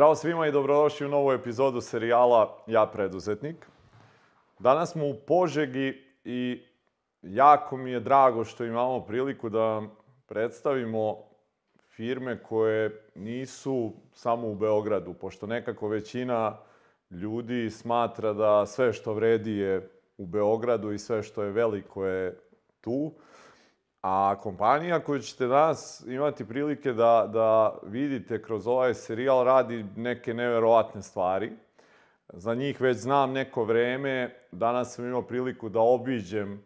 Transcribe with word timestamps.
Zdravo 0.00 0.14
svima 0.14 0.46
i 0.46 0.52
dobrodošli 0.52 1.06
u 1.06 1.10
novu 1.10 1.32
epizodu 1.32 1.80
serijala 1.80 2.58
Ja 2.66 2.86
preduzetnik. 2.86 3.66
Danas 4.58 4.92
smo 4.92 5.06
u 5.06 5.14
Požegi 5.26 6.04
i 6.24 6.62
jako 7.22 7.76
mi 7.76 7.90
je 7.90 8.00
drago 8.00 8.44
što 8.44 8.64
imamo 8.64 9.00
priliku 9.00 9.48
da 9.48 9.82
predstavimo 10.26 11.16
firme 11.88 12.42
koje 12.42 13.10
nisu 13.14 13.92
samo 14.12 14.48
u 14.48 14.54
Beogradu, 14.54 15.14
pošto 15.14 15.46
nekako 15.46 15.88
većina 15.88 16.56
ljudi 17.10 17.70
smatra 17.70 18.32
da 18.32 18.66
sve 18.66 18.92
što 18.92 19.14
vredi 19.14 19.56
je 19.56 19.90
u 20.18 20.26
Beogradu 20.26 20.92
i 20.92 20.98
sve 20.98 21.22
što 21.22 21.42
je 21.42 21.50
veliko 21.50 22.06
je 22.06 22.38
tu. 22.80 23.12
A 24.02 24.36
kompanija 24.42 25.00
koju 25.00 25.20
ćete 25.20 25.46
danas 25.46 26.04
imati 26.06 26.48
prilike 26.48 26.92
da, 26.92 27.30
da 27.32 27.78
vidite 27.82 28.42
kroz 28.42 28.66
ovaj 28.66 28.94
serijal 28.94 29.44
radi 29.44 29.84
neke 29.96 30.34
neverovatne 30.34 31.02
stvari. 31.02 31.52
Za 32.28 32.54
njih 32.54 32.80
već 32.80 32.96
znam 32.96 33.32
neko 33.32 33.64
vreme. 33.64 34.34
Danas 34.52 34.94
sam 34.94 35.04
imao 35.04 35.22
priliku 35.22 35.68
da 35.68 35.80
obiđem 35.80 36.62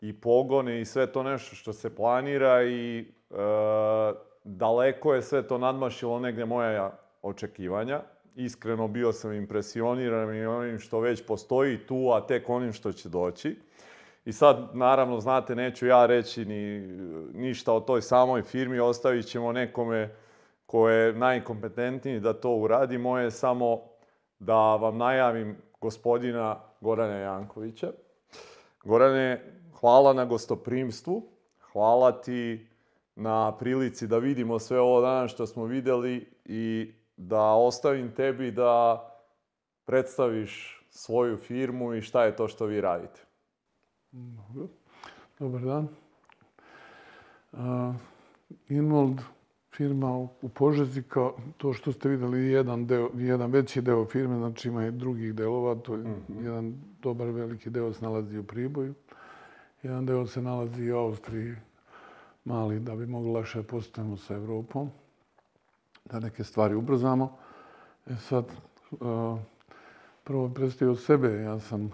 i 0.00 0.20
pogone 0.20 0.80
i 0.80 0.84
sve 0.84 1.12
to 1.12 1.22
nešto 1.22 1.56
što 1.56 1.72
se 1.72 1.96
planira 1.96 2.62
i 2.62 2.98
e, 2.98 3.04
daleko 4.44 5.14
je 5.14 5.22
sve 5.22 5.48
to 5.48 5.58
nadmašilo 5.58 6.20
negde 6.20 6.44
moja 6.44 6.98
očekivanja. 7.22 8.00
Iskreno 8.34 8.88
bio 8.88 9.12
sam 9.12 9.32
impresioniran 9.32 10.36
i 10.36 10.46
onim 10.46 10.78
što 10.78 11.00
već 11.00 11.26
postoji 11.26 11.86
tu, 11.86 12.10
a 12.12 12.26
tek 12.26 12.48
onim 12.48 12.72
što 12.72 12.92
će 12.92 13.08
doći. 13.08 13.56
I 14.24 14.32
sad, 14.32 14.70
naravno, 14.72 15.20
znate, 15.20 15.54
neću 15.54 15.86
ja 15.86 16.06
reći 16.06 16.44
ni, 16.44 16.80
ništa 17.34 17.72
o 17.72 17.80
toj 17.80 18.02
samoj 18.02 18.42
firmi, 18.42 18.80
ostavit 18.80 19.26
ćemo 19.26 19.52
nekome 19.52 20.14
ko 20.66 20.88
je 20.88 21.12
najkompetentniji 21.12 22.20
da 22.20 22.32
to 22.32 22.50
uradi. 22.50 22.98
Moje 22.98 23.24
je 23.24 23.30
samo 23.30 23.80
da 24.38 24.76
vam 24.76 24.98
najavim 24.98 25.56
gospodina 25.80 26.60
Gorana 26.80 27.16
Jankovića. 27.16 27.92
Gorane, 28.84 29.54
hvala 29.80 30.12
na 30.12 30.24
gostoprimstvu, 30.24 31.22
hvala 31.72 32.20
ti 32.20 32.66
na 33.16 33.56
prilici 33.58 34.06
da 34.06 34.18
vidimo 34.18 34.58
sve 34.58 34.80
ovo 34.80 35.00
danas 35.00 35.30
što 35.30 35.46
smo 35.46 35.64
videli 35.64 36.32
i 36.44 36.92
da 37.16 37.42
ostavim 37.42 38.14
tebi 38.14 38.50
da 38.50 39.04
predstaviš 39.84 40.82
svoju 40.90 41.36
firmu 41.36 41.94
i 41.94 42.02
šta 42.02 42.24
je 42.24 42.36
to 42.36 42.48
što 42.48 42.66
vi 42.66 42.80
radite. 42.80 43.29
Dobro. 44.12 44.68
Dobar 45.38 45.60
dan. 45.60 45.88
Uh, 47.52 47.94
Inmold 48.68 49.20
firma 49.76 50.18
u 50.18 50.48
Požezi, 50.54 51.02
kao 51.02 51.36
to 51.56 51.72
što 51.72 51.92
ste 51.92 52.08
videli, 52.08 52.52
jedan, 52.52 52.86
deo, 52.86 53.10
jedan 53.14 53.50
veći 53.50 53.82
deo 53.82 54.04
firme, 54.04 54.36
znači 54.36 54.68
ima 54.68 54.86
i 54.86 54.90
drugih 54.90 55.34
delova, 55.34 55.74
to 55.74 55.94
je 55.94 55.98
mm 55.98 56.14
-hmm. 56.28 56.44
jedan 56.44 56.74
dobar 57.02 57.28
veliki 57.28 57.70
deo 57.70 57.92
se 57.92 58.04
nalazi 58.04 58.38
u 58.38 58.42
Priboju, 58.42 58.94
jedan 59.82 60.06
deo 60.06 60.26
se 60.26 60.42
nalazi 60.42 60.92
u 60.92 60.98
Austriji, 60.98 61.54
mali, 62.44 62.80
da 62.80 62.96
bi 62.96 63.06
mogli 63.06 63.32
lakše 63.32 63.62
postavimo 63.62 64.16
sa 64.16 64.34
Evropom, 64.34 64.90
da 66.04 66.20
neke 66.20 66.44
stvari 66.44 66.74
ubrzamo. 66.74 67.36
E 68.06 68.16
sad, 68.16 68.44
uh, 68.90 69.38
prvo 70.24 70.48
predstavio 70.48 70.94
sebe, 70.94 71.28
ja 71.28 71.60
sam 71.60 71.90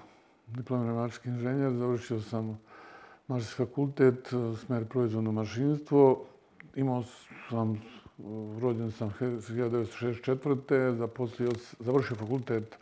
diplomirani 0.47 0.97
mašinski 0.97 1.29
inženjer, 1.29 1.73
završio 1.73 2.21
sam 2.21 2.59
mašinski 3.29 3.57
fakultet, 3.57 4.33
e, 4.33 4.57
smer 4.57 4.85
proizvodno 4.85 5.33
mašinstvo. 5.33 6.25
Imao 6.75 7.03
sam, 7.51 7.73
e, 7.73 7.79
rođen 8.61 8.91
sam 8.91 9.13
1964. 9.21 10.97
Zaposlio, 10.97 11.51
završio 11.81 12.17
fakultet 12.17 12.79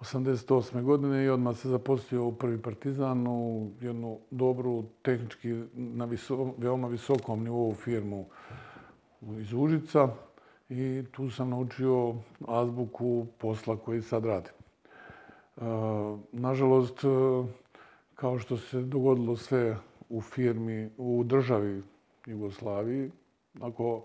88. 0.00 0.82
godine 0.82 1.24
i 1.24 1.28
odmah 1.28 1.56
se 1.56 1.68
zaposlio 1.68 2.24
u 2.24 2.32
prvi 2.32 2.62
partizan 2.62 3.26
u 3.26 3.70
jednu 3.80 4.18
dobru, 4.30 4.84
tehnički 5.02 5.62
na 5.74 6.04
viso, 6.04 6.54
veoma 6.58 6.88
visokom 6.88 7.44
nivou 7.44 7.74
firmu 7.74 8.26
iz 9.40 9.52
Užica. 9.52 10.08
I 10.68 11.04
tu 11.12 11.30
sam 11.30 11.50
naučio 11.50 12.14
azbuku 12.48 13.26
posla 13.38 13.76
koji 13.76 14.02
sad 14.02 14.24
radim. 14.24 14.63
Nažalost, 16.32 17.04
e, 17.04 17.08
kao 18.14 18.38
što 18.38 18.56
se 18.56 18.82
dogodilo 18.82 19.36
sve 19.36 19.76
u 20.08 20.20
firmi, 20.20 20.90
u 20.96 21.24
državi 21.24 21.82
Jugoslaviji, 22.26 23.10
ako 23.60 24.04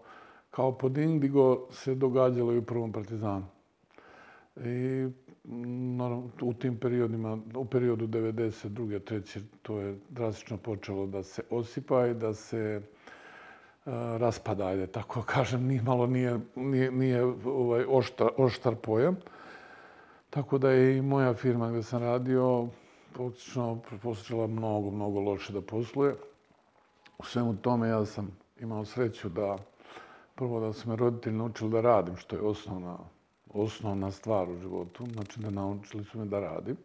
kao 0.51 0.77
pod 0.77 0.97
Indigo 0.97 1.67
se 1.71 1.95
događalo 1.95 2.53
i 2.53 2.57
u 2.57 2.65
prvom 2.65 2.91
partizanu. 2.91 3.45
I 4.55 5.07
u 6.41 6.53
tim 6.53 6.77
periodima, 6.77 7.37
u 7.55 7.65
periodu 7.65 8.07
92. 8.07 8.99
3. 8.99 9.41
to 9.61 9.79
je 9.79 9.99
drastično 10.09 10.57
počelo 10.57 11.07
da 11.07 11.23
se 11.23 11.43
osipa 11.49 12.07
i 12.07 12.13
da 12.13 12.33
se 12.33 12.57
e, 12.59 12.81
raspada, 14.17 14.67
ajde, 14.67 14.87
tako 14.87 15.21
kažem, 15.21 15.65
ni 15.69 15.81
malo 15.81 16.07
nije, 16.07 16.39
nije, 16.55 16.91
nije 16.91 17.23
ovaj 17.45 17.85
oštar, 17.87 18.29
oštar 18.37 18.75
pojam. 18.75 19.17
Tako 20.29 20.57
da 20.57 20.69
je 20.71 20.97
i 20.97 21.01
moja 21.01 21.33
firma 21.33 21.69
gdje 21.69 21.83
sam 21.83 22.01
radio 22.01 22.67
praktično 23.13 23.79
počela 24.01 24.47
mnogo, 24.47 24.91
mnogo 24.91 25.19
loše 25.19 25.53
da 25.53 25.61
posluje. 25.61 26.15
U 27.17 27.23
svemu 27.23 27.57
tome 27.57 27.87
ja 27.87 28.05
sam 28.05 28.37
imao 28.59 28.85
sreću 28.85 29.29
da 29.29 29.57
prvo 30.35 30.59
da 30.59 30.73
su 30.73 30.89
me 30.89 30.95
roditelji 30.95 31.37
naučili 31.37 31.71
da 31.71 31.81
radim, 31.81 32.15
što 32.15 32.35
je 32.35 32.41
osnovna, 32.41 32.97
osnovna 33.53 34.11
stvar 34.11 34.49
u 34.49 34.59
životu. 34.59 35.05
Znači 35.13 35.39
da 35.39 35.49
naučili 35.49 36.03
su 36.03 36.19
me 36.19 36.25
da 36.25 36.39
radim. 36.39 36.77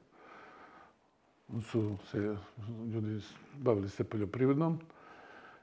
Su 1.62 1.97
se 2.10 2.37
ljudi 2.94 3.21
bavili 3.59 3.88
se 3.88 4.04
poljoprivrednom. 4.04 4.78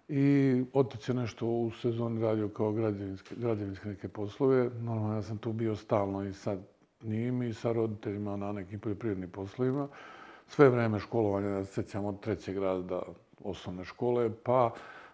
I 0.10 0.64
otac 0.74 1.10
je 1.10 1.16
nešto 1.16 1.48
u 1.48 1.72
sezoni 1.72 2.22
radio 2.22 2.50
kao 2.50 2.72
građevinske, 2.72 3.36
građevinske 3.36 3.90
neke 3.90 4.08
poslove. 4.08 4.70
Normalno 4.82 5.16
ja 5.16 5.22
sam 5.22 5.38
tu 5.38 5.54
bio 5.54 5.76
stalno 5.76 6.24
i 6.24 6.34
sad 6.34 6.71
njim 7.04 7.44
i 7.44 7.54
sa 7.54 7.72
roditeljima 7.72 8.38
na 8.38 8.52
nekim 8.52 8.80
poljoprivrednim 8.80 9.30
poslovima. 9.30 9.88
Sve 10.48 10.70
vreme 10.70 11.00
školovanja, 11.00 11.50
da 11.50 11.66
se 11.66 11.74
sjećam 11.74 12.06
od 12.06 12.20
trećeg 12.20 12.58
razda 12.58 13.02
osnovne 13.44 13.86
škole, 13.86 14.30
pa 14.44 14.72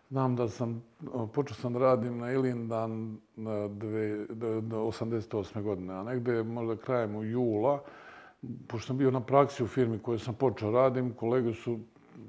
znam 0.10 0.36
da 0.36 0.48
sam, 0.48 0.84
počeo 1.34 1.56
sam 1.56 1.74
da 1.74 1.80
radim 1.80 2.18
na 2.18 2.32
Ilindan 2.32 3.18
na 3.36 3.68
do 4.62 4.78
88. 4.78 5.62
godine, 5.62 5.94
a 5.94 6.04
negde 6.04 6.44
možda 6.44 6.76
krajem 6.76 7.16
u 7.16 7.24
jula, 7.24 7.84
pošto 8.68 8.88
sam 8.88 8.98
bio 8.98 9.12
na 9.12 9.22
praksi 9.22 9.64
u 9.64 9.68
firmi 9.68 10.00
koju 10.00 10.20
sam 10.20 10.34
počeo 10.34 10.72
radim, 10.72 11.14
kolege 11.14 11.54
su 11.54 11.80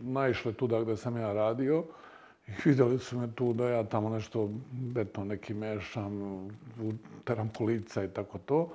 naišle 0.00 0.52
tu 0.52 0.66
da 0.66 0.80
gde 0.80 0.96
sam 0.96 1.16
ja 1.16 1.32
radio 1.32 1.84
i 2.46 2.50
vidjeli 2.68 2.98
su 2.98 3.18
me 3.18 3.32
tu 3.34 3.52
da 3.52 3.68
ja 3.68 3.84
tamo 3.84 4.08
nešto 4.08 4.50
beton 4.72 5.26
neki 5.28 5.54
mešam, 5.54 6.12
teram 7.24 7.48
kolica 7.48 8.04
i 8.04 8.08
tako 8.08 8.38
to 8.38 8.68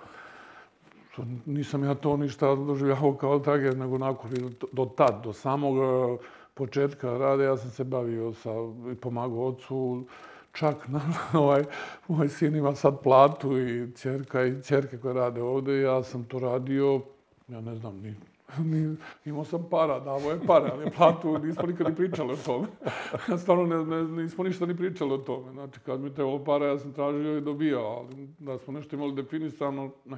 nisam 1.46 1.84
ja 1.84 1.96
to 1.96 2.18
ništa 2.18 2.56
doživljavao 2.56 3.13
kao 3.13 3.40
tragediju, 3.40 3.79
nego 3.79 3.96
onako 3.96 4.28
do 4.72 4.85
tad, 4.85 5.24
do 5.24 5.34
samog 5.34 5.78
e, 5.78 6.18
početka 6.53 7.18
rade, 7.18 7.44
ja 7.44 7.57
sam 7.57 7.69
se 7.69 7.84
bavio 7.84 8.34
sa, 8.34 8.49
i 8.91 8.96
pomagao 8.96 9.47
ocu, 9.47 10.05
čak 10.52 10.87
na, 10.93 11.02
ovaj, 11.34 11.64
moj 12.08 12.29
sin 12.29 12.55
ima 12.55 12.76
sad 12.76 13.02
platu 13.03 13.58
i 13.58 13.91
čerka 14.02 14.46
i 14.46 14.64
čerke 14.64 14.97
koje 14.97 15.14
rade 15.14 15.41
ovde, 15.41 15.82
ja 15.82 16.03
sam 16.03 16.23
to 16.23 16.40
radio, 16.40 17.02
ja 17.47 17.61
ne 17.61 17.76
znam, 17.76 17.97
ni, 17.97 18.16
ni, 18.72 18.96
imao 19.26 19.46
sam 19.46 19.67
para, 19.72 19.99
davo 19.99 20.32
je 20.32 20.40
para, 20.47 20.72
ali 20.73 20.91
platu 20.91 21.37
nismo 21.37 21.64
nikad 21.67 21.87
ni 21.87 21.96
pričali 21.96 22.34
o 22.34 22.37
tome. 22.46 22.67
Ja 23.29 23.37
stvarno 23.37 23.66
ne, 23.66 23.85
ne, 23.85 24.23
nismo 24.23 24.43
ništa 24.43 24.66
ni 24.66 24.78
pričali 24.78 25.14
o 25.14 25.17
tome. 25.17 25.52
Znači, 25.52 25.79
kad 25.79 26.02
mi 26.02 26.14
trebalo 26.14 26.43
para, 26.43 26.66
ja 26.66 26.79
sam 26.79 26.93
tražio 26.93 27.37
i 27.37 27.41
dobijao, 27.41 27.85
ali 27.85 28.28
da 28.40 28.58
smo 28.58 28.73
nešto 28.73 28.96
imali 28.96 29.16
definisano, 29.16 29.91
ne. 30.05 30.17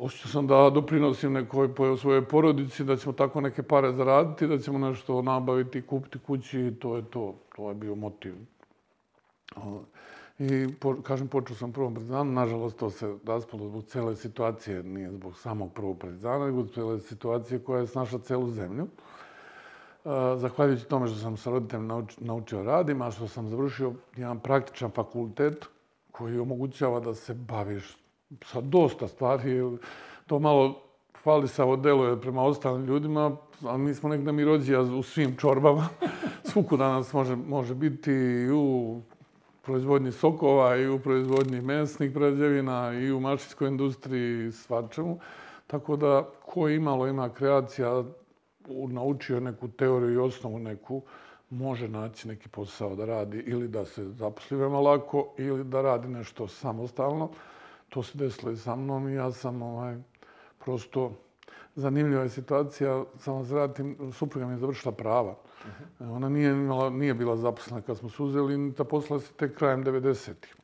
Osjećao 0.00 0.30
sam 0.30 0.46
da 0.46 0.70
doprinosim 0.70 1.32
nekoj 1.32 1.74
po 1.74 1.96
svojoj 1.96 2.24
porodici, 2.24 2.84
da 2.84 2.96
ćemo 2.96 3.12
tako 3.12 3.40
neke 3.40 3.62
pare 3.62 3.92
zaraditi, 3.92 4.46
da 4.46 4.58
ćemo 4.58 4.78
nešto 4.78 5.22
nabaviti, 5.22 5.82
kupiti 5.82 6.18
kući 6.18 6.60
i 6.60 6.74
to 6.74 6.96
je 6.96 7.02
to. 7.10 7.34
To 7.56 7.68
je 7.68 7.74
bio 7.74 7.94
motiv. 7.94 8.34
I 10.38 10.68
po, 10.80 10.96
kažem, 11.02 11.28
počeo 11.28 11.56
sam 11.56 11.72
prvom 11.72 11.94
partizanu. 11.94 12.32
Nažalost, 12.32 12.76
to 12.78 12.90
se 12.90 13.16
raspalo 13.26 13.68
zbog 13.68 13.84
cele 13.84 14.16
situacije, 14.16 14.82
nije 14.82 15.10
zbog 15.10 15.36
samog 15.36 15.72
prvog 15.72 15.98
partizana, 15.98 16.46
nego 16.46 16.62
zbog 16.62 16.74
cele 16.74 17.00
situacije 17.00 17.58
koja 17.58 17.80
je 17.80 17.86
snašla 17.86 18.18
celu 18.18 18.50
zemlju. 18.50 18.86
Zahvaljujući 20.36 20.86
tome 20.86 21.08
što 21.08 21.16
sam 21.18 21.36
sa 21.36 21.50
roditeljem 21.50 22.06
naučio 22.18 22.62
radim, 22.62 23.02
a 23.02 23.10
što 23.10 23.28
sam 23.28 23.48
završio 23.48 23.92
jedan 24.16 24.40
praktičan 24.40 24.90
fakultet 24.90 25.66
koji 26.12 26.38
omogućava 26.38 27.00
da 27.00 27.14
se 27.14 27.34
baviš 27.34 27.96
sa 28.44 28.60
dosta 28.60 29.08
stvari. 29.08 29.78
To 30.26 30.38
malo 30.38 30.82
fali 31.22 31.48
sa 31.48 31.76
deluje 31.76 32.20
prema 32.20 32.42
ostalim 32.42 32.84
ljudima, 32.84 33.36
a 33.66 33.76
mi 33.76 33.94
smo 33.94 34.08
negdje 34.08 34.32
mi 34.32 34.44
rođija 34.44 34.80
u 34.80 35.02
svim 35.02 35.36
čorbama. 35.36 35.88
Svuku 36.50 36.76
danas 36.76 37.12
može, 37.12 37.36
može 37.36 37.74
biti 37.74 38.10
i 38.12 38.50
u 38.50 39.00
proizvodnji 39.62 40.12
sokova 40.12 40.76
i 40.76 40.88
u 40.88 40.98
proizvodnji 40.98 41.60
mesnih 41.60 42.12
prerađevina 42.12 42.92
i 42.92 43.12
u 43.12 43.20
mašinskoj 43.20 43.68
industriji 43.68 44.46
i 44.46 44.52
svačemu. 44.52 45.18
Tako 45.66 45.96
da 45.96 46.28
ko 46.46 46.68
imalo 46.68 47.06
ima 47.06 47.28
kreacija, 47.28 48.04
naučio 48.88 49.40
neku 49.40 49.68
teoriju 49.68 50.12
i 50.12 50.16
osnovu 50.16 50.58
neku, 50.58 51.02
može 51.50 51.88
naći 51.88 52.28
neki 52.28 52.48
posao 52.48 52.96
da 52.96 53.04
radi 53.04 53.38
ili 53.46 53.68
da 53.68 53.84
se 53.84 54.04
zaposli 54.08 54.56
veoma 54.56 54.80
lako 54.80 55.34
ili 55.38 55.64
da 55.64 55.82
radi 55.82 56.08
nešto 56.08 56.48
samostalno. 56.48 57.30
To 57.88 58.02
se 58.02 58.18
desilo 58.18 58.52
i 58.52 58.56
sa 58.56 58.76
mnom 58.76 59.08
i 59.08 59.14
ja 59.14 59.32
sam 59.32 59.62
ovaj, 59.62 59.96
prosto 60.64 61.12
zanimljiva 61.76 62.22
je 62.22 62.28
situacija, 62.28 63.04
samo 63.18 63.44
se 63.44 63.54
vratim, 63.54 64.12
supruga 64.12 64.46
mi 64.46 64.52
je 64.52 64.58
završila 64.58 64.92
prava. 64.92 65.30
Uh 65.30 65.48
Ona 66.00 66.28
nije, 66.28 66.50
imala, 66.50 66.90
nije 66.90 67.14
bila 67.14 67.36
zaposlena 67.36 67.82
kad 67.82 67.98
smo 67.98 68.10
se 68.10 68.22
uzeli, 68.22 68.74
ta 68.74 68.84
posla 68.84 69.20
se 69.20 69.32
tek 69.32 69.58
krajem 69.58 69.84
90-ih. 69.84 70.54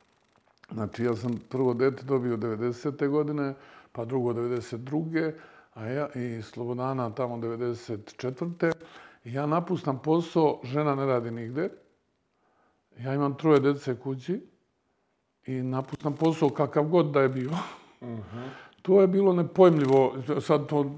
Znači, 0.72 1.04
ja 1.04 1.16
sam 1.16 1.40
prvo 1.48 1.74
dete 1.74 2.02
dobio 2.02 2.36
90. 2.36 3.08
godine, 3.08 3.54
pa 3.92 4.04
drugo 4.04 4.32
92. 4.32 5.32
A 5.74 5.86
ja 5.86 6.08
i 6.14 6.42
Slobodana 6.42 7.10
tamo 7.10 7.36
94. 7.36 8.72
I 9.24 9.32
ja 9.32 9.46
napustam 9.46 10.02
posao, 10.02 10.60
žena 10.64 10.94
ne 10.94 11.06
radi 11.06 11.30
nigde. 11.30 11.68
Ja 12.98 13.14
imam 13.14 13.36
troje 13.36 13.60
dece 13.60 14.00
kući 14.00 14.53
i 15.46 15.52
napustam 15.52 16.12
posao 16.12 16.48
kakav 16.48 16.84
god 16.84 17.06
da 17.06 17.20
je 17.20 17.28
bio. 17.28 17.50
Uh 18.00 18.08
-huh. 18.08 18.48
To 18.84 19.00
je 19.00 19.06
bilo 19.06 19.32
nepojmljivo. 19.32 20.14
Sad 20.40 20.66
to 20.66 20.90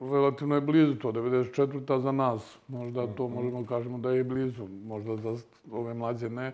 relativno 0.00 0.54
je 0.54 0.60
blizu 0.60 0.94
to, 0.94 1.12
94. 1.12 2.00
za 2.00 2.12
nas. 2.12 2.58
Možda 2.68 3.06
to 3.06 3.28
mhm. 3.28 3.34
možemo 3.34 3.66
kažemo 3.66 3.98
da 3.98 4.10
je 4.10 4.24
blizu, 4.24 4.68
možda 4.68 5.16
za 5.16 5.36
ove 5.72 5.94
mlađe 5.94 6.30
ne. 6.30 6.52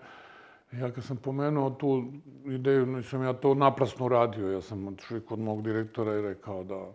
Ja 0.73 0.91
kad 0.91 1.05
sam 1.05 1.17
pomenuo 1.17 1.71
tu 1.71 2.05
ideju, 2.47 2.87
nisam 2.87 3.23
ja 3.23 3.33
to 3.33 3.55
naprasno 3.55 4.09
radio. 4.09 4.51
Ja 4.51 4.61
sam 4.61 4.89
otišao 4.89 5.21
kod 5.21 5.39
mog 5.39 5.63
direktora 5.63 6.19
i 6.19 6.23
rekao 6.23 6.65
da 6.65 6.87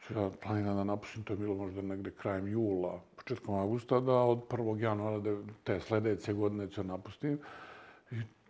ću 0.00 0.14
ja 0.14 0.30
planiram 0.42 0.76
da 0.76 0.84
napustim. 0.84 1.22
To 1.22 1.32
je 1.32 1.36
bilo 1.36 1.54
možda 1.54 1.82
negde 1.82 2.10
krajem 2.10 2.48
jula, 2.48 3.00
početkom 3.16 3.54
augusta, 3.54 4.00
da 4.00 4.12
od 4.12 4.38
1. 4.48 4.82
januara 4.82 5.20
te 5.64 5.80
sledeće 5.80 6.32
godine 6.32 6.70
ću 6.70 6.84
napustim. 6.84 7.32
I 7.32 7.38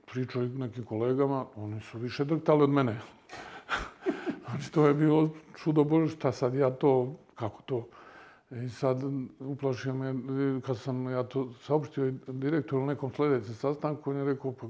pričao 0.06 0.43
i 0.43 0.49
nekim 0.49 0.85
kolegama, 0.85 1.47
oni 1.56 1.81
su 1.81 1.99
više 1.99 2.25
drhtali 2.25 2.62
od 2.62 2.70
mene. 2.70 3.00
Znači, 4.50 4.73
to 4.73 4.87
je 4.87 4.94
bilo 4.94 5.31
čudo 5.56 5.85
Bože, 5.85 6.17
šta 6.17 6.32
sad 6.32 6.55
ja 6.55 6.70
to, 6.70 7.17
kako 7.35 7.62
to? 7.62 7.88
I 8.50 8.69
sad 8.69 8.99
uplašio 9.41 9.94
me, 9.94 10.14
kad 10.61 10.79
sam 10.79 11.11
ja 11.11 11.23
to 11.23 11.53
saopštio 11.53 12.12
direktoru 12.29 12.82
na 12.82 12.93
nekom 12.93 13.12
sljedećem 13.12 13.55
sastanku, 13.55 14.11
on 14.11 14.17
je 14.17 14.25
rekao, 14.25 14.53
pa 14.53 14.67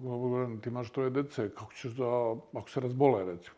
ti 0.62 0.68
imaš 0.68 0.90
troje 0.90 1.10
dece, 1.10 1.50
kako 1.50 1.72
ćeš 1.72 1.92
da, 1.92 2.34
ako 2.52 2.70
se 2.70 2.80
razbole, 2.80 3.24
recimo. 3.24 3.56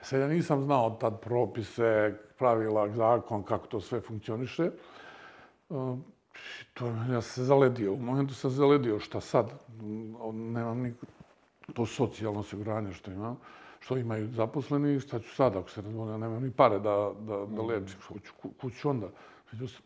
E 0.00 0.04
sad 0.04 0.20
ja 0.20 0.28
nisam 0.28 0.62
znao 0.62 0.90
tad 0.90 1.20
propise, 1.20 2.14
pravila, 2.38 2.88
zakon, 2.88 3.42
kako 3.42 3.66
to 3.66 3.80
sve 3.80 4.00
funkcioniše. 4.00 4.70
To, 6.74 6.86
ja 7.12 7.20
se 7.22 7.44
zaledio, 7.44 7.92
u 7.92 7.96
momentu 7.96 8.34
sam 8.34 8.50
zaledio, 8.50 9.00
šta 9.00 9.20
sad, 9.20 9.52
nemam 10.32 10.80
ni 10.80 10.94
to 11.74 11.86
socijalno 11.86 12.40
osiguranje 12.40 12.92
što 12.92 13.10
imam 13.10 13.38
što 13.80 13.96
imaju 13.96 14.28
zaposleni, 14.28 15.00
šta 15.00 15.18
ću 15.18 15.34
sad 15.34 15.56
ako 15.56 15.70
se 15.70 15.82
razvoljaju, 15.82 16.18
nemam 16.18 16.42
ni 16.42 16.50
pare 16.50 16.78
da, 16.78 17.12
da, 17.20 17.46
da 17.46 17.62
mm. 17.62 17.66
lečim, 17.66 18.00
što 18.00 18.18
ću 18.18 18.32
kuću 18.60 18.90
onda. 18.90 19.08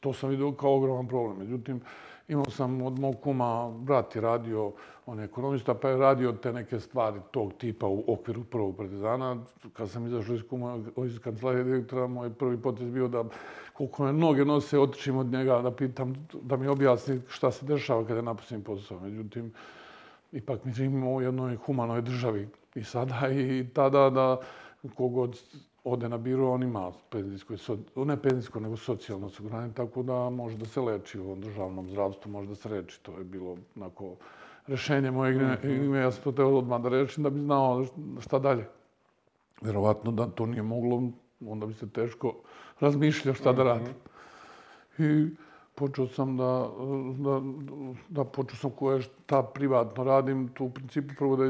To 0.00 0.12
sam 0.12 0.31
vidio 0.31 0.52
kao 0.52 0.76
ogroman 0.76 1.08
problem. 1.08 1.38
Međutim, 1.38 1.81
imao 2.29 2.50
sam 2.50 2.82
od 2.82 2.99
mog 2.99 3.21
kuma, 3.23 3.71
brat 3.71 4.17
je 4.17 4.21
radio, 4.21 4.73
on 5.06 5.19
je 5.19 5.25
ekonomista, 5.25 5.75
pa 5.75 5.88
je 5.88 5.97
radio 5.97 6.32
te 6.32 6.53
neke 6.53 6.81
stvari 6.81 7.21
tog 7.31 7.53
tipa 7.53 7.87
u 7.87 8.05
okviru 8.06 8.44
prvog 8.44 8.76
partizana. 8.76 9.37
Kad 9.73 9.91
sam 9.91 10.06
izašao 10.06 10.35
iz, 10.35 10.43
kuma, 10.50 10.79
iz 11.06 11.19
kancelarije 11.19 11.65
direktora, 11.65 12.06
moj 12.06 12.32
prvi 12.35 12.62
potez 12.62 12.91
bio 12.91 13.09
da 13.09 13.25
koliko 13.73 14.05
me 14.05 14.12
noge 14.12 14.44
nose, 14.44 14.79
otičim 14.79 15.17
od 15.17 15.26
njega 15.26 15.61
da 15.62 15.71
pitam, 15.71 16.26
da 16.43 16.56
mi 16.56 16.67
objasni 16.67 17.21
šta 17.29 17.50
se 17.50 17.67
dešava 17.67 18.06
kada 18.06 18.23
napustim 18.23 18.62
posao. 18.62 19.00
Međutim, 19.00 19.53
ipak 20.32 20.65
mi 20.65 20.73
živimo 20.73 21.15
u 21.15 21.23
jednoj 21.23 21.56
humanoj 21.56 22.03
državi 22.03 22.49
i 22.75 22.85
sada 22.85 23.29
i 23.31 23.67
tada 23.75 24.11
da 24.11 24.41
kogod 24.97 25.41
ode 25.84 26.08
na 26.08 26.19
biro, 26.19 26.50
on 26.52 26.62
ima 26.62 26.92
penzijsko, 27.10 27.54
ne 27.96 28.16
penzijsko, 28.22 28.60
nego 28.60 28.76
socijalno 28.76 29.26
osiguranje, 29.26 29.72
tako 29.75 30.02
da 30.02 30.31
može 30.31 30.56
da 30.56 30.66
se 30.66 30.81
leči 30.81 31.20
u 31.20 31.36
državnom 31.36 31.90
zdravstvu, 31.90 32.31
može 32.31 32.48
da 32.48 32.54
se 32.54 32.69
reči. 32.69 33.02
To 33.02 33.19
je 33.19 33.25
bilo 33.25 33.56
onako 33.76 34.16
rešenje 34.66 35.10
moje 35.10 35.34
ime. 35.34 35.54
Mm 35.54 35.58
-hmm. 35.62 35.94
Ja 35.94 36.10
sam 36.10 36.25
to 36.25 36.32
teo 36.32 36.56
odmah 36.58 36.82
da 36.82 36.88
rečim 36.88 37.25
da 37.25 37.31
bi 37.31 37.40
znao 37.40 37.84
šta 38.20 38.38
dalje. 38.38 38.66
Vjerovatno 39.60 40.12
da 40.12 40.26
to 40.26 40.46
nije 40.46 40.62
moglo, 40.62 41.02
onda 41.46 41.66
bi 41.66 41.75
se 41.75 41.90
teško 41.90 42.34
razmišljao 42.80 43.34
šta 43.34 43.52
da 43.52 43.64
radi. 43.64 43.90
I 44.98 45.28
počeo 45.75 46.06
sam 46.06 46.37
da, 46.37 46.70
da, 47.19 47.40
da 48.08 48.25
počeo 48.25 48.56
sam 48.56 48.70
koje 48.70 49.02
šta 49.02 49.42
privatno 49.42 50.04
radim, 50.04 50.48
tu 50.48 50.64
u 50.64 50.70
principu 50.70 51.14
prvo 51.19 51.37
da, 51.37 51.44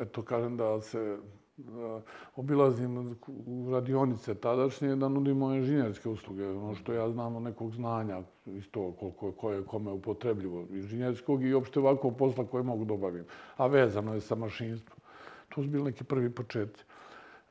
eto, 0.00 0.22
kažem 0.22 0.56
da 0.56 0.80
se 0.80 1.18
Eh, 1.58 2.02
obilazim 2.36 3.16
u 3.46 3.70
radionice 3.70 4.34
tadašnje 4.34 4.96
da 4.96 5.08
nudimo 5.08 5.54
inženjerske 5.54 6.08
usluge, 6.08 6.48
ono 6.48 6.74
što 6.74 6.92
ja 6.92 7.10
znam 7.10 7.36
od 7.36 7.42
nekog 7.42 7.72
znanja 7.72 8.22
isto 8.46 8.92
koliko 8.92 9.26
je 9.26 9.32
koje 9.32 9.64
kome 9.64 9.90
upotrebljivo 9.90 10.66
inženjerskog 10.70 11.44
i 11.44 11.54
opšte 11.54 11.80
ovako 11.80 12.10
posla 12.10 12.46
koje 12.46 12.62
mogu 12.62 12.84
dobavim, 12.84 13.24
a 13.56 13.66
vezano 13.66 14.14
je 14.14 14.20
sa 14.20 14.34
mašinstvom. 14.34 14.98
To 15.48 15.62
su 15.62 15.68
bili 15.68 15.84
neki 15.84 16.04
prvi 16.04 16.30
početci. 16.30 16.84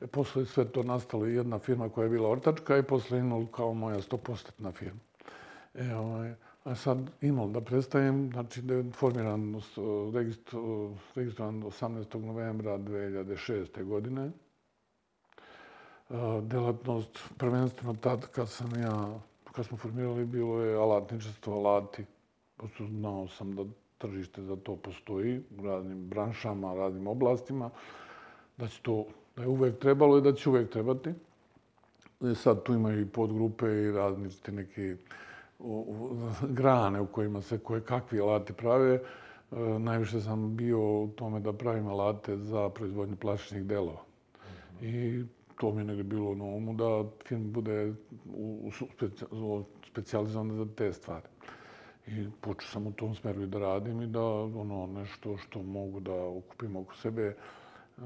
E, 0.00 0.06
posle 0.06 0.42
je 0.42 0.46
sve 0.46 0.64
to 0.64 0.82
nastalo 0.82 1.26
jedna 1.26 1.58
firma 1.58 1.88
koja 1.88 2.04
je 2.04 2.10
bila 2.10 2.28
ortačka 2.28 2.78
i 2.78 2.82
posle 2.82 3.18
je 3.18 3.46
kao 3.52 3.74
moja 3.74 4.02
stopostetna 4.02 4.72
firma. 4.72 5.00
E, 5.74 5.94
ovaj, 5.94 6.34
a 6.64 6.74
sad 6.74 6.98
imam 7.20 7.52
da 7.52 7.60
predstavim, 7.60 8.30
znači 8.32 8.62
da 8.62 8.74
je 8.74 8.92
formiran, 8.92 9.54
uh, 9.54 9.62
uh, 9.76 10.98
registrovan 11.14 11.62
18. 11.62 12.24
novembra 12.24 12.78
2006. 12.78 13.84
godine. 13.84 14.30
Uh, 16.08 16.16
delatnost 16.42 17.18
prvenstveno 17.38 17.94
tad 17.94 18.26
kad 18.26 18.48
sam 18.48 18.80
ja, 18.80 19.20
kad 19.52 19.66
smo 19.66 19.76
formirali, 19.76 20.24
bilo 20.24 20.60
je 20.60 20.76
alatničestvo, 20.76 21.54
alati. 21.54 22.04
Posto 22.56 22.86
znao 22.86 23.28
sam 23.28 23.56
da 23.56 23.64
tržište 23.98 24.42
za 24.42 24.56
to 24.56 24.76
postoji 24.76 25.42
u 25.58 25.66
raznim 25.66 26.08
branšama, 26.08 26.74
raznim 26.74 27.06
oblastima, 27.06 27.70
da 28.56 28.68
će 28.68 28.82
to, 28.82 29.06
da 29.36 29.42
je 29.42 29.48
uvek 29.48 29.78
trebalo 29.78 30.18
i 30.18 30.22
da 30.22 30.32
će 30.32 30.48
uvek 30.48 30.70
trebati. 30.70 31.10
I 32.20 32.34
sad 32.34 32.62
tu 32.62 32.72
imaju 32.72 33.00
i 33.00 33.08
podgrupe 33.08 33.66
i 33.66 33.92
različite 33.92 34.52
neke 34.52 34.96
u, 35.58 36.16
grane 36.48 37.00
u 37.00 37.06
kojima 37.06 37.42
se 37.42 37.58
koje 37.58 37.80
kakvi 37.80 38.20
alati 38.20 38.52
prave. 38.52 38.94
E, 38.94 39.00
najviše 39.78 40.20
sam 40.20 40.56
bio 40.56 41.02
u 41.02 41.08
tome 41.08 41.40
da 41.40 41.52
pravim 41.52 41.86
alate 41.86 42.36
za 42.36 42.68
proizvodnju 42.68 43.16
plastičnih 43.16 43.64
delova. 43.64 44.02
I 44.80 45.24
to 45.60 45.72
mi 45.72 45.80
je 45.80 45.84
negdje 45.84 46.04
bilo 46.04 46.34
na 46.34 46.44
umu 46.44 46.74
da 46.74 47.04
film 47.26 47.52
bude 47.52 47.94
u, 48.34 48.70
u, 49.30 49.62
specijalizovan 49.90 50.56
za 50.56 50.66
te 50.76 50.92
stvari. 50.92 51.26
I 52.06 52.28
počeo 52.40 52.68
sam 52.68 52.86
u 52.86 52.92
tom 52.92 53.14
smeru 53.14 53.42
i 53.42 53.46
da 53.46 53.58
radim 53.58 54.02
i 54.02 54.06
da 54.06 54.24
ono 54.24 54.86
nešto 54.86 55.36
što 55.36 55.62
mogu 55.62 56.00
da 56.00 56.14
okupim 56.14 56.76
oko 56.76 56.94
sebe 56.96 57.22
e, 57.22 57.34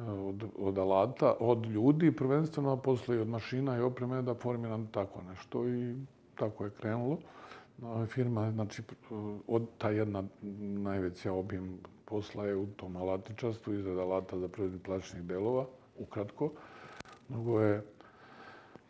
od, 0.00 0.44
od 0.58 0.78
alata, 0.78 1.34
od 1.40 1.66
ljudi 1.66 2.12
prvenstveno, 2.12 2.72
a 2.72 2.76
posle 2.76 3.16
i 3.16 3.20
od 3.20 3.28
mašina 3.28 3.76
i 3.76 3.80
opreme 3.80 4.22
da 4.22 4.34
formiram 4.34 4.86
tako 4.86 5.22
nešto 5.22 5.68
i 5.68 5.96
tako 6.38 6.64
je 6.64 6.70
krenulo 6.70 7.18
firma, 8.06 8.50
znači, 8.50 8.82
od 9.46 9.66
ta 9.78 9.90
jedna 9.90 10.24
najveća 10.82 11.32
objem 11.32 11.78
posla 12.04 12.46
je 12.46 12.56
u 12.56 12.66
tom 12.66 12.96
alatičastvu, 12.96 13.74
izrada 13.74 14.00
alata 14.02 14.38
za 14.38 14.48
proizvodnje 14.48 14.84
plastičnih 14.84 15.22
delova, 15.22 15.66
ukratko. 15.98 16.50
Mnogo 17.28 17.60
je 17.60 17.84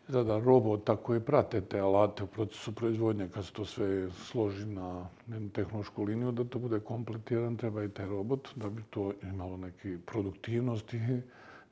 izrada 0.08 0.38
robota 0.38 0.96
koji 0.96 1.20
prate 1.20 1.60
te 1.60 1.80
alate 1.80 2.24
u 2.24 2.26
procesu 2.26 2.74
proizvodnje, 2.74 3.28
kad 3.28 3.44
se 3.44 3.52
to 3.52 3.64
sve 3.64 4.10
složi 4.10 4.66
na 4.66 5.06
jednu 5.26 5.48
tehnološku 5.50 6.02
liniju, 6.02 6.32
da 6.32 6.44
to 6.44 6.58
bude 6.58 6.80
kompletiran, 6.80 7.56
treba 7.56 7.84
i 7.84 7.88
taj 7.88 8.06
robot, 8.06 8.48
da 8.56 8.68
bi 8.70 8.82
to 8.90 9.12
imalo 9.22 9.56
neke 9.56 9.98
produktivnosti, 10.06 11.00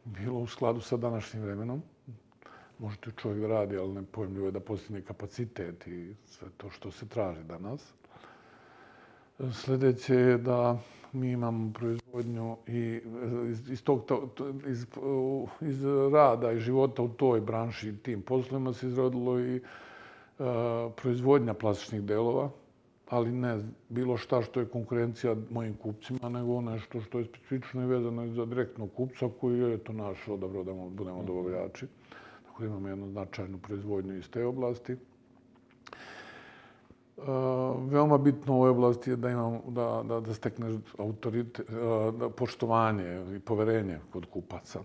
bilo 0.05 0.39
u 0.39 0.47
skladu 0.47 0.81
sa 0.81 0.97
današnjim 0.97 1.43
vremenom 1.43 1.83
može 2.79 2.97
to 2.97 3.11
čovjek 3.11 3.41
da 3.41 3.47
radi, 3.47 3.77
ali 3.77 3.93
ne 3.95 4.03
pojemljivo 4.03 4.47
je 4.47 4.53
da 4.53 4.61
postigne 4.61 5.03
kapacitet 5.03 5.87
i 5.87 6.15
sve 6.27 6.49
to 6.57 6.71
što 6.71 6.91
se 6.91 7.09
traži 7.09 7.45
danas. 7.45 7.95
Sljedeće 9.53 10.15
je 10.15 10.39
da 10.39 10.79
mi 11.13 11.31
imamo 11.31 11.73
proizvodnju 11.73 12.57
i 12.67 13.01
iz, 13.51 13.71
iz, 13.71 13.83
tog, 13.85 14.03
iz, 14.67 14.87
iz 15.61 15.85
rada 16.13 16.53
i 16.53 16.61
života 16.61 17.03
u 17.03 17.09
toj 17.09 17.41
branši 17.41 17.97
tim 18.03 18.23
poslovima 18.23 18.73
se 18.73 18.87
izrodilo 18.87 19.41
i 19.41 19.57
uh, 19.57 20.47
proizvodnja 20.97 21.55
plastičnih 21.55 22.03
delova. 22.03 22.51
ali 23.09 23.33
ne 23.33 23.59
bilo 23.89 24.17
šta 24.17 24.43
što 24.43 24.61
je 24.61 24.67
konkurencija 24.69 25.37
mojim 25.51 25.75
kupcima, 25.75 26.29
nego 26.29 26.61
nešto 26.61 27.01
što 27.01 27.19
je 27.19 27.25
specifično 27.25 27.83
i 27.83 27.87
vezano 27.87 28.27
za 28.29 28.45
direktnog 28.45 28.91
kupca 28.95 29.29
koji 29.41 29.59
je 29.59 29.79
to 29.79 29.93
naš 29.93 30.29
odabrao 30.29 30.65
da 30.65 30.73
budemo 30.73 31.23
dobavljači. 31.23 31.87
Tako 32.57 32.65
imamo 32.65 32.89
jednu 32.89 33.09
značajnu 33.09 33.59
proizvodnju 33.59 34.17
iz 34.17 34.31
te 34.31 34.45
oblasti. 34.45 34.97
Uh, 37.17 37.25
veoma 37.91 38.19
bitno 38.19 38.53
u 38.53 38.57
ovoj 38.57 38.71
oblasti 38.71 39.11
je 39.11 39.17
da 39.17 39.31
imam 39.31 39.59
da, 39.69 40.03
da, 40.09 40.21
da 40.21 40.35
stekne 40.35 40.79
autorite, 40.99 41.63
uh, 41.63 42.15
da 42.15 42.31
poštovanje 42.31 43.37
i 43.37 43.41
poverenje 43.41 43.99
kod 44.13 44.27
kupaca. 44.33 44.81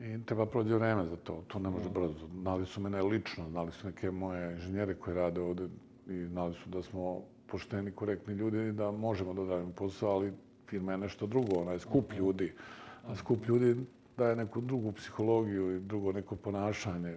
I 0.00 0.24
treba 0.26 0.46
prođe 0.46 0.74
vreme 0.74 1.06
za 1.06 1.16
to. 1.16 1.42
To 1.48 1.58
ne 1.58 1.70
može 1.70 1.88
brzo. 1.88 2.28
Znali 2.42 2.66
su 2.66 2.80
mene 2.80 3.02
lično, 3.02 3.48
znali 3.50 3.72
su 3.72 3.86
neke 3.86 4.10
moje 4.10 4.52
inženjere 4.52 4.94
koji 4.94 5.16
rade 5.16 5.40
ovde 5.40 5.68
i 6.06 6.24
znali 6.26 6.54
su 6.54 6.68
da 6.68 6.82
smo 6.82 7.22
pošteni, 7.46 7.90
korektni 7.92 8.34
ljudi 8.34 8.68
i 8.68 8.72
da 8.72 8.90
možemo 8.90 9.34
da 9.34 9.42
odradimo 9.42 9.72
posao, 9.72 10.10
ali 10.10 10.32
firma 10.66 10.92
je 10.92 10.98
nešto 10.98 11.26
drugo, 11.26 11.60
ona 11.60 11.72
je 11.72 11.78
skup 11.78 12.12
ljudi. 12.12 12.52
A 13.06 13.16
skup 13.16 13.46
ljudi 13.48 13.76
daje 14.16 14.36
neku 14.36 14.60
drugu 14.60 14.92
psihologiju 14.92 15.76
i 15.76 15.80
drugo 15.80 16.12
neko 16.12 16.36
ponašanje. 16.36 17.16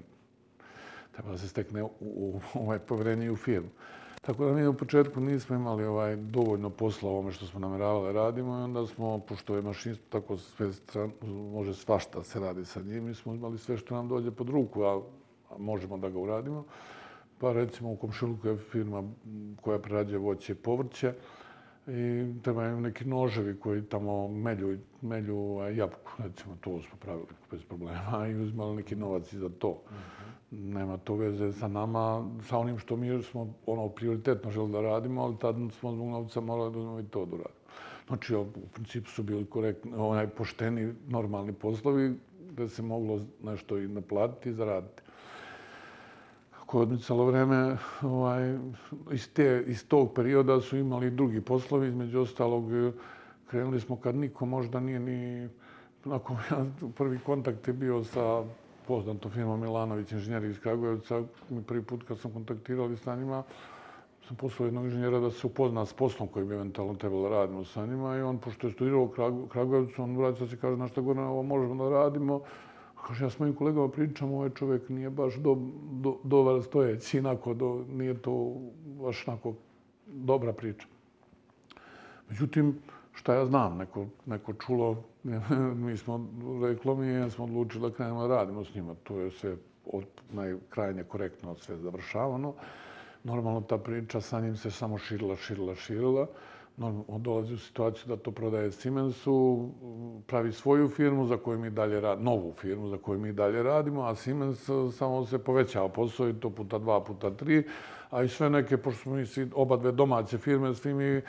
Treba 1.12 1.32
da 1.32 1.38
se 1.38 1.48
stekne 1.48 1.84
u, 1.84 1.89
u, 2.00 2.41
u 2.53 2.60
ovaj 2.60 2.79
povjerenje 2.79 3.32
u 3.32 3.36
firmu. 3.36 3.70
Tako 4.22 4.46
da 4.46 4.53
mi 4.53 4.68
u 4.68 4.74
početku 4.74 5.20
nismo 5.20 5.56
imali 5.56 5.86
ovaj 5.86 6.15
dovoljno 6.15 6.70
posla 6.70 7.10
ovome 7.10 7.32
što 7.32 7.46
smo 7.46 7.60
nameravali 7.60 8.13
radimo 8.13 8.60
i 8.60 8.63
onda 8.63 8.88
smo, 8.88 9.20
pošto 9.20 9.56
je 9.56 9.62
mašinstvo 9.62 10.06
tako 10.10 10.38
sve 10.38 10.74
stran, 10.74 11.12
može 11.53 11.74
svašta 11.74 12.24
se 12.24 12.39
radi 12.39 12.65
sa 12.65 12.82
njim, 12.82 13.03
mi 13.03 13.15
smo 13.15 13.34
imali 13.34 13.58
sve 13.58 13.77
što 13.77 13.96
nam 13.96 14.08
dođe 14.08 14.32
pod 14.32 14.50
ruku, 14.50 14.84
a, 14.84 15.01
a 15.50 15.58
možemo 15.58 15.98
da 15.98 16.10
ga 16.10 16.20
uradimo. 16.20 16.65
Pa 17.38 17.53
recimo 17.53 17.91
u 17.91 17.96
Komšiluku 17.96 18.48
je 18.48 18.58
firma 18.58 19.03
koja 19.62 19.79
prerađuje 19.79 20.20
voće 20.20 20.53
i 20.53 20.56
povrće 20.56 21.13
i 21.89 22.34
trebaju 22.41 22.81
neki 22.81 23.05
noževi 23.05 23.60
koji 23.60 23.81
tamo 23.81 24.27
melju, 24.27 24.77
melju 25.01 25.60
jabuku, 25.75 26.12
recimo 26.17 26.55
to 26.62 26.81
smo 26.81 26.98
pravili 27.00 27.27
bez 27.51 27.63
problema 27.63 28.27
i 28.29 28.36
uzmali 28.36 28.75
neki 28.75 28.96
novac 28.96 29.34
i 29.34 29.38
za 29.38 29.50
to. 29.50 29.69
Mm 29.69 29.93
-hmm. 29.96 30.74
Nema 30.74 30.98
to 30.98 31.15
veze 31.15 31.53
sa 31.53 31.67
nama, 31.67 32.29
sa 32.43 32.58
onim 32.58 32.79
što 32.79 32.96
mi 32.96 33.24
smo 33.24 33.53
ono 33.65 33.89
prioritetno 33.89 34.51
želi 34.51 34.72
da 34.72 34.81
radimo, 34.81 35.22
ali 35.22 35.38
tad 35.39 35.55
smo 35.55 35.91
zbog 35.91 36.08
novca 36.08 36.41
morali 36.41 36.74
da 36.74 36.79
uzmemo 36.79 37.00
i 37.00 37.03
to 37.08 37.25
da 37.25 37.31
radimo. 37.31 37.60
Znači, 38.08 38.36
u 38.36 38.46
principu 38.74 39.10
su 39.10 39.24
bili 39.24 39.46
korektni, 39.46 39.93
onaj 39.96 40.27
pošteni, 40.27 40.93
normalni 41.08 41.53
poslovi 41.53 42.15
da 42.51 42.67
se 42.67 42.81
moglo 42.81 43.22
nešto 43.43 43.77
i 43.77 43.88
naplatiti 43.88 44.50
i 44.50 44.53
zaraditi 44.53 45.01
kako 46.70 46.78
je 46.78 46.82
odmicalo 46.82 47.26
vreme, 47.26 47.78
ovaj, 48.02 48.58
iz, 49.12 49.34
te, 49.34 49.64
iz 49.68 49.88
tog 49.88 50.14
perioda 50.14 50.62
su 50.62 50.78
imali 50.78 51.10
drugi 51.12 51.42
poslovi, 51.42 51.88
između 51.88 52.20
ostalog 52.20 52.74
eh, 52.74 52.92
krenuli 53.48 53.80
smo 53.80 53.96
kad 53.96 54.16
niko 54.16 54.46
možda 54.46 54.80
nije 54.80 55.00
ni... 55.00 55.50
Nakon, 56.06 56.38
ja, 56.52 56.66
prvi 56.98 57.20
kontakt 57.26 57.68
je 57.68 57.74
bio 57.74 58.04
sa 58.04 58.44
poznatom 58.88 59.32
firmom 59.32 59.62
Milanović, 59.62 60.12
inženjeri 60.12 60.50
iz 60.50 60.60
Kragujevca. 60.60 61.24
Prvi 61.68 61.82
put 61.82 62.04
kad 62.04 62.20
sam 62.20 62.32
kontaktirali 62.32 62.98
sa 62.98 63.16
njima, 63.16 63.44
sam 64.28 64.38
poslao 64.38 64.68
jednog 64.68 64.86
inženjera 64.86 65.20
da 65.20 65.32
se 65.32 65.48
upozna 65.48 65.86
s 65.86 65.94
poslom 65.94 66.28
koji 66.28 66.46
bi 66.46 66.54
eventualno 66.54 66.94
trebalo 66.94 67.30
radimo 67.30 67.66
sa 67.66 67.86
njima. 67.86 68.18
I 68.18 68.22
on, 68.22 68.38
pošto 68.38 68.68
je 68.68 68.74
studirao 68.74 69.04
u 69.04 69.48
Kragujevcu, 69.48 70.04
on 70.04 70.18
vraća 70.18 70.48
se 70.48 70.58
kaže 70.58 70.78
na 70.78 70.88
šta 70.88 71.02
god 71.02 71.18
ovo 71.18 71.44
možemo 71.44 71.84
da 71.84 71.90
radimo. 71.90 72.42
Kaže, 73.10 73.25
ja 73.25 73.30
s 73.30 73.39
mojim 73.39 73.56
kolegama 73.56 73.89
pričam, 73.89 74.34
ovaj 74.34 74.50
čovjek 74.50 74.89
nije 74.89 75.10
baš 75.10 75.36
do, 75.36 75.58
do, 75.92 76.18
dobar 76.24 76.63
stojeći, 76.63 77.18
inako, 77.18 77.54
do, 77.54 77.86
nije 77.92 78.22
to 78.22 78.56
baš 78.86 79.28
onako 79.28 79.54
dobra 80.06 80.54
priča. 80.54 80.88
Međutim, 82.30 82.75
šta 83.13 83.34
ja 83.34 83.46
znam, 83.46 83.78
neko, 83.78 84.06
neko 84.25 84.54
čulo, 84.54 85.04
mi 85.86 85.98
smo 85.98 86.30
reklo 86.62 86.96
mi, 86.96 87.08
ja 87.08 87.30
smo 87.30 87.46
odlučili 87.46 87.89
da 87.89 87.96
krenemo 87.96 88.28
da 88.28 88.36
radimo 88.36 88.66
s 88.66 88.75
njima. 88.75 88.96
To 89.04 89.20
je 89.20 89.32
sve 89.32 89.56
od 89.86 90.06
najkrajnje 90.32 91.04
korektno 91.04 91.56
sve 91.56 91.78
završavano. 91.78 92.54
Normalno 93.24 93.62
ta 93.62 93.78
priča 93.78 94.22
sa 94.22 94.42
njim 94.42 94.58
se 94.58 94.72
samo 94.72 94.98
širila, 94.98 95.36
širila, 95.36 95.75
širila 95.75 96.28
on 97.07 97.24
dolazi 97.24 97.53
u 97.53 97.57
situaciju 97.57 98.07
da 98.07 98.17
to 98.17 98.31
prodaje 98.31 98.71
Siemensu, 98.71 99.69
pravi 100.27 100.51
svoju 100.51 100.89
firmu 100.89 101.25
za 101.25 101.38
koju 101.38 101.59
mi 101.59 101.69
dalje 101.69 102.01
radimo, 102.01 102.31
novu 102.31 102.53
firmu 102.53 102.89
za 102.89 102.98
koju 102.98 103.19
mi 103.19 103.33
dalje 103.33 103.63
radimo, 103.63 104.01
a 104.01 104.15
Siemens 104.15 104.69
e, 104.69 104.91
samo 104.91 105.25
se 105.25 105.39
povećava 105.39 105.89
posao 105.89 106.29
i 106.29 106.33
to 106.33 106.50
puta 106.50 106.77
dva, 106.77 107.03
puta 107.03 107.31
tri, 107.31 107.63
a 108.09 108.24
i 108.24 108.27
sve 108.27 108.50
neke, 108.50 108.77
pošto 108.77 109.01
smo 109.01 109.13
mi 109.13 109.25
svi 109.25 109.50
oba 109.55 109.77
dve 109.77 109.91
domaće 109.91 110.38
firme, 110.38 110.75
svi 110.75 110.93
mi 110.93 111.21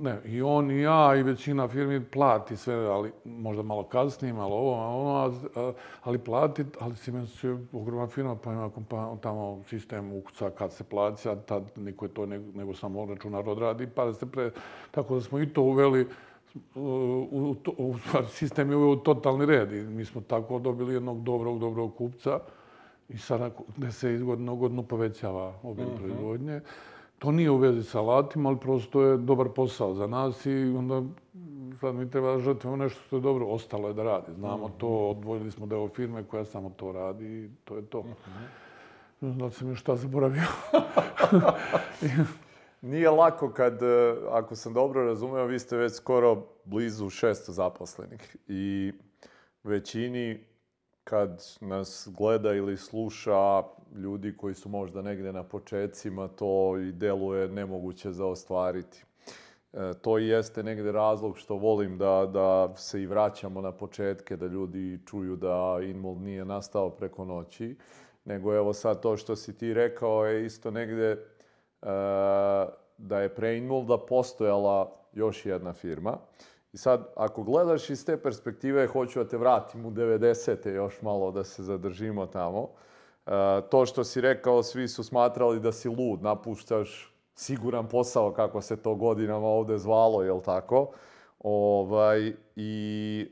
ne, 0.00 0.20
i 0.24 0.42
on 0.42 0.70
i 0.70 0.80
ja 0.80 1.16
i 1.16 1.22
većina 1.22 1.68
firmi 1.68 2.04
plati 2.04 2.56
sve, 2.56 2.74
ali 2.74 3.12
možda 3.24 3.62
malo 3.62 3.82
kasnije, 3.82 4.32
malo 4.32 4.56
ovo, 4.56 4.76
malo 4.76 5.02
ono, 5.02 5.74
ali 6.02 6.18
plati, 6.18 6.64
ali 6.80 6.96
Siemens 6.96 7.44
je 7.44 7.66
ogromna 7.72 8.06
firma, 8.06 8.36
pa 8.36 8.52
ima 8.52 8.70
kompa, 8.70 9.16
tamo 9.22 9.62
sistem 9.66 10.12
ukuca 10.12 10.50
kad 10.50 10.72
se 10.72 10.84
plaća, 10.84 11.36
tad 11.36 11.62
niko 11.76 12.04
je 12.04 12.14
to 12.14 12.26
nego, 12.26 12.44
nego 12.54 12.74
samo 12.74 13.06
računar 13.06 13.48
odradi, 13.48 13.88
pa 13.94 14.04
da 14.04 14.12
se 14.12 14.30
pre... 14.30 14.50
Tako 14.90 15.14
da 15.14 15.20
smo 15.20 15.40
i 15.40 15.46
to 15.46 15.62
uveli, 15.62 16.06
u, 16.74 16.80
u, 17.30 17.56
u, 17.78 17.94
sistem 18.28 18.70
je 18.70 18.76
uveo 18.76 18.90
u 18.90 18.96
totalni 18.96 19.46
red 19.46 19.72
i 19.72 19.82
mi 19.82 20.04
smo 20.04 20.20
tako 20.20 20.58
dobili 20.58 20.94
jednog 20.94 21.22
dobrog, 21.22 21.58
dobrog 21.58 21.96
kupca 21.96 22.38
i 23.08 23.18
sada 23.18 23.50
gde 23.76 23.92
se 23.92 24.14
iz 24.14 24.22
godine 24.22 24.56
godinu 24.56 24.82
povećava 24.82 25.54
obim 25.62 25.84
mm 25.84 25.88
-hmm. 25.88 25.98
proizvodnje. 25.98 26.60
To 27.22 27.32
nije 27.32 27.50
u 27.50 27.56
vezi 27.56 27.82
sa 27.82 28.00
alatima, 28.00 28.48
ali 28.48 28.58
prosto 28.60 29.02
je 29.02 29.16
dobar 29.16 29.48
posao 29.48 29.94
za 29.94 30.06
nas 30.06 30.46
i 30.46 30.74
onda 30.78 31.02
sad 31.80 31.94
mi 31.94 32.10
treba 32.10 32.32
da 32.32 32.38
žrtvujemo 32.38 32.84
nešto 32.84 33.00
što 33.06 33.16
je 33.16 33.20
dobro. 33.20 33.46
Ostalo 33.46 33.88
je 33.88 33.94
da 33.94 34.02
radi. 34.02 34.32
Znamo 34.34 34.68
to, 34.78 34.88
odvojili 34.88 35.50
smo 35.50 35.66
deo 35.66 35.88
firme 35.88 36.24
koja 36.24 36.44
samo 36.44 36.70
to 36.70 36.92
radi 36.92 37.24
i 37.24 37.50
to 37.64 37.76
je 37.76 37.86
to. 37.86 38.04
Ne 39.20 39.28
znam 39.28 39.38
da 39.38 39.50
sam 39.50 39.68
još 39.68 39.80
šta 39.80 39.96
zaboravio. 39.96 40.42
Nije 42.90 43.10
lako 43.10 43.50
kad, 43.50 43.82
e, 43.82 44.14
ako 44.30 44.56
sam 44.56 44.74
dobro 44.74 45.04
razumeo, 45.04 45.46
vi 45.46 45.58
ste 45.58 45.76
već 45.76 45.92
skoro 45.92 46.46
blizu 46.64 47.04
600 47.04 47.50
zaposlenih. 47.50 48.36
I 48.48 48.92
većini 49.64 50.44
kad 51.04 51.42
nas 51.60 52.08
gleda 52.18 52.52
ili 52.52 52.76
sluša 52.76 53.62
ljudi 53.94 54.36
koji 54.36 54.54
su 54.54 54.68
možda 54.68 55.02
negde 55.02 55.32
na 55.32 55.42
početcima, 55.42 56.28
to 56.28 56.78
i 56.78 56.92
deluje 56.92 57.48
nemoguće 57.48 58.12
za 58.12 58.26
ostvariti. 58.26 59.04
E, 59.72 59.92
to 60.02 60.18
i 60.18 60.28
jeste 60.28 60.62
negde 60.62 60.92
razlog 60.92 61.38
što 61.38 61.56
volim 61.56 61.98
da, 61.98 62.30
da 62.32 62.76
se 62.76 63.02
i 63.02 63.06
vraćamo 63.06 63.60
na 63.60 63.72
početke, 63.72 64.36
da 64.36 64.46
ljudi 64.46 65.00
čuju 65.06 65.36
da 65.36 65.78
Inmold 65.82 66.20
nije 66.20 66.44
nastao 66.44 66.90
preko 66.90 67.24
noći, 67.24 67.76
nego 68.24 68.54
evo 68.54 68.72
sad 68.72 69.02
to 69.02 69.16
što 69.16 69.36
si 69.36 69.58
ti 69.58 69.74
rekao 69.74 70.26
je 70.26 70.46
isto 70.46 70.70
negde 70.70 71.10
e, 71.10 71.16
da 72.98 73.20
je 73.20 73.34
pre 73.34 73.56
Inmolda 73.56 73.98
postojala 73.98 74.92
još 75.12 75.46
jedna 75.46 75.72
firma. 75.72 76.18
I 76.72 76.76
sad, 76.76 77.12
ako 77.16 77.42
gledaš 77.42 77.90
iz 77.90 78.06
te 78.06 78.16
perspektive, 78.16 78.86
hoću 78.86 79.18
da 79.18 79.28
te 79.28 79.36
vratim 79.36 79.86
u 79.86 79.90
90. 79.90 80.68
još 80.68 81.02
malo 81.02 81.30
da 81.30 81.44
se 81.44 81.62
zadržimo 81.62 82.26
tamo. 82.26 82.68
E, 83.26 83.30
to 83.70 83.86
što 83.86 84.04
si 84.04 84.20
rekao, 84.20 84.62
svi 84.62 84.88
su 84.88 85.04
smatrali 85.04 85.60
da 85.60 85.72
si 85.72 85.88
lud, 85.88 86.22
napuštaš 86.22 87.14
siguran 87.34 87.88
posao, 87.88 88.32
kako 88.32 88.60
se 88.60 88.76
to 88.76 88.94
godinama 88.94 89.46
ovde 89.46 89.78
zvalo, 89.78 90.22
jel 90.22 90.40
tako? 90.40 90.90
Ovaj, 91.40 92.32
I 92.56 93.26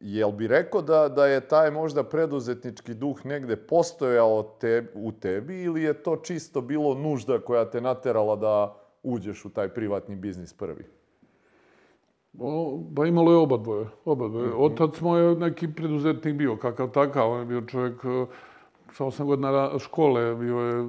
jel 0.00 0.30
bi 0.30 0.46
rekao 0.46 0.82
da, 0.82 1.08
da 1.08 1.26
je 1.26 1.48
taj 1.48 1.70
možda 1.70 2.04
preduzetnički 2.04 2.94
duh 2.94 3.26
negde 3.26 3.56
postojao 3.56 4.42
te, 4.60 4.92
u 4.94 5.12
tebi 5.12 5.62
ili 5.62 5.82
je 5.82 6.02
to 6.02 6.16
čisto 6.16 6.60
bilo 6.60 6.94
nužda 6.94 7.38
koja 7.40 7.70
te 7.70 7.80
naterala 7.80 8.36
da 8.36 8.76
uđeš 9.02 9.44
u 9.44 9.50
taj 9.50 9.68
privatni 9.68 10.16
biznis 10.16 10.52
prvi? 10.52 11.01
Ba 12.90 13.06
imalo 13.06 13.32
je 13.32 13.36
oba 13.36 13.56
dvoje. 13.56 13.86
Oba 14.04 14.28
dvoje. 14.28 14.46
Mm 14.46 14.52
-hmm. 14.52 14.64
Otac 14.64 15.00
moj 15.00 15.28
je 15.28 15.36
neki 15.36 15.68
preduzetnik 15.68 16.34
bio, 16.34 16.56
kakav 16.56 16.90
takav. 16.90 17.30
On 17.30 17.40
je 17.40 17.46
bio 17.46 17.60
čovjek 17.60 18.04
e, 18.04 18.26
sa 18.92 19.04
osam 19.04 19.26
godina 19.26 19.78
škole, 19.78 20.34
bio 20.34 20.58
je 20.58 20.88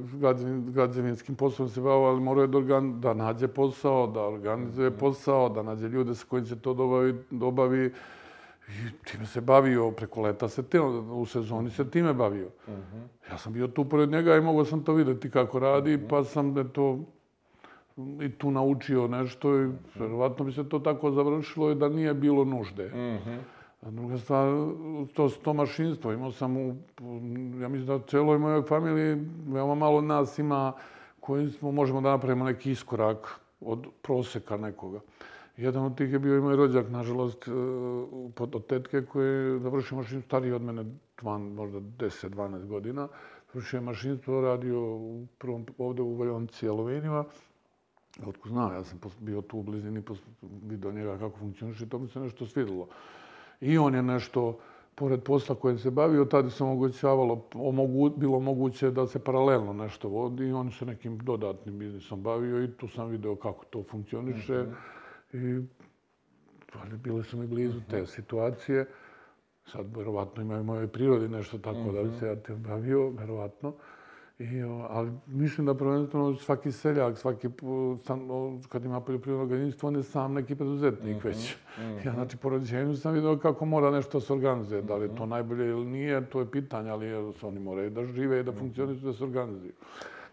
građevinskim 0.72 1.36
poslom 1.36 1.70
se 1.70 1.82
bavio, 1.82 2.08
ali 2.08 2.22
morao 2.22 2.42
je 2.42 2.48
da, 2.48 2.58
organ, 2.58 3.02
da 3.02 3.14
nađe 3.14 3.48
posao, 3.48 4.08
da 4.08 4.22
organizuje 4.22 4.92
-hmm. 4.92 5.00
posao, 5.00 5.50
da 5.50 5.64
nađe 5.64 5.88
ljude 5.88 6.16
sa 6.16 6.26
kojim 6.30 6.46
će 6.46 6.56
to 6.56 6.74
dobavi, 6.74 7.16
dobavi. 7.30 7.94
I 8.68 9.06
time 9.06 9.26
se 9.26 9.42
bavio, 9.42 9.92
preko 9.92 10.22
leta 10.22 10.48
se 10.48 10.64
te, 10.64 10.82
u 11.12 11.26
sezoni 11.26 11.70
se 11.70 11.90
time 11.90 12.14
bavio. 12.14 12.48
Mm 12.68 12.72
-hmm. 12.72 13.32
Ja 13.32 13.38
sam 13.38 13.54
bio 13.54 13.68
tu 13.68 13.86
pored 13.86 14.10
njega 14.10 14.36
i 14.36 14.42
mogao 14.42 14.66
sam 14.66 14.84
to 14.84 14.94
videti 14.94 15.32
kako 15.32 15.60
radi, 15.60 15.98
mm 15.98 16.00
-hmm. 16.00 16.08
pa 16.10 16.24
sam 16.24 16.70
to 16.74 17.00
i 18.22 18.32
tu 18.38 18.52
naučio 18.52 19.08
nešto 19.08 19.62
i 19.62 19.72
vjerovatno 19.96 20.46
bi 20.46 20.52
se 20.52 20.70
to 20.70 20.80
tako 20.80 21.12
završilo 21.12 21.72
i 21.72 21.76
da 21.76 21.90
nije 21.90 22.14
bilo 22.14 22.46
nužde. 22.46 22.88
Mm 22.88 23.20
-hmm. 23.30 23.38
A 23.82 23.92
druga 23.92 24.18
stvar, 24.18 24.48
to, 25.14 25.30
to 25.30 25.54
mašinstvo. 25.54 26.14
Imao 26.14 26.32
sam 26.32 26.58
u, 26.58 26.76
ja 27.62 27.68
mislim 27.68 27.86
da 27.86 27.96
u 27.96 28.00
celoj 28.00 28.38
mojoj 28.38 28.62
familiji 28.62 29.26
veoma 29.48 29.76
malo 29.76 30.02
nas 30.02 30.40
ima 30.40 30.74
koji 31.20 31.50
smo, 31.50 31.72
možemo 31.72 32.02
da 32.02 32.10
napravimo 32.10 32.46
neki 32.46 32.72
iskorak 32.72 33.40
od 33.62 33.88
proseka 34.02 34.58
nekoga. 34.58 35.00
Jedan 35.58 35.86
od 35.86 35.98
tih 35.98 36.12
je 36.12 36.20
bio 36.20 36.38
i 36.38 36.42
moj 36.42 36.56
rođak, 36.56 36.90
nažalost, 36.90 37.48
e, 37.48 37.52
od 38.38 38.66
tetke 38.68 39.06
koji 39.06 39.28
je 39.28 39.60
završio 39.60 39.98
mašinu 39.98 40.22
stariji 40.22 40.52
od 40.52 40.62
mene, 40.62 40.86
tvan, 41.16 41.42
možda 41.42 41.80
10-12 41.80 42.66
godina. 42.68 43.08
Završio 43.54 43.78
je 43.78 43.82
mašinstvo, 43.82 44.42
radio 44.42 44.80
u 44.96 45.28
prvom, 45.38 45.66
ovde 45.78 46.02
u 46.02 46.16
Valjonci 46.16 46.68
Aluminima. 46.68 47.26
Otko 48.22 48.50
zna, 48.50 48.74
ja 48.74 48.84
sam 48.84 49.00
bio 49.20 49.42
tu 49.42 49.60
u 49.60 49.64
blizini, 49.64 50.04
vidio 50.42 50.92
njega 50.92 51.18
kako 51.18 51.38
funkcioniše 51.38 51.84
i 51.84 51.90
to 51.90 52.00
mi 52.00 52.08
se 52.08 52.20
nešto 52.20 52.46
svidilo. 52.46 52.88
I 53.62 53.78
on 53.78 53.96
je 53.96 54.04
nešto, 54.04 54.60
pored 54.96 55.24
posla 55.24 55.56
kojim 55.56 55.80
se 55.80 55.92
bavio, 55.92 56.26
tada 56.26 56.50
se 56.50 56.64
omogućavalo, 56.64 57.46
omogu, 57.54 58.10
bilo 58.10 58.40
moguće 58.40 58.92
da 58.92 59.08
se 59.08 59.20
paralelno 59.20 59.74
nešto 59.74 60.10
vodi 60.10 60.48
i 60.48 60.52
on 60.52 60.72
se 60.72 60.86
nekim 60.86 61.18
dodatnim 61.18 61.80
biznisom 61.80 62.22
bavio 62.22 62.64
i 62.64 62.72
tu 62.72 62.88
sam 62.88 63.10
video 63.10 63.36
kako 63.36 63.66
to 63.66 63.84
funkcioniše. 63.84 64.64
Mm 64.64 64.76
-hmm. 65.34 65.66
I 66.94 66.98
bile 66.98 67.24
su 67.24 67.38
mi 67.38 67.48
blizu 67.48 67.82
te 67.90 67.98
mhm. 67.98 68.06
situacije. 68.06 68.86
Sad, 69.66 69.98
verovatno, 69.98 70.42
imaju 70.42 70.62
u 70.62 70.64
mojoj 70.64 70.88
prirodi 70.88 71.28
nešto 71.28 71.58
tako 71.58 71.80
mm 71.80 71.82
-hmm. 71.82 71.94
da 71.94 72.04
bi 72.04 72.10
mhm. 72.10 72.20
se 72.20 72.28
ja 72.28 72.36
te 72.36 72.56
bavio, 72.56 73.10
verovatno. 73.10 73.74
I, 74.44 74.62
ali 74.90 75.12
mislim 75.28 75.66
da 75.66 75.74
prvenstveno 75.74 76.36
svaki 76.36 76.72
seljak, 76.72 77.18
svaki, 77.18 77.50
sam, 78.04 78.20
kad 78.70 78.86
ima 78.86 79.02
poljoprivredno 79.02 79.48
gazdinstvo, 79.48 79.88
on 79.88 79.96
je 79.96 80.04
sam 80.04 80.34
neki 80.34 80.56
preduzetnik 80.56 81.16
mm 81.16 81.20
-hmm. 81.20 81.26
već. 81.26 81.56
Mm 81.78 81.82
-hmm. 81.82 82.06
Ja, 82.06 82.14
znači, 82.14 82.38
po 82.38 82.50
rođenju 82.50 82.96
sam 82.96 83.14
vidio 83.14 83.38
kako 83.38 83.66
mora 83.66 83.92
nešto 83.92 84.20
se 84.20 84.34
organizuje. 84.34 84.82
Da 84.82 84.96
li 84.96 85.06
je 85.06 85.16
to 85.16 85.24
mhm. 85.24 85.30
najbolje 85.30 85.70
ili 85.70 85.86
nije, 85.86 86.26
to 86.30 86.40
je 86.40 86.52
pitanje, 86.52 86.90
ali 86.90 87.34
oni 87.42 87.60
moraju 87.60 87.90
da 87.90 88.06
žive 88.06 88.40
i 88.40 88.44
da 88.44 88.52
funkcionišu, 88.52 89.06
da 89.06 89.14
se 89.14 89.24
organizuju. 89.24 89.74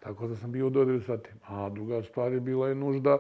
Tako 0.01 0.27
da 0.27 0.37
sam 0.37 0.53
bio 0.53 0.67
u 0.67 0.71
dodiru 0.71 1.01
sa 1.01 1.17
tim. 1.17 1.37
A 1.47 1.69
druga 1.69 2.03
stvar 2.03 2.33
je 2.33 2.41
bila 2.41 2.69
je 2.69 2.75
nužda, 2.75 3.19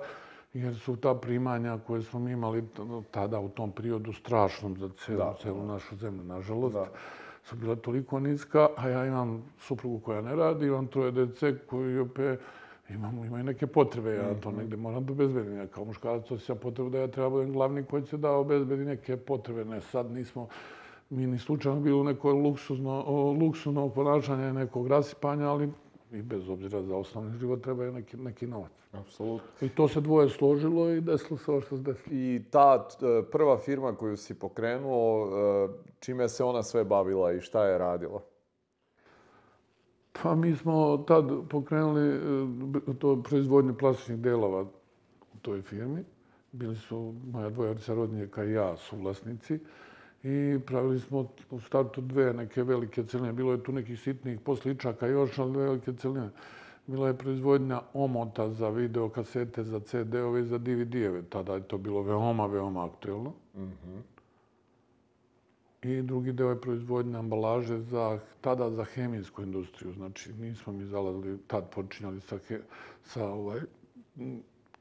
jer 0.52 0.78
su 0.78 0.96
ta 0.96 1.14
primanja 1.14 1.78
koje 1.86 2.02
smo 2.02 2.28
imali 2.28 2.64
tada 3.10 3.40
u 3.40 3.48
tom 3.48 3.72
periodu 3.72 4.12
strašnom 4.12 4.76
za 4.76 4.88
celu, 4.88 5.34
celu 5.42 5.66
našu 5.66 5.96
zemlju, 5.96 6.24
nažalost. 6.24 6.74
Da 6.74 6.86
su 7.42 7.56
bila 7.56 7.76
toliko 7.76 8.20
niska, 8.20 8.68
a 8.76 8.88
ja 8.88 9.06
imam 9.06 9.42
suprugu 9.58 10.00
koja 10.00 10.20
ne 10.20 10.36
radi, 10.36 10.66
imam 10.66 10.86
troje 10.86 11.12
dece 11.12 11.58
koji 11.66 11.98
opet 11.98 12.40
imamo, 12.94 13.24
imaju 13.24 13.44
neke 13.44 13.66
potrebe, 13.66 14.14
ja 14.14 14.34
to 14.40 14.50
mhm. 14.50 14.58
negde 14.58 14.76
moram 14.76 15.06
da 15.06 15.12
obezbedim. 15.12 15.56
Ja 15.56 15.66
kao 15.66 15.84
muškarac 15.84 16.30
osjećam 16.30 16.58
potrebu 16.58 16.90
da 16.90 16.98
ja 16.98 17.06
treba 17.06 17.30
budem 17.30 17.52
glavni 17.52 17.84
koji 17.84 18.02
će 18.02 18.16
da 18.16 18.30
obezbedi 18.30 18.84
neke 18.84 19.16
potrebe. 19.16 19.64
Ne, 19.64 19.80
sad 19.80 20.10
nismo 20.10 20.48
mi 21.10 21.26
ni 21.26 21.38
slučajno 21.38 21.80
bili 21.80 22.00
u 22.00 22.04
nekoj 22.04 22.32
luksuzno, 22.32 23.04
luksuzno 23.40 23.88
ponašanje 23.88 24.52
nekog 24.52 24.88
rasipanja, 24.88 25.48
ali 25.48 25.72
i 26.12 26.22
bez 26.22 26.48
obzira 26.48 26.82
za 26.82 26.96
osnovni 26.96 27.38
život 27.38 27.62
treba 27.62 27.84
je 27.84 27.92
neki, 27.92 28.16
neki 28.16 28.46
novac. 28.46 28.70
Apsolutno. 28.92 29.48
I 29.60 29.68
to 29.68 29.88
se 29.88 30.00
dvoje 30.00 30.28
složilo 30.28 30.90
i 30.90 31.00
desilo 31.00 31.38
se 31.38 31.50
ovo 31.50 31.60
što 31.60 31.76
se 31.76 31.82
desilo. 31.82 32.16
I 32.16 32.42
ta 32.50 32.88
e, 33.02 33.22
prva 33.30 33.58
firma 33.58 33.94
koju 33.94 34.16
si 34.16 34.38
pokrenuo, 34.38 35.26
e, 35.26 35.68
čime 36.00 36.28
se 36.28 36.44
ona 36.44 36.62
sve 36.62 36.84
bavila 36.84 37.32
i 37.32 37.40
šta 37.40 37.66
je 37.66 37.78
radila? 37.78 38.22
Pa 40.22 40.34
mi 40.34 40.56
smo 40.56 41.04
tad 41.08 41.24
pokrenuli 41.48 42.08
e, 42.08 42.98
to 42.98 43.22
proizvodnje 43.22 43.72
plastičnih 43.78 44.18
delova 44.18 44.62
u 45.34 45.38
toj 45.42 45.62
firmi. 45.62 46.04
Bili 46.52 46.76
su 46.76 47.14
moja 47.32 47.50
dvojica 47.50 47.94
rodnjaka 47.94 48.44
i 48.44 48.52
ja 48.52 48.76
su 48.76 48.96
vlasnici. 48.96 49.58
I 50.22 50.58
pravili 50.66 51.00
smo 51.00 51.28
u 51.50 51.60
startu 51.60 52.00
dve 52.00 52.32
neke 52.32 52.62
velike 52.62 53.04
celine. 53.04 53.32
Bilo 53.32 53.52
je 53.52 53.62
tu 53.62 53.72
nekih 53.72 54.00
sitnih 54.00 54.40
posličaka 54.40 55.06
još, 55.06 55.38
ali 55.38 55.58
velike 55.58 55.92
celine. 55.92 56.30
Bila 56.86 57.08
je 57.08 57.18
proizvodnja 57.18 57.80
omota 57.94 58.50
za 58.50 58.68
videokasete, 58.68 59.64
za 59.64 59.80
CD-ove 59.80 60.40
i 60.40 60.44
za 60.44 60.58
DVD-eve. 60.58 61.22
Tada 61.22 61.54
je 61.54 61.68
to 61.68 61.78
bilo 61.78 62.02
veoma, 62.02 62.46
veoma 62.46 62.84
aktuelno. 62.84 63.32
Mm 63.56 63.62
-hmm. 63.62 64.00
I 65.82 66.02
drugi 66.02 66.32
deo 66.32 66.50
je 66.50 66.60
proizvodnja 66.60 67.18
ambalaže 67.18 67.80
za, 67.80 68.18
tada 68.40 68.70
za 68.70 68.84
hemijsku 68.84 69.42
industriju. 69.42 69.92
Znači, 69.92 70.32
nismo 70.32 70.72
mi 70.72 70.84
zalazili, 70.84 71.38
tad 71.46 71.70
počinjali 71.70 72.20
sa, 72.20 72.38
he, 72.48 72.60
sa 73.04 73.28
ovaj, 73.28 73.60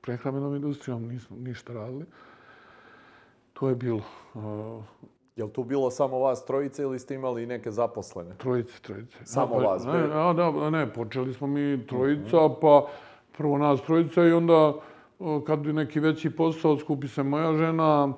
prehrambenom 0.02 0.56
industrijom, 0.56 1.08
nismo 1.08 1.38
ništa 1.38 1.74
radili. 1.74 2.06
To 3.54 3.70
je 3.70 3.76
bilo. 3.76 4.02
Uh, 4.34 4.84
Je 5.40 5.46
li 5.46 5.52
tu 5.52 5.64
bilo 5.64 5.92
samo 5.92 6.20
vas 6.20 6.46
trojice 6.46 6.84
ili 6.84 7.00
ste 7.00 7.16
imali 7.16 7.46
neke 7.46 7.72
zaposlene? 7.72 8.36
Trojice, 8.38 8.82
trojice. 8.82 9.18
Samo 9.24 9.56
pa, 9.56 9.64
vas? 9.64 9.86
Ne, 9.86 10.10
a, 10.14 10.34
da, 10.34 10.70
ne, 10.70 10.94
počeli 10.94 11.34
smo 11.34 11.48
mi 11.48 11.88
trojica, 11.88 12.38
mm 12.38 12.40
-hmm. 12.40 12.56
pa 12.62 12.88
prvo 13.38 13.58
nas 13.58 13.82
trojica 13.82 14.24
i 14.24 14.32
onda 14.32 14.74
kad 15.48 15.60
bi 15.60 15.74
neki 15.74 16.00
veći 16.00 16.30
posao, 16.30 16.78
skupi 16.78 17.08
se 17.08 17.24
moja 17.24 17.54
žena, 17.54 18.14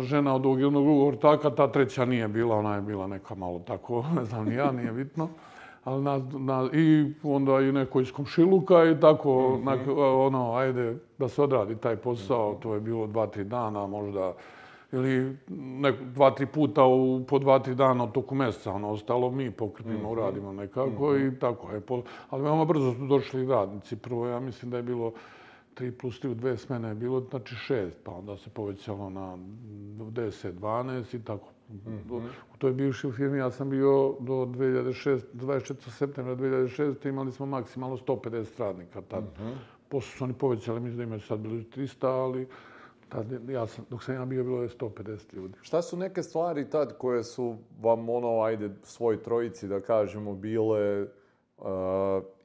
žena 0.00 0.34
od 0.34 0.46
ovog 0.46 0.60
jednog 0.60 0.84
drugog 0.84 1.08
ortaka, 1.08 1.50
ta 1.50 1.72
treća 1.72 2.04
nije 2.04 2.28
bila, 2.28 2.56
ona 2.56 2.74
je 2.74 2.82
bila 2.82 3.06
neka 3.06 3.34
malo 3.34 3.58
tako, 3.58 4.04
ne 4.16 4.24
znam 4.24 4.44
ni 4.44 4.54
ja, 4.54 4.72
nije 4.72 4.92
bitno. 4.92 5.28
Ali 5.84 6.02
na, 6.02 6.20
na, 6.32 6.68
I 6.72 7.12
onda 7.22 7.60
i 7.60 7.72
neko 7.72 8.00
iz 8.00 8.12
komšiluka 8.12 8.84
i 8.84 9.00
tako, 9.00 9.50
mm 9.50 9.68
-hmm. 9.68 9.96
na, 9.96 10.16
ono, 10.26 10.54
ajde 10.54 10.96
da 11.18 11.28
se 11.28 11.42
odradi 11.42 11.76
taj 11.76 11.96
posao, 11.96 12.54
to 12.54 12.74
je 12.74 12.80
bilo 12.80 13.06
dva, 13.06 13.26
tri 13.26 13.44
dana, 13.44 13.86
možda 13.86 14.32
ili 14.92 15.36
nek, 15.48 16.02
dva, 16.02 16.30
tri 16.30 16.46
puta 16.46 16.84
u, 16.84 17.24
po 17.28 17.38
dva, 17.38 17.58
tri 17.58 17.74
dana 17.74 18.04
od 18.04 18.12
toku 18.12 18.34
mjeseca. 18.34 18.72
Ono, 18.72 18.90
ostalo 18.90 19.30
mi 19.30 19.50
pokrpimo, 19.50 19.98
mm 19.98 20.02
-hmm. 20.02 20.12
uradimo 20.12 20.52
nekako 20.52 21.12
mm 21.12 21.14
-hmm. 21.14 21.36
i 21.36 21.38
tako. 21.38 21.70
Je, 21.70 21.80
po, 21.80 22.02
ali 22.30 22.42
veoma 22.42 22.64
brzo 22.64 22.92
su 22.92 23.06
došli 23.06 23.46
radnici. 23.46 23.96
Prvo, 23.96 24.26
ja 24.26 24.40
mislim 24.40 24.70
da 24.70 24.76
je 24.76 24.82
bilo 24.82 25.12
3 25.76 25.90
plus 25.90 26.22
3 26.22 26.30
u 26.30 26.34
dve 26.34 26.56
smene 26.56 26.88
je 26.88 26.94
bilo, 26.94 27.20
znači 27.20 27.54
6, 27.54 27.90
pa 28.04 28.12
onda 28.12 28.36
se 28.36 28.50
povećalo 28.50 29.10
na 29.10 29.36
10, 29.98 30.52
12 30.52 31.16
i 31.16 31.24
tako. 31.24 31.48
Mm 31.70 31.74
-hmm. 31.86 32.28
U 32.54 32.56
toj 32.58 32.72
bivšoj 32.72 33.12
firmi 33.12 33.38
ja 33.38 33.50
sam 33.50 33.70
bio 33.70 34.14
do 34.20 34.32
2006, 34.32 35.20
24. 35.34 35.90
septembra 35.90 36.36
2006. 36.36 37.08
imali 37.08 37.32
smo 37.32 37.46
maksimalno 37.46 37.96
150 37.96 38.58
radnika 38.58 39.00
tad. 39.00 39.24
Mm 39.24 39.42
-hmm. 39.42 39.52
Posle 39.88 40.18
su 40.18 40.24
oni 40.24 40.32
povećali, 40.32 40.80
mislim 40.80 40.96
da 40.96 41.02
imaju 41.02 41.20
sad 41.20 41.38
bili 41.38 41.64
300, 41.64 42.06
ali 42.06 42.46
Tad, 43.12 43.48
ja 43.48 43.66
sam, 43.66 43.84
dok 43.90 44.04
sam 44.04 44.14
ja 44.14 44.24
bio, 44.24 44.44
bilo 44.44 44.62
je 44.62 44.68
150 44.68 45.34
ljudi. 45.34 45.54
Šta 45.62 45.82
su 45.82 45.96
neke 45.96 46.22
stvari 46.22 46.70
tad 46.70 46.98
koje 46.98 47.24
su 47.24 47.56
vam, 47.80 48.08
ono, 48.08 48.40
ajde, 48.40 48.70
svoj 48.82 49.22
trojici, 49.22 49.68
da 49.68 49.80
kažemo, 49.80 50.34
bile 50.34 51.02
uh, 51.02 51.66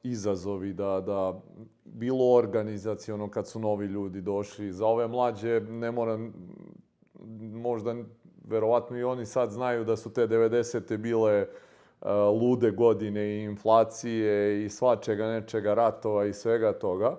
izazovi 0.02 0.72
da, 0.72 1.00
da 1.06 1.40
bilo 1.84 2.34
organizacijono 2.34 3.30
kad 3.30 3.48
su 3.48 3.60
novi 3.60 3.86
ljudi 3.86 4.20
došli. 4.20 4.72
Za 4.72 4.86
ove 4.86 5.08
mlađe 5.08 5.60
ne 5.60 5.90
mora, 5.90 6.18
možda, 7.40 7.94
verovatno 8.44 8.98
i 8.98 9.04
oni 9.04 9.26
sad 9.26 9.50
znaju 9.50 9.84
da 9.84 9.96
su 9.96 10.12
te 10.12 10.26
90. 10.26 10.96
bile 10.96 11.46
uh, 12.00 12.08
lude 12.42 12.70
godine 12.70 13.26
i 13.26 13.44
inflacije 13.44 14.64
i 14.64 14.68
svačega 14.68 15.26
nečega 15.26 15.74
ratova 15.74 16.26
i 16.26 16.32
svega 16.32 16.72
toga 16.72 17.16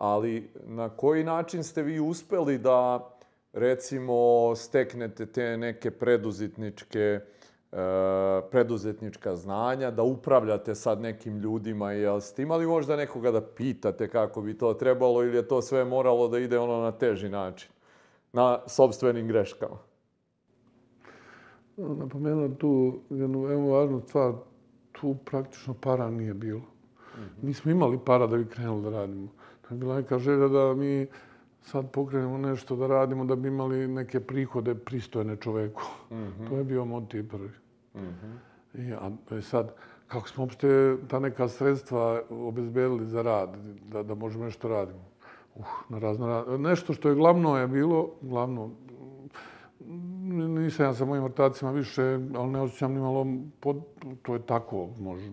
ali 0.00 0.50
na 0.66 0.88
koji 0.88 1.24
način 1.24 1.64
ste 1.64 1.82
vi 1.82 2.00
uspeli 2.00 2.58
da 2.58 3.10
recimo 3.52 4.14
steknete 4.56 5.26
te 5.26 5.56
neke 5.56 5.90
preduzetničke 5.90 7.20
uh, 7.72 7.78
preduzetnička 8.50 9.36
znanja, 9.36 9.90
da 9.90 10.02
upravljate 10.02 10.74
sad 10.74 11.00
nekim 11.00 11.38
ljudima, 11.38 11.92
jel 11.92 12.20
ste 12.20 12.42
imali 12.42 12.66
možda 12.66 12.96
nekoga 12.96 13.30
da 13.30 13.40
pitate 13.40 14.08
kako 14.08 14.42
bi 14.42 14.58
to 14.58 14.74
trebalo 14.74 15.22
ili 15.22 15.36
je 15.36 15.48
to 15.48 15.62
sve 15.62 15.84
moralo 15.84 16.28
da 16.28 16.38
ide 16.38 16.58
ono 16.58 16.80
na 16.82 16.92
teži 16.92 17.28
način, 17.28 17.70
na 18.32 18.58
sobstvenim 18.66 19.28
greškama? 19.28 19.78
Napomenuo 21.76 22.48
tu 22.48 23.00
jednu 23.10 23.40
veoma 23.40 23.68
važnu 23.68 24.00
stvar, 24.08 24.32
tu 24.92 25.16
praktično 25.24 25.74
para 25.74 26.10
nije 26.10 26.34
bilo. 26.34 26.60
Mm 26.60 27.20
-hmm. 27.20 27.46
Nismo 27.46 27.70
imali 27.70 27.98
para 28.06 28.26
da 28.26 28.36
bi 28.36 28.48
krenuli 28.48 28.82
da 28.82 28.90
radimo 28.90 29.39
bila 29.70 29.96
neka 29.96 30.18
želja 30.18 30.48
da 30.48 30.74
mi 30.74 31.06
sad 31.62 31.90
pokrenemo 31.90 32.38
nešto 32.38 32.76
da 32.76 32.86
radimo 32.86 33.24
da 33.24 33.36
bi 33.36 33.48
imali 33.48 33.88
neke 33.88 34.20
prihode 34.20 34.74
pristojne 34.74 35.36
čoveku. 35.36 35.82
Mm 36.10 36.14
-hmm. 36.14 36.48
To 36.48 36.56
je 36.56 36.64
bio 36.64 36.84
motiv 36.84 37.28
prvi. 37.28 37.50
Mm 37.94 38.00
-hmm. 38.00 38.36
I, 38.74 38.92
a 38.92 39.34
je 39.34 39.42
sad, 39.42 39.74
kako 40.08 40.28
smo 40.28 40.44
uopšte 40.44 40.96
ta 41.08 41.18
neka 41.18 41.48
sredstva 41.48 42.22
obezbedili 42.30 43.06
za 43.06 43.22
rad, 43.22 43.56
da, 43.88 44.02
da 44.02 44.14
možemo 44.14 44.44
nešto 44.44 44.68
radimo. 44.68 45.00
Uh, 45.54 45.66
na 45.88 45.98
razno. 45.98 46.44
Nešto 46.58 46.92
što 46.92 47.08
je 47.08 47.14
glavno 47.14 47.58
je 47.58 47.66
bilo, 47.68 48.10
glavno, 48.20 48.70
nisam 50.28 50.86
ja 50.86 50.94
sa 50.94 51.04
mojim 51.04 51.24
vrtacima 51.24 51.70
više, 51.70 52.02
ali 52.34 52.50
ne 52.50 52.60
osjećam 52.60 52.92
ni 52.92 53.00
malo, 53.00 53.26
pod, 53.60 53.76
to 54.22 54.34
je 54.34 54.42
tako, 54.46 54.88
može, 54.98 55.30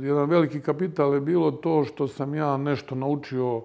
jedan 0.00 0.28
veliki 0.28 0.60
kapital 0.60 1.14
je 1.14 1.20
bilo 1.20 1.50
to 1.50 1.84
što 1.84 2.08
sam 2.08 2.34
ja 2.34 2.56
nešto 2.56 2.94
naučio 2.94 3.62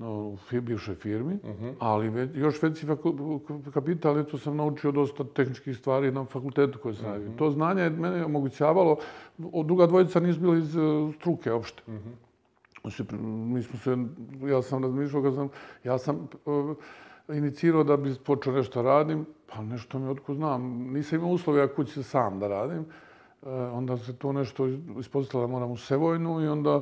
u 0.00 0.36
bivšoj 0.62 0.94
firmi, 0.94 1.34
uh 1.34 1.50
-huh. 1.50 1.74
ali 1.78 2.08
već, 2.08 2.30
još 2.34 2.62
veći 2.62 2.86
kapital 3.74 4.16
je 4.16 4.26
to 4.26 4.38
sam 4.38 4.56
naučio 4.56 4.92
dosta 4.92 5.24
tehničkih 5.24 5.76
stvari 5.76 6.12
na 6.12 6.24
fakultetu 6.24 6.78
koje 6.78 6.94
sam 6.94 7.12
uh 7.12 7.18
-huh. 7.18 7.38
To 7.38 7.50
znanje 7.50 7.82
je 7.82 7.90
mene 7.90 8.24
omogućavalo, 8.24 8.96
druga 9.64 9.86
dvojica 9.86 10.20
nisu 10.20 10.40
bili 10.40 10.58
iz 10.58 10.76
e, 10.76 10.80
struke 11.18 11.52
uopšte. 11.52 11.82
Uh 11.86 11.94
-huh. 11.94 13.16
mi 13.52 13.62
smo 13.62 13.78
se, 13.78 13.96
ja 14.46 14.62
sam 14.62 14.82
razmišljao 14.82 15.22
kad 15.22 15.34
sam, 15.34 15.48
ja 15.84 15.98
sam 15.98 16.28
uh, 16.44 16.76
inicirao 17.28 17.84
da 17.84 17.96
bi 17.96 18.14
počeo 18.24 18.52
nešto 18.52 18.82
radim, 18.82 19.26
pa 19.46 19.62
nešto 19.62 19.98
mi 19.98 20.08
otko 20.08 20.34
znam, 20.34 20.62
nisam 20.92 21.18
imao 21.18 21.30
uslove 21.30 21.74
kući 21.74 21.92
se 21.92 22.02
sam 22.02 22.38
da 22.38 22.48
radim, 22.48 22.80
uh, 22.80 22.86
onda 23.72 23.96
se 23.96 24.16
to 24.16 24.32
nešto 24.32 24.66
ispostavilo 25.00 25.46
da 25.46 25.52
moram 25.52 25.70
u 25.70 25.76
Sevojnu 25.76 26.40
i 26.40 26.48
onda 26.48 26.80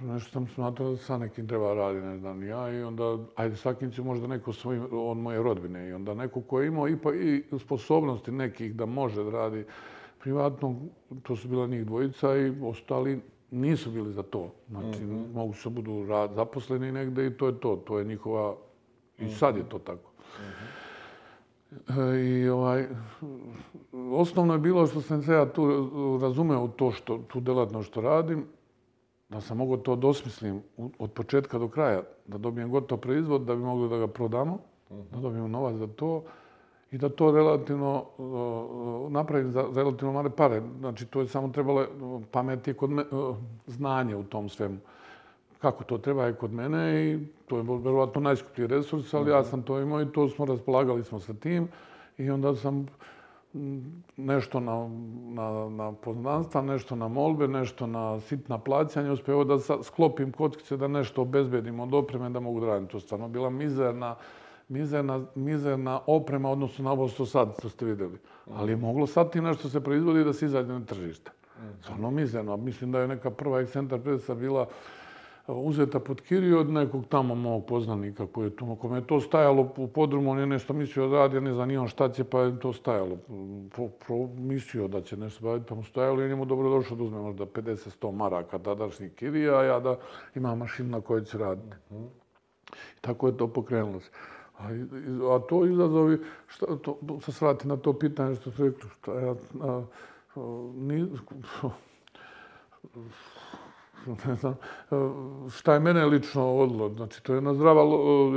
nešto 0.00 0.30
sam 0.30 0.46
smatrao 0.46 0.90
da 0.90 0.96
sa 0.96 1.18
nekim 1.18 1.48
treba 1.48 1.74
raditi, 1.74 2.06
ne 2.06 2.18
znam, 2.18 2.42
ja 2.42 2.72
i 2.72 2.82
onda, 2.82 3.18
ajde, 3.36 3.56
svakim 3.56 3.90
će 3.90 4.02
možda 4.02 4.26
neko 4.26 4.52
svoj, 4.52 4.80
od 4.92 5.16
moje 5.16 5.42
rodbine 5.42 5.88
i 5.88 5.92
onda 5.92 6.14
neko 6.14 6.40
ko 6.40 6.60
je 6.60 6.66
imao 6.66 6.88
i, 6.88 6.96
pa, 6.96 7.14
i 7.14 7.44
sposobnosti 7.58 8.32
nekih 8.32 8.74
da 8.74 8.86
može 8.86 9.24
da 9.24 9.30
radi 9.30 9.64
privatno, 10.20 10.76
to 11.22 11.36
su 11.36 11.48
bila 11.48 11.66
njih 11.66 11.86
dvojica 11.86 12.36
i 12.36 12.52
ostali 12.62 13.20
nisu 13.50 13.90
bili 13.90 14.12
za 14.12 14.22
to. 14.22 14.52
Znači, 14.68 15.04
mm 15.04 15.10
-hmm. 15.10 15.34
mogu 15.34 15.54
se 15.54 15.68
budu 15.68 16.06
rad, 16.06 16.32
zaposleni 16.34 16.92
negde 16.92 17.26
i 17.26 17.36
to 17.36 17.46
je 17.46 17.60
to. 17.60 17.76
To 17.76 17.98
je 17.98 18.04
njihova... 18.04 18.56
I 19.18 19.24
mhm. 19.24 19.32
sad 19.32 19.56
je 19.56 19.68
to 19.68 19.78
tako. 19.78 20.10
Mm 20.10 20.42
-hmm. 20.42 20.79
I 22.22 22.48
ovaj, 22.48 22.86
osnovno 24.12 24.52
je 24.52 24.58
bilo 24.58 24.86
što 24.86 25.00
sam 25.00 25.22
se 25.22 25.32
ja 25.32 25.52
tu 25.52 25.66
razumeo 26.22 26.68
to 26.68 26.90
što, 26.90 27.18
tu 27.18 27.40
delatno 27.40 27.82
što 27.82 28.00
radim, 28.00 28.44
da 29.28 29.40
sam 29.40 29.56
mogao 29.56 29.76
to 29.76 29.96
dosmislim 29.96 30.62
od 30.98 31.12
početka 31.12 31.58
do 31.58 31.68
kraja, 31.68 32.02
da 32.26 32.38
dobijem 32.38 32.70
gotov 32.70 32.98
proizvod, 32.98 33.42
da 33.42 33.54
bi 33.54 33.62
mogli 33.62 33.88
da 33.88 33.96
ga 33.96 34.06
prodamo, 34.06 34.58
da 34.90 35.20
dobijem 35.20 35.50
novac 35.50 35.76
za 35.76 35.86
to 35.86 36.22
i 36.90 36.98
da 36.98 37.08
to 37.08 37.30
relativno 37.32 38.04
napravim 39.08 39.50
za 39.50 39.64
relativno 39.74 40.12
male 40.12 40.30
pare. 40.30 40.62
Znači, 40.78 41.06
to 41.06 41.20
je 41.20 41.28
samo 41.28 41.48
trebalo 41.48 41.86
pameti 42.30 42.74
kod 42.74 42.90
me, 42.90 43.04
znanje 43.66 44.16
u 44.16 44.24
tom 44.24 44.48
svemu. 44.48 44.76
Kako 45.60 45.84
to 45.84 45.98
treba 45.98 46.24
je 46.24 46.34
kod 46.34 46.52
mene 46.52 47.04
i 47.04 47.18
to 47.46 47.56
je 47.56 47.62
verovatno 47.62 48.20
najskuplji 48.20 48.66
resurs, 48.66 49.14
ali 49.14 49.30
ja 49.30 49.44
sam 49.44 49.62
to 49.62 49.80
imao 49.80 50.02
i 50.02 50.12
to 50.12 50.28
smo 50.28 50.44
raspolagali 50.44 51.04
smo 51.04 51.20
sa 51.20 51.34
tim. 51.34 51.68
I 52.18 52.30
onda 52.30 52.54
sam 52.54 52.86
nešto 54.16 54.60
na, 54.60 54.88
na, 55.34 55.68
na 55.68 55.92
poznanstva, 55.92 56.62
nešto 56.62 56.96
na 56.96 57.08
molbe, 57.08 57.48
nešto 57.48 57.86
na 57.86 58.20
sitna 58.20 58.58
plaćanja, 58.58 59.12
uspio 59.12 59.44
da 59.44 59.58
sklopim 59.82 60.32
kockice 60.32 60.76
da 60.76 60.88
nešto 60.88 61.22
obezbedim 61.22 61.80
od 61.80 61.94
opreme 61.94 62.30
da 62.30 62.40
mogu 62.40 62.60
da 62.60 62.66
radim. 62.66 62.88
To 62.88 63.00
stvarno 63.00 63.28
bila 63.28 63.50
mizerna, 63.50 64.14
mizerna, 64.68 65.24
mizerna 65.34 66.00
oprema 66.06 66.50
odnosno 66.50 66.84
na 66.84 66.92
ovo 66.92 67.08
što 67.08 67.26
sad 67.26 67.54
što 67.58 67.68
ste 67.68 67.84
videli. 67.84 68.18
Ali 68.54 68.72
je 68.72 68.76
moglo 68.76 69.06
sad 69.06 69.32
ti 69.32 69.40
nešto 69.40 69.68
se 69.68 69.80
proizvodi 69.80 70.24
da 70.24 70.32
se 70.32 70.46
izađe 70.46 70.72
na 70.72 70.84
tržište. 70.84 71.30
Stvarno 71.82 72.10
mizerno. 72.10 72.56
Mislim 72.56 72.92
da 72.92 73.00
je 73.00 73.08
neka 73.08 73.30
prva 73.30 73.60
ekscentar 73.60 74.00
predsa 74.00 74.34
bila 74.34 74.66
uzeta 75.54 76.00
pod 76.00 76.20
kiriju 76.20 76.58
od 76.58 76.70
nekog 76.70 77.06
tamo 77.08 77.34
mog 77.34 77.66
poznanika 77.66 78.26
koji 78.26 78.46
je 78.46 78.56
tu. 78.56 78.76
Kome 78.76 78.98
je 78.98 79.06
to 79.06 79.20
stajalo 79.20 79.72
u 79.76 79.88
podrumu, 79.88 80.30
on 80.30 80.38
je 80.38 80.46
nešto 80.46 80.72
mislio 80.72 81.08
da 81.08 81.16
radi, 81.16 81.40
ne 81.40 81.54
znam 81.54 81.76
on 81.76 81.88
šta 81.88 82.08
će, 82.08 82.24
pa 82.24 82.40
je 82.40 82.58
to 82.60 82.72
stajalo. 82.72 83.16
Po, 83.76 83.88
pro, 83.88 84.16
mislio 84.36 84.88
da 84.88 85.00
će 85.00 85.16
nešto 85.16 85.44
baviti, 85.44 85.66
pa 85.68 85.74
mu 85.74 85.84
stajalo 85.84 86.22
i 86.22 86.28
njemu 86.28 86.44
dobro 86.44 86.70
došlo 86.70 86.96
da 86.96 87.04
uzme 87.04 87.18
možda 87.18 87.46
50-100 87.46 88.12
maraka 88.12 88.58
tadašnji 88.58 89.08
kirija, 89.08 89.58
a 89.58 89.64
ja 89.64 89.80
da 89.80 89.96
imam 90.34 90.58
mašinu 90.58 90.88
na 90.88 91.00
kojoj 91.00 91.24
će 91.24 91.38
raditi. 91.38 91.76
I 92.70 93.00
tako 93.00 93.26
je 93.26 93.36
to 93.36 93.48
pokrenulo 93.48 94.00
se. 94.00 94.10
A, 94.58 94.68
a 95.34 95.38
to 95.48 95.66
izazovi, 95.66 96.18
šta, 96.46 96.66
to, 96.76 96.98
se 97.20 97.32
svrati 97.32 97.68
na 97.68 97.76
to 97.76 97.92
pitanje 97.92 98.34
što 98.34 98.50
su 98.50 98.64
rekli, 98.64 98.90
šta 98.98 99.20
ja, 99.20 99.34
a, 99.60 99.82
a, 100.36 100.70
ni, 100.74 101.08
ne 104.06 104.34
znam, 104.34 104.54
šta 105.50 105.74
je 105.74 105.80
mene 105.80 106.06
lično 106.06 106.56
odlo. 106.56 106.88
Znači, 106.88 107.22
to 107.22 107.32
je 107.32 107.36
jedna 107.36 107.54
zdrava, 107.54 107.82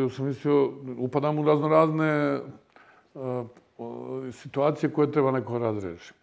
ja 0.01 0.09
sam 0.09 0.25
mislio, 0.25 0.71
upadam 0.97 1.39
u 1.39 1.43
razno 1.43 1.67
razne 1.67 2.39
situacije 4.31 4.89
koje 4.89 5.11
treba 5.11 5.31
neko 5.31 5.57
razrešiti. 5.57 6.19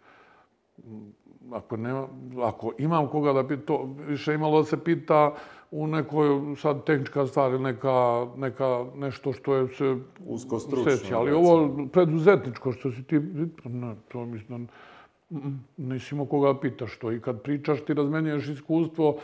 Ako, 1.51 1.77
nema, 1.77 2.07
ako 2.41 2.71
imam 2.77 3.07
koga 3.07 3.33
da 3.33 3.47
pita, 3.47 3.65
to 3.65 3.89
više 4.07 4.33
imalo 4.33 4.59
da 4.59 4.65
se 4.65 4.83
pita 4.83 5.33
u 5.71 5.87
nekoj 5.87 6.55
sad 6.57 6.83
tehnička 6.83 7.27
stvar 7.27 7.51
ili 7.51 7.63
neka, 7.63 8.27
neka 8.37 8.85
nešto 8.95 9.33
što 9.33 9.55
je 9.55 9.67
se 9.67 9.97
usko 10.25 10.59
stručno. 10.59 11.17
Ali 11.17 11.31
ovo 11.31 11.87
preduzetničko 11.93 12.71
što 12.71 12.91
si 12.91 13.03
ti, 13.03 13.19
ne, 13.63 13.95
to 14.07 14.25
mislim, 14.25 14.67
nisi 15.77 16.15
imao 16.15 16.25
koga 16.25 16.59
pita 16.59 16.87
što 16.87 17.11
i 17.11 17.21
kad 17.21 17.41
pričaš 17.41 17.81
ti 17.81 17.93
razmenjuješ 17.93 18.47
iskustvo 18.47 19.15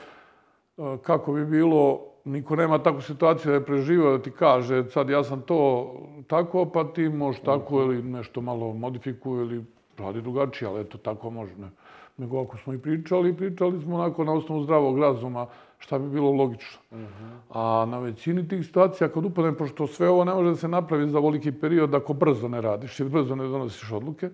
e, 0.78 0.98
kako 1.04 1.34
bi 1.34 1.46
bilo, 1.46 2.00
niko 2.26 2.56
nema 2.56 2.80
takvu 2.80 3.02
situaciju 3.02 3.50
da 3.50 3.54
je 3.54 3.66
preživio 3.66 4.18
da 4.18 4.24
ti 4.24 4.32
kaže 4.32 4.84
sad 4.84 5.10
ja 5.10 5.24
sam 5.24 5.42
to 5.42 5.94
tako 6.28 6.66
pa 6.66 6.84
ti 6.84 7.10
možeš 7.10 7.42
tako 7.42 7.82
ili 7.82 8.04
nešto 8.04 8.42
malo 8.42 8.74
modifikuje 8.74 9.42
ili 9.46 9.66
radi 9.98 10.22
drugačije, 10.22 10.70
ali 10.70 10.82
eto 10.82 10.98
tako 10.98 11.30
može. 11.30 11.56
Ne. 11.56 11.70
Nego 12.18 12.42
ako 12.42 12.58
smo 12.58 12.74
i 12.74 12.78
pričali, 12.78 13.38
pričali 13.38 13.82
smo 13.82 13.96
onako 13.96 14.24
na 14.24 14.34
osnovu 14.34 14.64
zdravog 14.64 15.00
razuma, 15.00 15.48
šta 15.78 16.00
bi 16.00 16.10
bilo 16.10 16.32
logično. 16.32 16.80
A 17.50 17.86
na 17.90 18.00
većini 18.00 18.48
tih 18.48 18.66
situacija, 18.66 19.10
kad 19.10 19.26
upadnem, 19.26 19.56
pošto 19.56 19.88
sve 19.88 20.10
ovo 20.10 20.24
ne 20.24 20.34
može 20.34 20.50
da 20.50 20.56
se 20.56 20.68
napravi 20.68 21.10
za 21.10 21.20
voliki 21.20 21.52
period 21.52 21.96
ako 21.96 22.14
brzo 22.14 22.48
ne 22.48 22.62
radiš 22.62 23.00
i 23.00 23.04
brzo 23.04 23.36
ne 23.36 23.48
donosiš 23.48 23.92
odluke, 23.92 24.30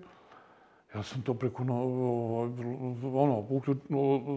ja 0.94 1.02
sam 1.02 1.22
to 1.22 1.34
preko 1.34 1.64
no, 1.64 1.74
ono, 3.14 3.44
uključ, 3.48 3.78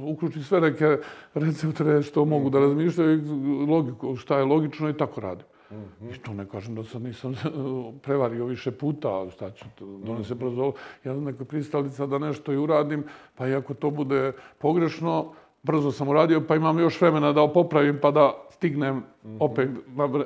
uključi 0.08 0.44
sve 0.44 0.62
neke 0.62 0.98
receptore 1.34 2.02
što 2.02 2.26
mogu 2.26 2.50
da 2.50 2.60
razmišljaju, 2.60 3.22
logiku, 3.70 4.16
šta 4.16 4.38
je 4.38 4.46
logično 4.46 4.90
i 4.90 4.98
tako 4.98 5.22
radim. 5.22 5.46
Mm 5.72 6.10
I 6.10 6.18
to 6.18 6.34
ne 6.34 6.46
kažem 6.46 6.76
da 6.76 6.84
sam 6.84 7.04
nisam 7.04 7.36
prevario 8.04 8.46
više 8.46 8.72
puta, 8.72 9.30
šta 9.30 9.52
ću, 9.52 9.66
donese 9.80 10.36
mm 10.36 10.38
brzo. 10.38 10.72
Ja 11.04 11.14
sam 11.14 11.24
neka 11.24 11.46
pristalica 11.46 12.06
da 12.06 12.18
nešto 12.18 12.54
i 12.54 12.58
uradim, 12.58 13.04
pa 13.36 13.48
i 13.48 13.56
ako 13.56 13.74
to 13.74 13.90
bude 13.90 14.32
pogrešno, 14.58 15.34
brzo 15.64 15.92
sam 15.92 16.08
uradio, 16.08 16.42
pa 16.48 16.56
imam 16.56 16.80
još 16.80 17.02
vremena 17.02 17.34
da 17.34 17.48
popravim, 17.48 18.00
pa 18.02 18.12
da 18.12 18.34
stignem 18.50 18.96
mm 18.96 19.04
-hmm. 19.24 19.38
opet 19.40 19.70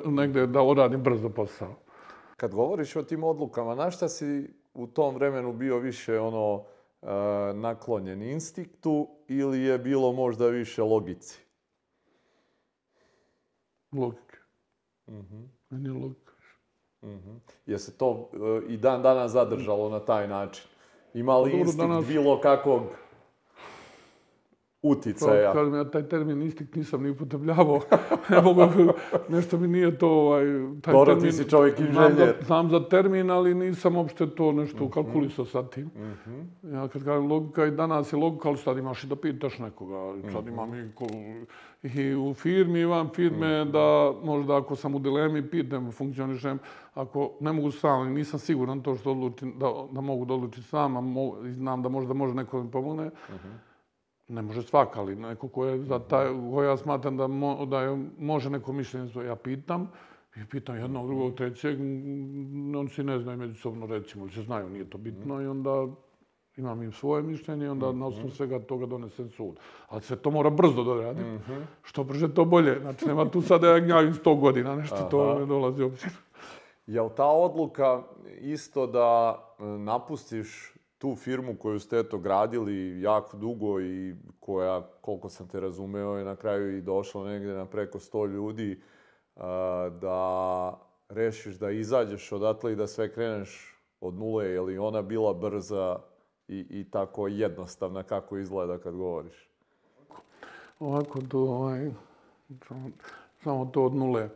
negde 0.06 0.46
da 0.46 0.62
uradim 0.62 1.02
brzo 1.02 1.28
posao. 1.28 1.74
Kad 2.36 2.54
govoriš 2.54 2.96
o 2.96 3.02
tim 3.02 3.24
odlukama, 3.24 3.74
na 3.74 3.90
šta 3.90 4.08
si 4.08 4.61
u 4.74 4.86
tom 4.86 5.14
vremenu 5.14 5.52
bio 5.52 5.78
više 5.78 6.20
ono 6.20 6.54
uh, 6.54 7.08
naklonjen 7.54 8.22
instinktu 8.22 9.08
ili 9.28 9.60
je 9.60 9.78
bilo 9.78 10.12
možda 10.12 10.46
više 10.46 10.82
logici? 10.82 11.40
Logike. 13.92 14.36
Mm 15.06 15.20
-hmm. 15.20 15.46
Meni 15.70 15.88
je 15.88 15.92
logika. 15.92 16.32
Mm 17.02 17.08
-hmm. 17.08 17.38
Je 17.66 17.78
se 17.78 17.98
to 17.98 18.10
uh, 18.10 18.28
i 18.68 18.76
dan 18.76 19.02
dana 19.02 19.28
zadržalo 19.28 19.88
na 19.88 20.00
taj 20.00 20.28
način? 20.28 20.64
Ima 21.14 21.38
li 21.38 21.52
instinkt 21.52 21.90
danas... 21.90 22.06
bilo 22.06 22.40
kakvog 22.40 22.82
uticaja. 24.82 25.52
Pa, 25.52 25.58
kažem, 25.58 25.74
ja 25.74 25.84
taj 25.84 26.02
termin 26.08 26.42
instinkt 26.42 26.74
nisam 26.74 27.02
ni 27.02 27.10
upotrebljavao. 27.10 27.80
ne 28.30 28.40
mogu, 28.40 28.92
nešto 29.28 29.58
mi 29.58 29.68
nije 29.68 29.98
to... 29.98 30.08
Ovaj, 30.08 30.44
taj 30.82 30.92
Dobro, 30.92 31.14
termin, 31.14 31.30
ti 31.30 31.36
si 31.36 31.50
čovjek 31.50 31.80
inženjer. 31.80 32.14
Znam, 32.14 32.46
znam 32.46 32.70
za 32.70 32.88
termin, 32.88 33.30
ali 33.30 33.54
nisam 33.54 33.96
uopšte 33.96 34.26
to 34.30 34.52
nešto 34.52 34.84
-hmm. 34.84 34.90
kalkulisao 34.90 35.44
sa 35.44 35.62
tim. 35.62 35.84
Mm 35.84 36.18
-hmm. 36.26 36.74
Ja 36.74 36.88
kad 36.88 37.04
kažem 37.04 37.26
logika 37.26 37.66
i 37.66 37.70
danas 37.70 38.12
je 38.12 38.16
logika, 38.16 38.48
ali 38.48 38.58
sad 38.58 38.78
imaš 38.78 39.04
i 39.04 39.06
da 39.06 39.16
pitaš 39.16 39.58
nekoga. 39.58 40.20
Sad 40.32 40.44
-hmm. 40.44 40.48
imam 40.48 40.74
i, 40.74 40.92
ko, 40.94 41.06
i 41.82 42.14
u 42.14 42.34
firmi, 42.34 42.80
imam 42.80 43.10
firme 43.14 43.64
mm 43.64 43.68
-hmm. 43.68 43.72
da 43.72 44.18
možda 44.26 44.56
ako 44.56 44.76
sam 44.76 44.94
u 44.94 44.98
dilemi, 44.98 45.50
pitam, 45.50 45.92
funkcionišem. 45.92 46.58
Ako 46.94 47.32
ne 47.40 47.52
mogu 47.52 47.70
sam, 47.70 48.12
nisam 48.12 48.40
siguran 48.40 48.82
to 48.82 48.96
što 48.96 49.10
odlučim, 49.10 49.54
da, 49.58 49.72
da 49.92 50.00
mogu 50.00 50.24
da 50.24 50.34
odlučim 50.34 50.62
sam, 50.62 50.96
a 50.96 51.00
mo, 51.00 51.36
znam 51.42 51.82
da 51.82 51.88
možda 51.88 52.14
može 52.14 52.34
neko 52.34 52.62
mi 52.62 52.70
pomogne. 52.70 53.06
Mm 53.06 53.32
-hmm 53.32 53.71
ne 54.32 54.42
može 54.42 54.62
svaka, 54.62 55.00
ali 55.00 55.16
neko 55.16 55.48
ko 55.48 55.66
je 55.66 55.78
za 55.84 55.98
taj, 55.98 56.26
ko 56.50 56.62
ja 56.62 56.76
smatram 56.76 57.16
da, 57.16 57.26
mo, 57.26 57.66
da 57.66 57.80
je, 57.80 58.06
može 58.18 58.50
neko 58.50 58.72
mišljenje 58.72 59.08
svoje, 59.08 59.28
ja 59.28 59.36
pitam, 59.36 59.90
i 60.36 60.40
pitam 60.50 60.76
jednog, 60.76 61.06
drugog, 61.06 61.34
trećeg, 61.34 61.80
on 62.76 62.88
si 62.88 63.04
ne 63.04 63.18
znaju 63.18 63.38
međusobno, 63.38 63.86
recimo, 63.86 64.28
se 64.28 64.42
znaju, 64.42 64.68
nije 64.68 64.90
to 64.90 64.98
bitno, 64.98 65.42
i 65.42 65.46
onda 65.46 65.86
imam 66.56 66.82
im 66.82 66.92
svoje 66.92 67.22
mišljenje, 67.22 67.64
i 67.64 67.68
onda 67.68 67.92
na 67.92 68.06
osnovu 68.06 68.30
svega 68.30 68.58
toga 68.58 68.86
donesem 68.86 69.30
sud. 69.30 69.56
Ali 69.88 70.02
se 70.02 70.16
to 70.16 70.30
mora 70.30 70.50
brzo 70.50 70.84
da 70.84 70.94
radim, 70.94 71.34
mm 71.34 71.38
-hmm. 71.38 71.62
što 71.82 72.04
brže 72.04 72.34
to 72.34 72.44
bolje. 72.44 72.80
Znači, 72.80 73.06
nema 73.06 73.30
tu 73.30 73.42
sada 73.42 73.68
ja 73.68 73.80
gnjavim 73.80 74.14
sto 74.14 74.34
godina, 74.34 74.76
nešto 74.76 74.96
Aha. 74.96 75.08
to 75.08 75.38
ne 75.38 75.46
dolazi 75.46 75.82
obzir. 75.82 76.10
Je 76.86 77.02
li 77.02 77.10
ta 77.16 77.26
odluka 77.26 78.02
isto 78.40 78.86
da 78.86 79.38
e, 79.58 79.64
napustiš 79.64 80.71
tu 81.02 81.16
firmu 81.16 81.56
koju 81.58 81.80
ste 81.80 81.98
eto 81.98 82.18
gradili 82.18 83.00
jako 83.00 83.36
dugo 83.36 83.80
i 83.80 84.14
koja, 84.40 84.82
koliko 85.00 85.28
sam 85.28 85.48
te 85.48 85.60
razumeo, 85.60 86.16
je 86.16 86.24
na 86.24 86.36
kraju 86.36 86.76
i 86.76 86.80
došla 86.80 87.24
negdje 87.24 87.54
na 87.54 87.66
preko 87.66 87.98
100 87.98 88.28
ljudi, 88.32 88.80
da 90.00 90.78
rešiš 91.08 91.58
da 91.58 91.70
izađeš 91.70 92.32
odatle 92.32 92.72
i 92.72 92.76
da 92.76 92.86
sve 92.86 93.12
kreneš 93.12 93.78
od 94.00 94.14
nule, 94.14 94.46
je 94.46 94.60
li 94.60 94.78
ona 94.78 95.02
bila 95.02 95.32
brza 95.32 95.98
i, 96.48 96.66
i 96.70 96.90
tako 96.90 97.28
jednostavna 97.28 98.02
kako 98.02 98.38
izgleda 98.38 98.78
kad 98.78 98.94
govoriš? 98.94 99.48
Ovako, 100.78 101.20
to, 101.28 101.38
ovaj, 101.38 101.90
Samo, 102.68 102.90
samo 103.44 103.66
to 103.66 103.84
od 103.84 103.94
nule. 103.94 104.28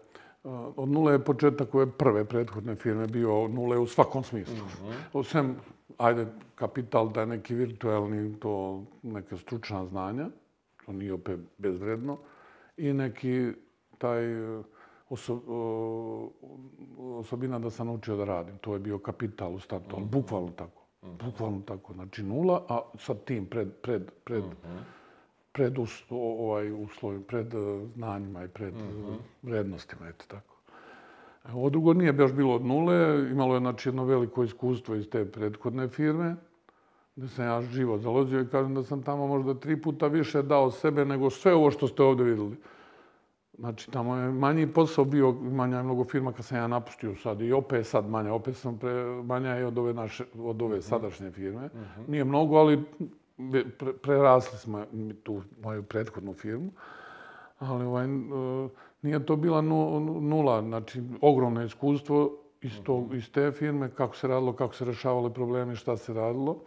Od 0.76 0.88
nule 0.88 1.12
je 1.12 1.24
početak 1.24 1.74
ove 1.74 1.90
prve 1.90 2.24
prethodne 2.24 2.76
firme 2.76 3.06
bio 3.06 3.48
nule 3.48 3.78
u 3.78 3.86
svakom 3.86 4.24
smislu. 4.24 4.54
Mm 4.54 4.58
-hmm. 4.58 4.94
Osim, 5.12 5.56
ajde, 5.98 6.26
kapital 6.54 7.12
da 7.12 7.20
je 7.20 7.26
neki 7.26 7.54
virtualni, 7.54 8.40
to 8.40 8.84
neka 9.02 9.36
stručna 9.36 9.86
znanja, 9.86 10.28
to 10.86 10.92
nije 10.92 11.12
opet 11.12 11.40
bezvredno, 11.58 12.18
i 12.76 12.92
neki 12.92 13.52
taj 13.98 14.24
oso, 15.08 15.40
osobina 16.98 17.58
da 17.58 17.70
sam 17.70 17.86
naučio 17.86 18.16
da 18.16 18.24
radim. 18.24 18.58
To 18.58 18.72
je 18.72 18.78
bio 18.78 18.98
kapital 18.98 19.54
u 19.54 19.60
startu, 19.60 19.96
mm 19.96 20.02
-hmm. 20.02 20.10
bukvalno 20.10 20.50
tako. 20.50 20.82
Mm 21.02 21.08
-hmm. 21.08 21.24
Bukvalno 21.24 21.60
tako. 21.60 21.92
Znači 21.92 22.22
nula, 22.22 22.64
a 22.68 22.80
sa 22.98 23.14
tim 23.14 23.46
pred, 23.46 23.68
pred, 23.82 24.10
pred, 24.24 24.44
mm 24.44 24.56
-hmm. 24.64 24.80
pred 25.52 25.78
uslo, 25.78 26.18
ovaj, 26.18 26.72
uslovi, 26.72 27.22
pred 27.22 27.54
uh, 27.54 27.88
znanjima 27.94 28.44
i 28.44 28.48
pred 28.48 28.74
mm 28.74 28.78
-hmm. 28.78 29.16
vrednostima, 29.42 30.08
eto 30.08 30.24
tako. 30.28 30.55
Ovo 31.54 31.70
drugo 31.70 31.92
nije 31.94 32.12
baš 32.12 32.32
bilo 32.32 32.54
od 32.54 32.64
nule, 32.64 33.28
imalo 33.30 33.54
je 33.54 33.60
znači, 33.60 33.88
jedno 33.88 34.04
veliko 34.04 34.44
iskustvo 34.44 34.94
iz 34.94 35.08
te 35.08 35.24
prethodne 35.24 35.88
firme, 35.88 36.36
gdje 37.16 37.28
sam 37.28 37.44
ja 37.44 37.62
živo 37.62 37.98
zalozio 37.98 38.40
i 38.40 38.48
kažem 38.48 38.74
da 38.74 38.82
sam 38.82 39.02
tamo 39.02 39.26
možda 39.26 39.54
tri 39.54 39.82
puta 39.82 40.06
više 40.06 40.42
dao 40.42 40.70
sebe 40.70 41.04
nego 41.04 41.30
sve 41.30 41.54
ovo 41.54 41.70
što 41.70 41.88
ste 41.88 42.02
ovdje 42.02 42.24
vidjeli. 42.24 42.56
Znači, 43.58 43.90
tamo 43.90 44.16
je 44.16 44.30
manji 44.30 44.66
posao 44.66 45.04
bio, 45.04 45.32
manja 45.32 45.76
je 45.76 45.82
mnogo 45.82 46.04
firma 46.04 46.32
kad 46.32 46.44
sam 46.44 46.58
ja 46.58 46.66
napustio 46.66 47.16
sad 47.16 47.40
i 47.40 47.52
opet 47.52 47.86
sad 47.86 48.08
manja, 48.08 48.32
opet 48.32 48.56
sam 48.56 48.78
pre, 48.78 49.04
manja 49.24 49.50
je 49.50 49.66
od 49.66 49.78
ove, 49.78 49.94
naše, 49.94 50.24
od 50.38 50.62
ove 50.62 50.82
sadašnje 50.82 51.30
firme. 51.30 51.64
Uh 51.64 51.72
-huh. 51.72 52.08
Nije 52.08 52.24
mnogo, 52.24 52.56
ali 52.56 52.84
pre, 53.78 53.92
prerasli 53.92 54.58
smo 54.58 54.84
tu 55.22 55.42
moju 55.62 55.82
prethodnu 55.82 56.32
firmu. 56.32 56.70
Ali 57.58 57.84
ovaj, 57.84 58.06
uh, 58.06 58.70
nije 59.02 59.26
to 59.26 59.36
bila 59.36 59.60
nula, 59.60 60.62
znači 60.62 61.02
ogromno 61.20 61.64
iskustvo 61.64 62.38
iz, 62.62 62.72
to, 62.84 62.94
uh 62.94 63.08
-huh. 63.08 63.16
iz 63.16 63.32
te 63.32 63.52
firme, 63.52 63.90
kako 63.90 64.16
se 64.16 64.28
radilo, 64.28 64.52
kako 64.52 64.74
se 64.74 64.84
rešavali 64.84 65.32
problemi, 65.32 65.76
šta 65.76 65.96
se 65.96 66.14
radilo. 66.14 66.62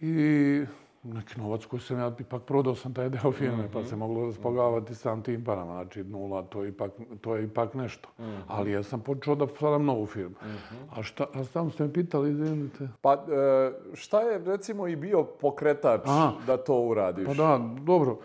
I 0.00 0.64
neki 1.04 1.40
novac 1.40 1.64
koji 1.64 1.80
sam 1.80 1.98
ja 1.98 2.12
ipak 2.20 2.42
prodao 2.42 2.74
sam 2.74 2.94
taj 2.94 3.08
deo 3.08 3.32
firme, 3.32 3.56
mm 3.56 3.60
-hmm. 3.60 3.72
pa 3.72 3.84
se 3.84 3.96
moglo 3.96 4.26
raspogavati 4.26 4.94
sam 4.94 5.22
tim 5.22 5.44
parama. 5.44 5.72
Znači, 5.72 6.04
nula, 6.04 6.42
to 6.42 6.62
je 6.62 6.68
ipak, 6.68 6.92
to 7.20 7.36
je 7.36 7.44
ipak 7.44 7.74
nešto. 7.74 8.08
Mm 8.18 8.22
-hmm. 8.22 8.40
Ali 8.46 8.72
ja 8.72 8.82
sam 8.82 9.00
počeo 9.00 9.34
da 9.34 9.46
stvaram 9.46 9.84
novu 9.84 10.06
firmu. 10.06 10.34
Mm 10.42 10.48
-hmm. 10.48 10.98
A 11.00 11.02
šta, 11.02 11.26
a 11.34 11.44
tamo 11.52 11.70
ste 11.70 11.82
me 11.82 11.92
pitali, 11.92 12.30
izvinite? 12.30 12.88
Pa, 13.00 13.12
e, 13.12 13.72
šta 13.94 14.20
je, 14.20 14.38
recimo, 14.38 14.86
i 14.86 14.96
bio 14.96 15.24
pokretač 15.24 16.00
Aha. 16.04 16.32
da 16.46 16.56
to 16.56 16.80
uradiš? 16.80 17.26
Pa 17.26 17.34
da, 17.34 17.60
dobro. 17.82 18.18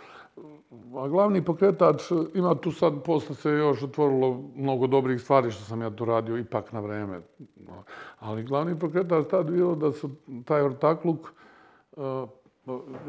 A 0.69 1.07
glavni 1.07 1.41
pokretač, 1.45 2.11
ima 2.33 2.55
tu 2.55 2.71
sad, 2.71 2.93
posle 3.05 3.35
se 3.35 3.49
još 3.49 3.83
otvorilo 3.83 4.43
mnogo 4.55 4.87
dobrih 4.87 5.21
stvari 5.21 5.51
što 5.51 5.63
sam 5.63 5.81
ja 5.81 5.89
tu 5.89 6.05
radio, 6.05 6.37
ipak 6.37 6.71
na 6.71 6.79
vreme. 6.79 7.21
Ali 8.19 8.43
glavni 8.43 8.79
pokretač 8.79 9.25
tad 9.31 9.51
bilo 9.51 9.75
da 9.75 9.91
su 9.91 10.09
taj 10.45 10.61
ortakluk, 10.61 11.33
e, 11.97 12.01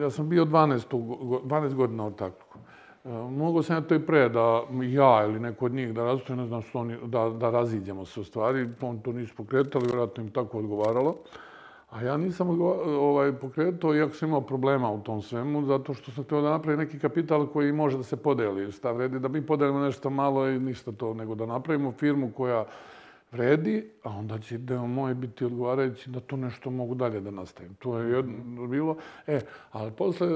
ja 0.00 0.10
sam 0.10 0.28
bio 0.28 0.44
12, 0.44 0.86
12 1.44 1.74
godina 1.74 2.06
od 2.06 2.16
takvog. 2.16 2.62
E, 3.04 3.08
mogu 3.12 3.62
sam 3.62 3.76
ja 3.76 3.80
to 3.80 3.94
i 3.94 4.06
pre 4.06 4.28
da 4.28 4.62
ja 4.82 5.24
ili 5.24 5.40
neko 5.40 5.64
od 5.64 5.72
njih 5.72 5.94
da 5.94 6.04
razučuje, 6.04 6.36
ne 6.36 6.46
znam 6.46 6.62
što 6.62 6.78
oni, 6.78 6.96
da, 7.06 7.28
da 7.28 7.50
raziđemo 7.50 8.04
se 8.04 8.20
u 8.20 8.24
stvari. 8.24 8.68
On 8.80 8.98
to 8.98 9.12
nisu 9.12 9.36
pokretali, 9.36 9.84
vjerojatno 9.84 10.22
im 10.22 10.30
tako 10.30 10.58
odgovaralo. 10.58 11.16
A 11.90 12.02
ja 12.02 12.16
nisam 12.16 12.60
ovaj, 13.00 13.32
pokretao, 13.32 13.94
iako 13.94 14.14
sam 14.14 14.28
imao 14.28 14.40
problema 14.40 14.90
u 14.90 15.00
tom 15.02 15.22
svemu, 15.22 15.64
zato 15.64 15.94
što 15.94 16.10
sam 16.10 16.24
htio 16.24 16.40
da 16.40 16.50
napravim 16.50 16.80
neki 16.80 16.98
kapital 16.98 17.46
koji 17.46 17.72
može 17.72 17.96
da 17.96 18.02
se 18.02 18.16
podeli. 18.16 18.72
Šta 18.72 18.92
vredi 18.92 19.18
da 19.18 19.28
mi 19.28 19.46
podelimo 19.46 19.80
nešto 19.80 20.10
malo 20.10 20.48
i 20.48 20.58
ništa 20.58 20.92
to, 20.92 21.14
nego 21.14 21.34
da 21.34 21.46
napravimo 21.46 21.92
firmu 21.92 22.30
koja 22.36 22.64
vredi, 23.32 23.90
a 24.04 24.10
onda 24.10 24.38
će 24.38 24.58
deo 24.58 24.86
moj 24.86 25.14
biti 25.14 25.44
odgovarajući 25.44 26.10
da 26.10 26.20
to 26.20 26.36
nešto 26.36 26.70
mogu 26.70 26.94
dalje 26.94 27.20
da 27.20 27.30
nastavim. 27.30 27.74
To 27.74 27.98
je 27.98 28.12
jedno 28.12 28.66
bilo. 28.66 28.96
E, 29.26 29.40
ali 29.72 29.90
posle 29.90 30.28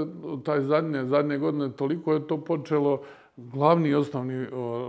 taj 0.44 0.60
zadnje, 0.60 1.04
zadnje 1.04 1.38
godine 1.38 1.72
toliko 1.72 2.12
je 2.12 2.26
to 2.26 2.44
počelo, 2.44 3.00
glavni 3.36 3.88
i 3.88 3.94
osnovni 3.94 4.46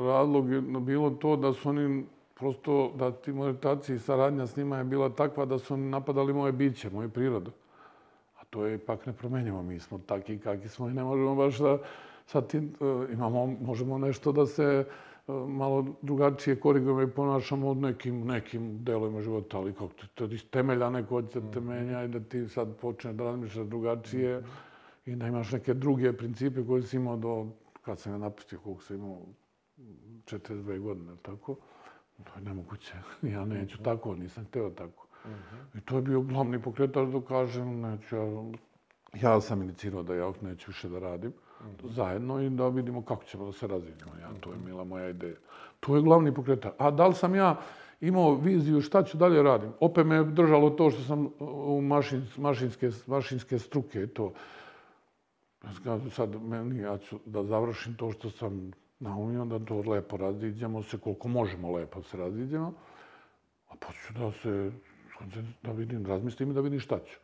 razlog 0.08 0.51
je 0.51 0.62
bilo 0.62 1.10
to 1.10 1.36
da 1.36 1.54
su 1.54 1.69
oni 1.69 2.06
prosto, 2.35 2.93
da 2.95 3.11
ti 3.11 3.33
monetaciji 3.33 3.99
saradnja 3.99 4.47
s 4.47 4.57
njima 4.57 4.77
je 4.77 4.83
bila 4.83 5.09
takva 5.09 5.45
da 5.45 5.59
su 5.59 5.73
oni 5.73 5.89
napadali 5.89 6.33
moje 6.33 6.51
biće, 6.51 6.89
moju 6.89 7.09
prirodu. 7.09 7.51
A 8.39 8.43
to 8.49 8.65
je 8.65 8.75
ipak 8.75 9.05
nepromenjivo. 9.05 9.63
Mi 9.63 9.79
smo 9.79 9.99
takvi 9.99 10.39
kakvi 10.39 10.69
smo 10.69 10.89
i 10.89 10.93
ne 10.93 11.03
možemo 11.03 11.35
baš 11.35 11.57
da 11.57 11.77
sad 12.25 12.47
ti, 12.47 12.57
uh, 12.57 13.11
imamo, 13.13 13.45
možemo 13.45 13.97
nešto 13.97 14.31
da 14.31 14.45
se 14.45 14.85
malo 15.47 15.85
drugačije 16.01 16.59
korigujemo 16.59 17.01
i 17.01 17.11
ponašamo 17.11 17.69
od 17.69 17.77
nekim, 17.77 18.27
nekim 18.27 18.83
delovima 18.83 19.21
života, 19.21 19.57
ali 19.57 19.73
kako 19.73 19.87
to, 19.87 20.07
to 20.13 20.25
iz 20.25 20.49
temelja 20.49 20.89
neko 20.89 21.15
od 21.15 21.51
te 21.53 21.59
menja 21.59 22.03
i 22.03 22.07
da 22.07 22.19
ti 22.19 22.47
sad 22.49 22.75
počne 22.75 23.13
da 23.13 23.23
razmišljaš 23.23 23.67
drugačije 23.67 24.43
i 25.05 25.15
da 25.15 25.27
imaš 25.27 25.51
neke 25.51 25.73
druge 25.73 26.13
principe 26.13 26.65
koje 26.67 26.83
si 26.83 26.95
imao 26.95 27.17
do, 27.17 27.47
kad 27.81 27.99
sam 27.99 28.11
ja 28.11 28.17
napustio, 28.17 28.59
koliko 28.59 28.83
sam 28.83 28.95
imao 28.95 29.21
42 30.25 30.79
godine, 30.79 31.11
tako? 31.21 31.55
To 32.23 32.32
je 32.36 32.41
nemoguće. 32.41 32.93
Ja 33.34 33.45
neću 33.45 33.84
tako, 33.84 34.15
nisam 34.15 34.45
hteo 34.45 34.69
tako. 34.69 35.08
I 35.75 35.82
to 35.82 35.95
je 35.95 36.01
bio 36.01 36.21
glavni 36.21 36.62
pokretač 36.62 37.10
da 37.10 37.21
kažem, 37.21 37.82
neću, 37.82 38.15
ja, 38.15 38.23
ja 39.21 39.41
sam 39.41 39.62
inicirao 39.62 40.04
da 40.04 40.15
ja 40.15 40.32
neću 40.41 40.71
više 40.71 40.89
da 40.89 40.99
radim 40.99 41.34
zajedno 41.84 42.41
i 42.41 42.49
da 42.49 42.67
vidimo 42.67 43.01
kako 43.01 43.23
ćemo 43.23 43.45
da 43.45 43.51
se 43.51 43.67
razvidimo. 43.67 44.12
Ja, 44.21 44.30
to 44.39 44.51
je 44.51 44.58
mila 44.65 44.84
moja 44.84 45.10
ideja. 45.10 45.36
To 45.80 45.95
je 45.95 46.01
glavni 46.01 46.34
pokretač. 46.34 46.73
A 46.78 46.91
da 46.91 47.08
li 47.08 47.13
sam 47.13 47.36
ja 47.36 47.60
imao 48.01 48.36
viziju 48.36 48.82
šta 48.82 49.04
ću 49.04 49.17
dalje 49.17 49.43
radim? 49.43 49.71
Opet 49.80 50.06
me 50.06 50.23
držalo 50.23 50.69
to 50.69 50.89
što 50.91 51.01
sam 51.01 51.30
u 51.39 51.82
mašin, 51.82 52.28
mašinske, 52.38 52.89
mašinske 53.08 53.60
struke. 53.60 54.08
To. 54.08 54.34
Sad 56.12 56.41
meni, 56.41 56.80
ja 56.80 56.97
ću 56.97 57.19
da 57.25 57.43
završim 57.43 57.95
to 57.95 58.12
što 58.12 58.30
sam 58.30 58.71
naumio, 58.99 59.45
da 59.45 59.60
to 59.60 59.81
lepo 59.81 60.17
raziđemo 60.17 60.84
se, 60.84 60.97
koliko 60.97 61.27
možemo 61.27 61.71
lepo 61.71 62.03
se 62.03 62.17
raziđemo. 62.17 62.73
A 63.69 63.73
pa 63.79 63.88
ću 63.93 64.13
da 64.13 64.31
se, 64.31 64.71
da 65.63 65.71
vidim, 65.71 66.05
razmislim 66.05 66.51
i 66.51 66.53
da 66.53 66.62
vidim 66.62 66.79
šta 66.79 66.99
ću. 66.99 67.19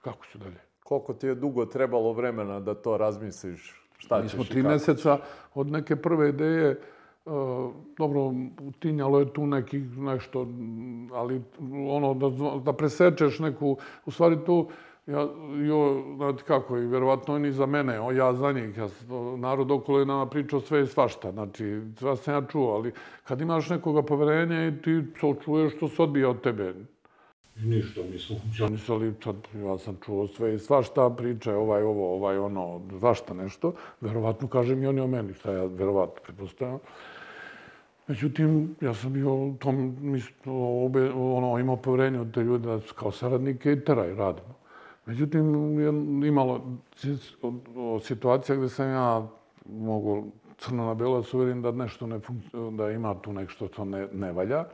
Kako 0.00 0.26
ću 0.26 0.38
dalje. 0.38 0.60
Koliko 0.84 1.14
ti 1.14 1.26
je 1.26 1.34
dugo 1.34 1.66
trebalo 1.66 2.12
vremena 2.12 2.60
da 2.60 2.74
to 2.74 2.96
razmisliš? 2.96 3.82
Šta 3.98 4.22
Mi 4.22 4.28
smo 4.28 4.44
tri 4.44 4.62
mjeseca 4.62 5.18
od 5.54 5.66
neke 5.66 5.96
prve 5.96 6.28
ideje, 6.28 6.80
Uh, 7.26 7.74
dobro, 7.98 8.32
tinjalo 8.78 9.18
je 9.18 9.32
tu 9.32 9.46
neki 9.46 9.78
nešto, 9.78 10.46
ali 11.12 11.42
ono 11.88 12.14
da, 12.14 12.58
da 12.58 12.72
presečeš 12.72 13.38
neku, 13.38 13.76
u 14.04 14.10
stvari 14.10 14.36
tu, 14.46 14.68
ja, 15.06 15.28
jo, 15.66 16.04
znate 16.16 16.42
kako, 16.42 16.78
i 16.78 16.86
vjerovatno 16.86 17.38
ni 17.38 17.52
za 17.52 17.66
mene, 17.66 18.00
o, 18.00 18.12
ja 18.12 18.32
za 18.34 18.52
njih, 18.52 18.76
ja, 18.78 18.88
narod 19.36 19.70
okolo 19.70 19.98
je 19.98 20.06
nama 20.06 20.26
pričao 20.26 20.60
sve 20.60 20.82
i 20.82 20.86
svašta, 20.86 21.32
znači, 21.32 21.80
sva 21.98 22.16
sam 22.16 22.34
ja 22.34 22.42
čuo, 22.48 22.74
ali 22.74 22.92
kad 23.24 23.40
imaš 23.40 23.68
nekoga 23.70 24.02
poverenja 24.02 24.66
i 24.66 24.82
ti 24.82 25.02
to 25.20 25.34
čuješ 25.44 25.76
što 25.76 25.88
se 25.88 26.02
odbija 26.02 26.30
od 26.30 26.40
tebe, 26.40 26.74
ništa, 27.64 28.00
mi 28.12 28.18
smo 28.18 28.36
funkcionisali, 28.38 29.14
sad 29.24 29.36
ja 29.64 29.78
sam 29.78 29.96
čuo 30.04 30.26
sve 30.26 30.54
i 30.54 30.58
svašta 30.58 31.10
priče, 31.10 31.54
ovaj 31.54 31.82
ovo, 31.82 32.14
ovaj 32.14 32.38
ono, 32.38 32.80
svašta 32.98 33.34
nešto. 33.34 33.72
Verovatno 34.00 34.48
kažem 34.48 34.82
i 34.82 34.86
oni 34.86 35.00
o 35.00 35.06
meni, 35.06 35.34
šta 35.34 35.52
ja 35.52 35.64
verovatno 35.64 36.22
prepostavljam. 36.24 36.78
Međutim, 38.06 38.76
ja 38.80 38.94
sam 38.94 39.12
bio 39.12 39.34
u 39.34 39.56
tom, 39.58 39.96
obe, 40.84 41.10
ono, 41.10 41.58
imao 41.58 41.76
povrenje 41.76 42.20
od 42.20 42.34
te 42.34 42.40
ljude 42.40 42.68
da 42.68 42.80
kao 42.94 43.12
saradnike 43.12 43.72
i 43.72 43.84
teraj 43.84 44.14
radimo. 44.14 44.54
Međutim, 45.06 45.78
je 45.80 45.88
imalo 46.28 46.78
situacija 48.02 48.56
gdje 48.56 48.68
sam 48.68 48.90
ja 48.90 49.28
mogu 49.68 50.24
crno 50.58 50.86
na 50.86 50.94
belo 50.94 51.22
suverim 51.22 51.62
da 51.62 51.70
nešto 51.70 52.06
ne 52.06 52.20
da 52.70 52.90
ima 52.90 53.14
tu 53.14 53.32
nešto 53.32 53.68
što 53.68 53.84
ne, 53.84 54.08
ne 54.12 54.32
valja. 54.32 54.64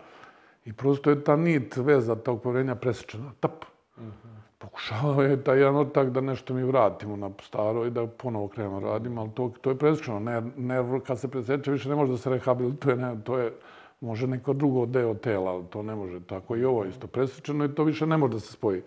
I 0.65 0.73
prosto 0.73 1.11
je 1.11 1.25
ta 1.25 1.37
nit 1.37 1.77
veza 1.77 2.15
tog 2.15 2.43
povjerenja 2.43 2.75
presečena. 2.75 3.33
Tap. 3.41 3.65
Uh 3.97 4.03
-huh. 4.03 4.43
Pokušavao 4.59 5.23
je 5.23 5.45
taj 5.45 5.59
jedan 5.59 5.77
otak 5.77 6.11
da 6.11 6.21
nešto 6.21 6.55
mi 6.55 6.63
vratimo 6.63 7.17
na 7.17 7.31
staro 7.43 7.87
i 7.87 7.91
da 7.91 8.07
ponovo 8.07 8.49
krenemo 8.49 8.81
radimo, 8.81 9.21
ali 9.21 9.31
to, 9.35 9.53
to 9.61 9.71
je 9.71 9.79
presečeno. 9.79 10.21
Ne, 10.21 10.43
ne, 10.57 11.01
kad 11.07 11.19
se 11.19 11.29
preseče, 11.29 11.71
više 11.71 11.89
ne 11.89 11.95
može 11.95 12.13
da 12.13 12.19
se 12.19 12.31
rehabilituje. 12.31 12.97
Ne, 12.97 13.17
to 13.25 13.39
je, 13.39 13.53
može 14.01 14.27
neko 14.27 14.53
drugo 14.53 14.87
deo 14.87 15.15
tela, 15.15 15.51
ali 15.51 15.65
to 15.71 15.83
ne 15.83 15.95
može. 15.95 16.21
Tako 16.21 16.57
i 16.57 16.65
ovo 16.65 16.85
isto 16.85 17.07
presečeno 17.07 17.65
i 17.65 17.75
to 17.75 17.85
više 17.85 18.07
ne 18.07 18.17
može 18.17 18.33
da 18.33 18.41
se 18.41 18.53
spoji. 18.53 18.83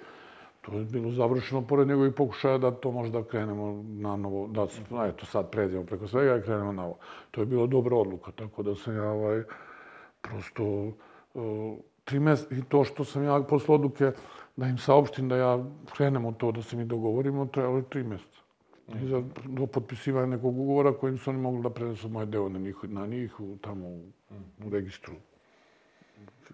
To 0.66 0.78
je 0.78 0.86
bilo 0.86 1.12
završeno 1.12 1.62
pored 1.62 1.88
njegovih 1.88 2.14
pokušaja 2.14 2.58
da 2.58 2.72
to 2.72 2.92
možda 2.92 3.24
krenemo 3.24 3.84
na 3.88 4.16
novo, 4.16 4.48
da 4.48 4.68
eto, 5.06 5.26
sad 5.26 5.52
pređemo 5.52 5.84
preko 5.84 6.08
svega 6.08 6.38
i 6.38 6.42
krenemo 6.42 6.72
na 6.72 6.86
ovo. 6.86 6.98
To 7.32 7.42
je 7.42 7.46
bilo 7.46 7.68
dobra 7.68 7.96
odluka, 7.96 8.32
tako 8.32 8.64
da 8.64 8.76
sam 8.76 8.96
ja 8.96 9.10
ovaj, 9.10 9.44
prosto 10.22 10.64
e, 10.64 11.40
tri 12.04 12.20
mjeseca, 12.20 12.56
i 12.56 12.64
to 12.64 12.84
što 12.84 13.06
sam 13.06 13.24
ja 13.24 13.44
posle 13.50 13.76
odluke 13.76 14.12
da 14.56 14.68
im 14.68 14.78
saopštim 14.78 15.30
da 15.30 15.36
ja 15.36 15.66
krenem 15.96 16.34
to, 16.34 16.52
da 16.52 16.62
se 16.62 16.78
mi 16.78 16.86
dogovorimo, 16.86 17.46
trebalo 17.46 17.78
je 17.78 17.90
tri 17.90 18.04
mjeseca. 18.04 18.42
i 19.02 19.08
za 19.08 19.24
do 19.46 19.66
potpisivanja 19.66 20.26
nekog 20.26 20.60
ugovora 20.60 20.94
kojim 20.94 21.18
su 21.18 21.30
oni 21.30 21.40
mogli 21.40 21.64
da 21.64 21.70
prenesu 21.70 22.10
moje 22.10 22.26
deo 22.26 22.50
na 22.50 22.60
njih, 22.60 22.76
na 22.84 23.08
njih 23.08 23.40
u, 23.40 23.58
tamo 23.62 23.88
u, 23.88 24.02
u 24.66 24.70
registru 24.70 25.14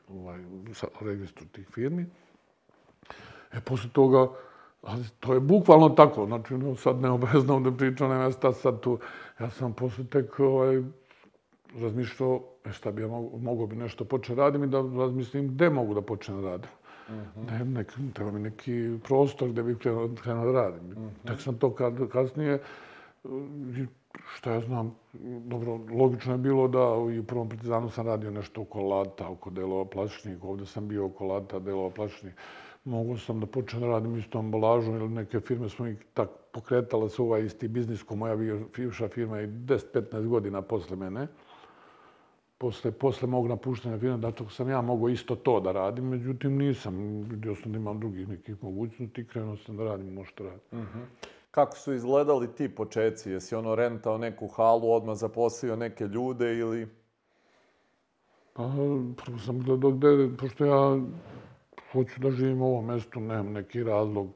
ovaj, 0.10 0.46
u 1.02 1.06
registru 1.06 1.46
tih 1.48 1.68
firmi. 1.74 2.06
E, 3.54 3.60
posle 3.60 3.90
toga, 3.94 4.28
ali 4.82 5.04
to 5.20 5.34
je 5.34 5.40
bukvalno 5.40 5.90
tako, 5.90 6.26
znači, 6.26 6.54
no, 6.54 6.76
sad 6.76 7.02
ne 7.02 7.10
da 7.64 7.72
pričam, 7.78 8.10
nema 8.10 8.32
šta 8.32 8.54
sad 8.54 8.80
tu. 8.80 9.00
Ja 9.40 9.50
sam 9.50 9.74
posle 9.74 10.06
tek 10.06 10.40
ovaj, 10.40 10.82
razmišljao 11.80 12.42
e, 12.66 12.72
šta 12.72 12.92
bi 12.92 13.02
ja 13.02 13.08
mogo, 13.08 13.38
mogo 13.38 13.68
bi 13.68 13.76
nešto 13.76 14.06
početi 14.06 14.36
radim 14.36 14.64
i 14.64 14.68
da 14.68 14.78
razmislim 14.78 15.48
gde 15.48 15.70
mogu 15.70 15.94
da 15.94 16.02
počnem 16.02 16.42
da 16.42 16.50
radim. 16.50 16.70
Uh 17.10 17.16
-huh. 17.16 17.64
ne, 17.64 17.86
treba 18.14 18.32
mi 18.32 18.40
neki 18.40 18.98
prostor 19.04 19.50
gde 19.50 19.64
bih 19.64 19.78
krenuo, 19.78 20.10
krenuo 20.24 20.46
da 20.46 20.52
radim. 20.52 20.92
Uh 20.92 20.98
-huh. 20.98 21.28
Tek 21.28 21.42
sam 21.42 21.58
to 21.58 21.74
kad, 21.74 22.10
kasnije, 22.10 22.60
šta 24.36 24.52
ja 24.52 24.62
znam, 24.62 24.96
dobro, 25.46 25.80
logično 25.92 26.34
je 26.34 26.38
bilo 26.38 26.68
da 26.68 27.14
i 27.16 27.20
u 27.20 27.24
prvom 27.24 27.50
partizanu 27.50 27.90
sam 27.90 28.08
radio 28.08 28.32
nešto 28.32 28.62
oko 28.62 28.82
lata, 28.82 29.30
oko 29.30 29.50
delova 29.50 29.86
plastičnih, 29.86 30.44
ovdje 30.44 30.66
sam 30.66 30.88
bio 30.88 31.06
oko 31.06 31.26
lata, 31.26 31.60
delova 31.60 31.90
plastičnih. 31.90 32.34
Mogu 32.84 33.18
sam 33.18 33.40
da 33.40 33.46
počnem 33.46 33.82
da 33.82 33.88
radim 33.88 34.18
isto 34.18 34.40
ambalažu 34.40 34.92
ili 34.92 35.10
neke 35.10 35.40
firme 35.40 35.70
smo 35.70 35.88
i 35.88 35.96
tak 36.14 36.30
pokretala 36.52 37.10
se 37.10 37.22
ovaj 37.22 37.46
isti 37.46 37.68
biznis 37.68 38.04
ko 38.04 38.16
moja 38.16 38.36
bivša 38.76 39.08
firma 39.08 39.42
i 39.42 39.48
10-15 39.48 40.28
godina 40.28 40.62
posle 40.62 40.96
mene. 40.96 41.28
Posle, 42.58 42.92
posle 42.92 43.28
mog 43.28 43.48
napuštanja 43.48 44.00
firme, 44.00 44.18
da 44.18 44.32
to 44.32 44.50
sam 44.50 44.70
ja 44.70 44.82
mogu 44.82 45.10
isto 45.10 45.36
to 45.36 45.60
da 45.60 45.72
radim, 45.72 46.08
međutim 46.08 46.58
nisam, 46.58 47.22
vidio 47.30 47.56
sam 47.56 47.72
da 47.72 47.78
imam 47.78 48.00
drugih 48.00 48.28
nekih 48.30 48.64
mogućnosti, 48.64 49.28
krenuo 49.28 49.58
sam 49.58 49.78
da 49.78 49.84
radim, 49.84 50.14
možete 50.14 50.44
raditi. 50.44 50.76
Uh 50.76 50.82
-huh. 50.82 51.06
Kako 51.52 51.78
su 51.78 51.94
izgledali 51.94 52.48
ti 52.48 52.76
početci? 52.76 53.32
Jesi 53.32 53.56
ono 53.56 53.76
rentao 53.76 54.18
neku 54.18 54.48
halu, 54.48 54.92
odmah 54.92 55.16
zaposlio 55.16 55.76
neke 55.76 56.08
ljude 56.08 56.58
ili... 56.58 56.88
Pa, 58.54 58.64
prvo 59.26 59.38
sam 59.46 59.60
gledao 59.60 59.92
gde, 59.92 60.30
pošto 60.38 60.66
ja 60.66 61.00
hoću 61.92 62.22
da 62.22 62.32
živim 62.32 62.62
u 62.62 62.66
ovom 62.66 62.86
mestu, 62.86 63.20
nemam 63.20 63.52
neki 63.52 63.84
razlog. 63.84 64.28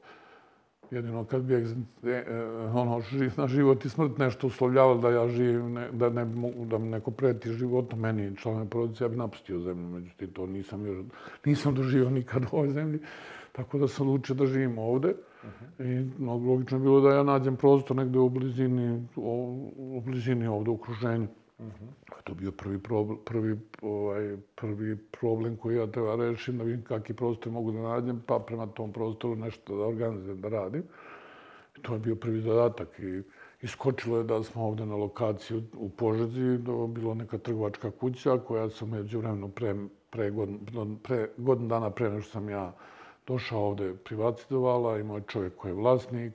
Jedino 0.90 1.24
kad 1.24 1.42
bi 1.42 1.54
e, 1.54 1.64
e, 2.04 2.40
ono, 2.74 3.02
na 3.36 3.46
život 3.46 3.84
i 3.84 3.88
smrt 3.88 4.18
nešto 4.18 4.46
uslovljavalo 4.46 4.98
da 4.98 5.10
ja 5.10 5.28
živim, 5.28 5.72
ne, 5.72 5.90
da, 5.92 6.10
ne, 6.10 6.24
da 6.66 6.78
mi 6.78 6.88
neko 6.88 7.10
preti 7.10 7.52
životom 7.52 8.00
meni 8.00 8.26
i 8.26 8.34
porodice, 8.70 9.04
ja 9.04 9.08
bi 9.08 9.16
napustio 9.16 9.60
zemlju. 9.60 9.88
Međutim, 9.88 10.32
to 10.32 10.46
nisam, 10.46 10.86
još, 10.86 10.98
nisam 11.44 11.74
doživio 11.74 12.10
nikad 12.10 12.42
u 12.42 12.56
ovoj 12.56 12.68
zemlji. 12.68 12.98
Tako 13.52 13.78
da 13.78 13.88
sam 13.88 14.06
odlučio 14.06 14.34
da 14.34 14.46
živim 14.46 14.78
ovde. 14.78 15.08
Uh 15.08 15.50
-huh. 15.78 15.84
I 15.86 16.22
mnogo 16.22 16.50
logično 16.50 16.78
je 16.78 16.82
bilo 16.82 17.00
da 17.00 17.14
ja 17.14 17.22
nađem 17.22 17.56
prostor 17.56 17.96
negde 17.96 18.18
u 18.18 18.28
blizini, 18.28 19.06
u, 19.16 19.70
u 19.76 20.00
blizini 20.00 20.46
ovde 20.46 20.70
u 20.70 20.74
okruženju. 20.74 21.28
Mm 21.58 21.64
-hmm. 21.64 22.06
To 22.24 22.32
je 22.32 22.36
bio 22.36 22.52
prvi 22.52 22.78
problem, 22.78 23.18
prvi, 23.24 23.58
ovaj, 23.82 24.36
prvi 24.54 24.96
problem 24.96 25.56
koji 25.56 25.76
ja 25.76 25.86
treba 25.86 26.16
rešim, 26.16 26.58
da 26.58 26.64
vidim 26.64 26.84
kakvi 26.84 27.14
prostor 27.14 27.52
mogu 27.52 27.72
da 27.72 27.78
nađem, 27.78 28.22
pa 28.26 28.38
prema 28.38 28.66
tom 28.66 28.92
prostoru 28.92 29.36
nešto 29.36 29.76
da 29.76 29.84
organizujem, 29.84 30.40
da 30.40 30.48
radim. 30.48 30.82
I 31.78 31.82
to 31.82 31.92
je 31.92 31.98
bio 31.98 32.16
prvi 32.16 32.40
zadatak. 32.40 32.98
I 32.98 33.22
iskočilo 33.62 34.18
je 34.18 34.24
da 34.24 34.42
smo 34.42 34.66
ovde 34.66 34.86
na 34.86 34.96
lokaciji 34.96 35.62
u 35.76 35.88
Požezi, 35.88 36.58
da 36.58 36.72
je 36.72 36.88
bilo 36.88 37.14
neka 37.14 37.38
trgovačka 37.38 37.90
kuća 37.90 38.38
koja 38.38 38.70
sam 38.70 38.90
među 38.90 39.18
vremenu 39.18 39.48
pre, 39.48 39.74
pre, 40.10 40.30
godin, 40.30 40.98
pre 41.02 41.28
godin 41.36 41.68
dana 41.68 41.90
pre 41.90 42.10
nego 42.10 42.22
sam 42.22 42.48
ja 42.48 42.72
došao 43.26 43.60
ovde 43.60 43.94
privatizovala 43.94 44.98
i 44.98 45.02
moj 45.02 45.22
čovjek 45.26 45.56
koji 45.56 45.70
je 45.70 45.74
vlasnik, 45.74 46.32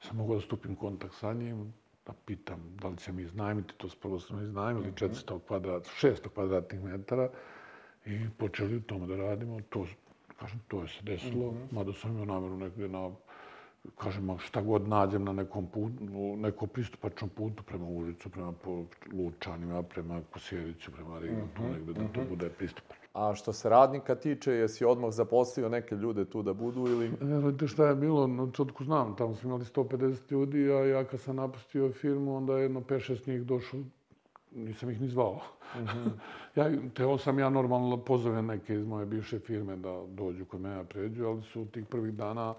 sam 0.00 0.16
mogao 0.16 0.36
da 0.36 0.42
stupim 0.42 0.76
kontakt 0.76 1.14
sa 1.14 1.32
njim, 1.32 1.72
da 2.06 2.12
pitam 2.26 2.76
da 2.80 2.88
li 2.88 2.96
će 2.96 3.12
mi 3.12 3.22
iznajmiti, 3.22 3.74
to 3.76 3.88
prvo 4.02 4.20
smo 4.20 4.40
iznajmili, 4.40 4.92
400 4.92 5.38
kvadrat, 5.46 5.82
600 6.02 6.28
kvadratnih 6.28 6.84
metara 6.84 7.28
i 8.06 8.18
počeli 8.38 8.76
u 8.76 8.80
tome 8.80 9.06
da 9.06 9.16
radimo. 9.16 9.60
To, 9.68 9.86
kažem, 10.40 10.60
to 10.68 10.82
je 10.82 10.88
se 10.88 11.02
desilo, 11.02 11.50
mm 11.50 11.54
-hmm. 11.54 11.74
mada 11.74 11.92
sam 11.92 12.10
imao 12.10 12.24
namjeru 12.24 12.56
negdje 12.56 12.88
na, 12.88 13.10
kažem, 13.98 14.38
šta 14.38 14.62
god 14.62 14.88
nađem 14.88 15.24
na 15.24 15.32
nekom, 15.32 15.66
put, 15.66 15.92
nekom 16.36 16.68
pristupačnom 16.68 17.30
putu 17.30 17.62
prema 17.62 17.84
ulicu, 17.84 18.30
prema 18.30 18.52
Lučanima, 19.12 19.82
prema 19.82 20.22
Kosjeriću, 20.30 20.92
prema 20.92 21.18
Rigu, 21.18 21.36
mm 21.36 21.48
-hmm. 21.48 21.56
to 21.56 21.62
negdje 21.62 21.94
da 21.94 22.12
to 22.12 22.20
mhm. 22.20 22.28
bude 22.28 22.48
pristupačno. 22.48 23.03
A 23.14 23.34
što 23.34 23.52
se 23.52 23.68
radnika 23.68 24.14
tiče, 24.14 24.52
jesi 24.52 24.84
odmah 24.84 25.10
zaposlio 25.12 25.68
neke 25.68 25.94
ljude 25.94 26.24
tu 26.24 26.42
da 26.42 26.52
budu 26.52 26.80
ili... 26.80 27.12
Verujte 27.20 27.68
šta 27.68 27.88
je 27.88 27.94
bilo, 27.94 28.26
na 28.26 28.50
četku 28.52 28.84
znam, 28.84 29.16
tamo 29.16 29.34
smo 29.34 29.48
imali 29.48 29.64
150 29.64 30.32
ljudi, 30.32 30.72
a 30.72 30.84
ja 30.84 31.04
kad 31.04 31.20
sam 31.20 31.36
napustio 31.36 31.92
firmu, 31.92 32.36
onda 32.36 32.56
je 32.56 32.62
jedno 32.62 32.80
5-6 32.80 33.28
njih 33.28 33.42
došlo, 33.42 33.80
nisam 34.54 34.90
ih 34.90 35.00
ni 35.00 35.08
zvao. 35.08 35.40
Mm 35.76 35.78
-hmm. 35.78 36.10
ja, 36.56 36.90
teo 36.94 37.18
sam 37.18 37.38
ja 37.38 37.50
normalno 37.50 37.96
pozove 37.96 38.42
neke 38.42 38.74
iz 38.74 38.86
moje 38.86 39.06
bivše 39.06 39.38
firme 39.38 39.76
da 39.76 40.02
dođu 40.08 40.44
kod 40.44 40.60
mene 40.60 40.84
pređu, 40.84 41.26
ali 41.26 41.42
su 41.42 41.66
tih 41.66 41.86
prvih 41.86 42.14
dana 42.14 42.54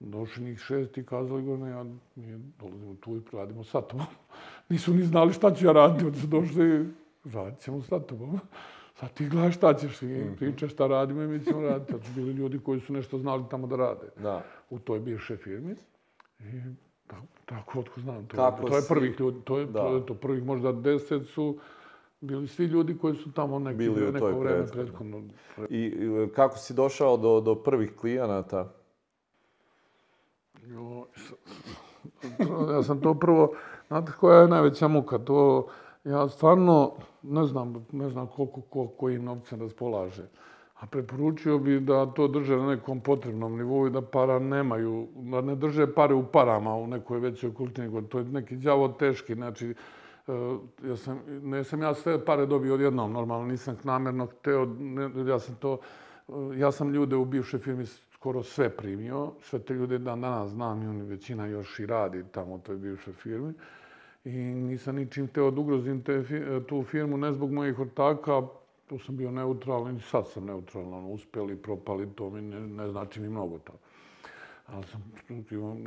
došli 0.00 0.44
njih 0.44 0.58
šest 0.58 0.98
i 0.98 1.06
kazali 1.06 1.42
gore, 1.42 1.70
ja 1.70 1.84
mi 2.14 2.38
dolazimo 2.58 2.94
tu 3.00 3.16
i 3.16 3.20
radimo 3.32 3.64
sa 3.64 3.80
tobom. 3.80 4.06
Nisu 4.68 4.94
ni 4.94 5.02
znali 5.02 5.32
šta 5.32 5.54
ću 5.54 5.66
ja 5.66 5.72
raditi, 5.72 6.04
onda 6.04 6.18
su 6.18 6.26
došli, 6.26 6.88
radit 7.24 7.60
ćemo 7.60 7.82
sa 7.82 8.00
tobom. 8.00 8.40
Sad 9.00 9.12
ti 9.14 9.28
gledaš 9.28 9.54
šta 9.54 9.74
ćeš, 9.74 9.98
ti 9.98 10.06
mm 10.06 10.36
pričaš 10.38 10.72
šta 10.72 10.86
radimo 10.86 11.22
i 11.22 11.26
mi 11.26 11.44
ćemo 11.44 11.62
raditi. 11.62 11.92
Tad 11.92 12.04
su 12.04 12.12
bili 12.14 12.32
ljudi 12.32 12.58
koji 12.58 12.80
su 12.80 12.92
nešto 12.92 13.18
znali 13.18 13.44
tamo 13.50 13.66
da 13.66 13.76
rade. 13.76 14.06
Da. 14.16 14.42
U 14.70 14.78
toj 14.78 15.00
bivše 15.00 15.36
firmi. 15.36 15.76
I 16.40 16.60
tako, 17.06 17.26
tako 17.44 17.80
otko 17.80 18.00
znam. 18.00 18.26
To, 18.26 18.36
Kako 18.36 18.68
to 18.68 18.76
je 18.76 18.82
prvih 18.88 19.20
ljudi, 19.20 19.40
to 19.44 19.58
je, 19.58 19.66
da. 19.66 19.80
to, 19.80 20.00
to 20.00 20.14
prvih 20.14 20.44
možda 20.44 20.72
deset 20.72 21.26
su 21.26 21.58
bili 22.20 22.48
svi 22.48 22.64
ljudi 22.64 22.98
koji 22.98 23.14
su 23.14 23.32
tamo 23.32 23.58
neki, 23.58 23.76
bili 23.76 24.12
neko 24.12 24.40
vreme 24.40 24.66
prethodno. 24.66 25.22
I 25.68 25.92
kako 26.34 26.58
si 26.58 26.74
došao 26.74 27.16
do, 27.16 27.40
do 27.40 27.54
prvih 27.54 27.96
klijenata? 27.96 28.72
Jo, 30.66 31.06
ja 32.72 32.82
sam 32.82 33.00
to 33.00 33.14
prvo, 33.14 33.54
znate 33.88 34.12
koja 34.20 34.40
je 34.40 34.48
najveća 34.48 34.88
muka, 34.88 35.18
to 35.18 35.68
ja 36.04 36.28
stvarno 36.28 36.92
ne 37.28 37.44
znam, 37.44 37.86
ne 37.92 38.08
znam 38.08 38.26
koliko 38.26 38.60
ko, 38.60 38.86
kojim 38.86 39.24
novcem 39.24 39.60
raspolaže. 39.60 40.28
A 40.80 40.86
preporučio 40.86 41.58
bi 41.58 41.80
da 41.80 42.06
to 42.06 42.28
drže 42.28 42.56
na 42.56 42.66
nekom 42.66 43.00
potrebnom 43.00 43.56
nivou 43.56 43.86
i 43.86 43.90
da 43.90 44.02
para 44.02 44.38
nemaju, 44.38 45.08
da 45.14 45.40
ne 45.40 45.54
drže 45.56 45.94
pare 45.94 46.14
u 46.14 46.26
parama 46.32 46.74
u 46.74 46.86
nekoj 46.86 47.20
većoj 47.20 47.54
kultini. 47.54 48.08
To 48.08 48.18
je 48.18 48.24
neki 48.24 48.56
djavo 48.56 48.88
teški, 48.88 49.34
znači, 49.34 49.74
e, 50.28 50.32
ja 50.88 50.96
sam, 50.96 51.20
ne 51.42 51.64
sam 51.64 51.82
ja 51.82 51.94
sve 51.94 52.24
pare 52.24 52.46
dobio 52.46 52.74
odjednom, 52.74 53.12
normalno 53.12 53.46
nisam 53.46 53.76
namjerno 53.84 54.26
hteo, 54.26 54.66
ne, 54.78 55.10
ja 55.30 55.38
sam 55.38 55.54
to, 55.54 55.78
e, 56.28 56.32
ja 56.58 56.72
sam 56.72 56.94
ljude 56.94 57.16
u 57.16 57.24
bivšoj 57.24 57.60
firmi 57.60 57.86
skoro 57.86 58.42
sve 58.42 58.70
primio, 58.70 59.32
sve 59.40 59.58
te 59.58 59.74
ljude 59.74 59.98
dan 59.98 60.20
danas 60.20 60.50
znam 60.50 60.82
i 60.82 60.86
oni 60.86 61.02
većina 61.02 61.46
još 61.46 61.80
i 61.80 61.86
radi 61.86 62.24
tamo 62.30 62.54
u 62.54 62.58
toj 62.58 62.76
bivšoj 62.76 63.12
firmi 63.12 63.54
i 64.28 64.54
nisam 64.54 64.96
ničim 64.96 65.28
teo 65.28 65.50
da 65.50 65.60
ugrozim 65.60 66.02
te, 66.02 66.12
e, 66.12 66.60
tu 66.66 66.82
firmu, 66.82 67.16
ne 67.16 67.32
zbog 67.32 67.52
mojih 67.52 67.78
ortaka, 67.78 68.42
tu 68.86 68.98
sam 68.98 69.16
bio 69.16 69.30
neutralan 69.30 69.96
i 69.96 70.00
sad 70.00 70.28
sam 70.28 70.44
neutralan, 70.44 70.94
ono, 70.94 71.08
uspjeli, 71.08 71.56
propali, 71.56 72.08
to 72.14 72.30
mi 72.30 72.42
ne, 72.42 72.60
ne 72.60 72.90
znači 72.90 73.20
ni 73.20 73.28
mnogo 73.28 73.58
to. 73.58 73.72
Ali 74.66 74.84
sam, 74.84 75.12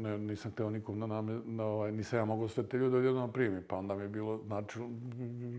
ne, 0.02 0.18
nisam 0.18 0.52
teo 0.52 0.70
nikom 0.70 1.00
da 1.00 1.08
nam, 1.08 1.58
da, 1.58 1.64
ovaj, 1.64 1.92
nisam 1.92 2.20
ja 2.20 2.26
mogao 2.26 2.48
sve 2.48 2.64
te 2.64 2.78
ljude 2.78 2.98
odjednom 2.98 3.32
primi, 3.32 3.62
pa 3.68 3.78
onda 3.78 3.96
mi 3.96 4.02
je 4.02 4.10
bilo, 4.10 4.40
znači, 4.46 4.80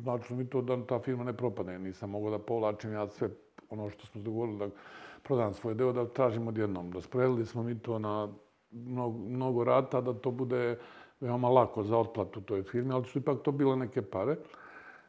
znači 0.02 0.34
mi 0.34 0.46
to 0.46 0.62
da 0.62 0.86
ta 0.86 0.98
firma 0.98 1.24
ne 1.24 1.32
propade, 1.32 1.78
nisam 1.78 2.10
mogao 2.10 2.30
da 2.30 2.38
povlačim 2.38 2.92
ja 2.92 3.08
sve 3.08 3.28
ono 3.70 3.90
što 3.90 4.06
smo 4.06 4.22
dogovorili, 4.22 4.58
da 4.58 4.68
prodam 5.22 5.54
svoj 5.54 5.74
deo, 5.74 5.92
da 5.92 6.08
tražim 6.08 6.48
odjednom. 6.48 6.90
Da 6.90 7.00
smo 7.44 7.62
mi 7.62 7.78
to 7.78 7.98
na 7.98 8.28
mnogo, 8.72 9.18
mnogo 9.18 9.64
rata, 9.64 10.00
da 10.00 10.12
to 10.14 10.30
bude 10.30 10.78
veoma 11.22 11.48
lako 11.48 11.82
za 11.82 11.98
otplatu 11.98 12.40
toj 12.40 12.62
firmi, 12.62 12.94
ali 12.94 13.04
su 13.04 13.18
ipak 13.18 13.42
to 13.42 13.52
bile 13.52 13.76
neke 13.76 14.02
pare. 14.02 14.36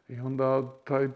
I 0.08 0.20
onda 0.20 0.62
taj, 0.84 1.08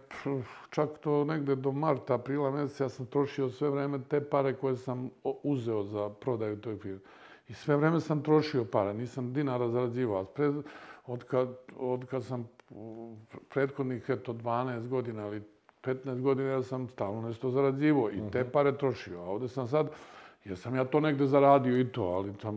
čak 0.71 0.99
to 1.01 1.25
negde 1.25 1.57
do 1.57 1.73
marta, 1.73 2.15
aprila 2.15 2.51
mjeseca, 2.51 2.85
ja 2.85 2.89
sam 2.89 3.07
trošio 3.07 3.51
sve 3.51 3.71
vreme 3.71 4.01
te 4.09 4.21
pare 4.21 4.55
koje 4.55 4.77
sam 4.77 5.11
uzeo 5.43 5.83
za 5.83 6.09
prodaju 6.09 6.61
toj 6.61 6.77
firmi. 6.77 7.01
I 7.49 7.55
sve 7.55 7.77
vreme 7.77 8.01
sam 8.01 8.23
trošio 8.23 8.65
pare, 8.65 8.95
nisam 8.95 9.33
dinara 9.33 9.69
zarađivao. 9.69 10.25
Pred, 10.25 10.55
od, 11.07 11.25
kad, 11.25 11.49
od 11.79 12.07
kad 12.07 12.25
sam 12.25 12.49
prethodnih 13.49 14.05
eto, 14.09 14.33
12 14.33 14.89
godina 14.89 15.27
ili 15.27 15.43
15 15.83 16.21
godina, 16.21 16.49
ja 16.49 16.63
sam 16.63 16.89
stalno 16.89 17.29
nešto 17.29 17.51
zarađivao 17.51 18.11
i 18.11 18.31
te 18.33 18.41
mhm. 18.41 18.51
pare 18.53 18.79
trošio. 18.79 19.21
A 19.21 19.25
ovde 19.25 19.49
sam 19.49 19.69
sad, 19.69 19.91
Jer 20.45 20.59
sam 20.59 20.75
ja 20.75 20.85
to 20.85 21.01
negde 21.01 21.27
zaradio 21.27 21.81
i 21.81 21.89
to, 21.89 22.03
ali 22.03 22.33
sam 22.43 22.57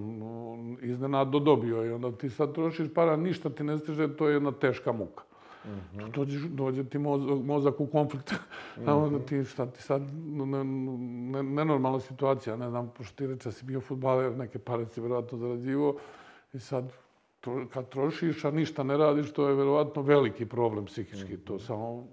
iznenadno 0.81 1.39
dobio 1.39 1.85
i 1.85 1.91
onda 1.91 2.11
ti 2.11 2.29
sad 2.29 2.53
trošiš 2.53 2.93
para, 2.93 3.15
ništa 3.15 3.49
ti 3.49 3.63
ne 3.63 3.77
stiže, 3.77 4.15
to 4.15 4.27
je 4.27 4.33
jedna 4.33 4.51
teška 4.51 4.91
muka. 4.91 5.23
Mm 5.65 5.69
-hmm. 5.69 6.11
dođe, 6.11 6.47
dođe 6.49 6.83
ti 6.83 6.97
mozak, 6.97 7.45
mozak 7.45 7.79
u 7.79 7.87
konflikt, 7.87 8.31
mm 8.77 8.81
-hmm. 8.81 9.05
onda 9.05 9.19
ti 9.19 9.43
šta 9.43 9.65
ti 9.65 9.81
sad, 9.81 10.01
nenormalna 11.43 11.89
ne, 11.89 11.93
ne 11.93 11.99
situacija, 11.99 12.55
ne 12.55 12.69
znam, 12.69 12.91
pošto 12.97 13.15
ti 13.15 13.27
reče 13.27 13.51
si 13.51 13.65
bio 13.65 13.81
futbaler, 13.81 14.37
neke 14.37 14.59
pare 14.59 14.85
si 14.85 15.01
vjerojatno 15.01 15.37
zarađivo 15.37 15.97
i 16.53 16.59
sad 16.59 16.91
kad 17.73 17.89
trošiš, 17.89 18.45
a 18.45 18.51
ništa 18.51 18.83
ne 18.83 18.97
radiš, 18.97 19.33
to 19.33 19.47
je 19.47 19.55
verovatno 19.55 20.01
veliki 20.01 20.45
problem 20.45 20.85
psihički. 20.85 21.37
To 21.37 21.53
mhm. 21.53 21.63
samo 21.63 22.07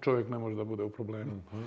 čovjek 0.00 0.28
ne 0.28 0.38
može 0.38 0.56
da 0.56 0.64
bude 0.64 0.82
u 0.82 0.90
problemu. 0.90 1.32
Mhm. 1.52 1.62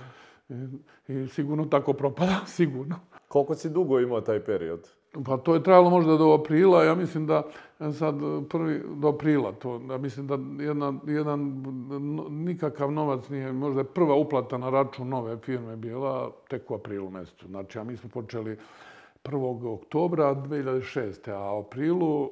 I, 1.08 1.12
I 1.12 1.28
sigurno 1.28 1.64
tako 1.64 1.92
propada, 1.92 2.40
sigurno. 2.56 2.96
Koliko 3.34 3.54
si 3.54 3.70
dugo 3.70 4.00
imao 4.00 4.20
taj 4.20 4.40
period? 4.44 4.88
Pa 5.26 5.36
to 5.36 5.54
je 5.54 5.62
trajalo 5.62 5.90
možda 5.90 6.16
do 6.16 6.32
aprila, 6.32 6.84
ja 6.84 6.94
mislim 6.94 7.26
da 7.26 7.42
e, 7.80 7.92
sad 7.92 8.14
prvi 8.50 8.82
do 8.96 9.08
aprila, 9.08 9.52
to, 9.52 9.80
ja 9.90 9.98
mislim 9.98 10.26
da 10.26 10.38
jedna, 10.64 10.94
jedan 11.06 11.64
nikakav 12.30 12.92
novac 12.92 13.28
nije, 13.28 13.52
možda 13.52 13.80
je 13.80 13.84
prva 13.84 14.14
uplata 14.14 14.58
na 14.58 14.70
račun 14.70 15.08
nove 15.08 15.38
firme 15.38 15.76
bila 15.76 16.30
tek 16.48 16.70
u 16.70 16.74
aprilu 16.74 17.10
mjesecu. 17.10 17.46
Znači, 17.46 17.78
a 17.78 17.84
mi 17.84 17.96
smo 17.96 18.10
počeli 18.10 18.56
1. 19.24 19.74
oktobra 19.74 20.34
2006. 20.34 21.30
A 21.30 21.56
u 21.56 21.60
aprilu 21.60 22.30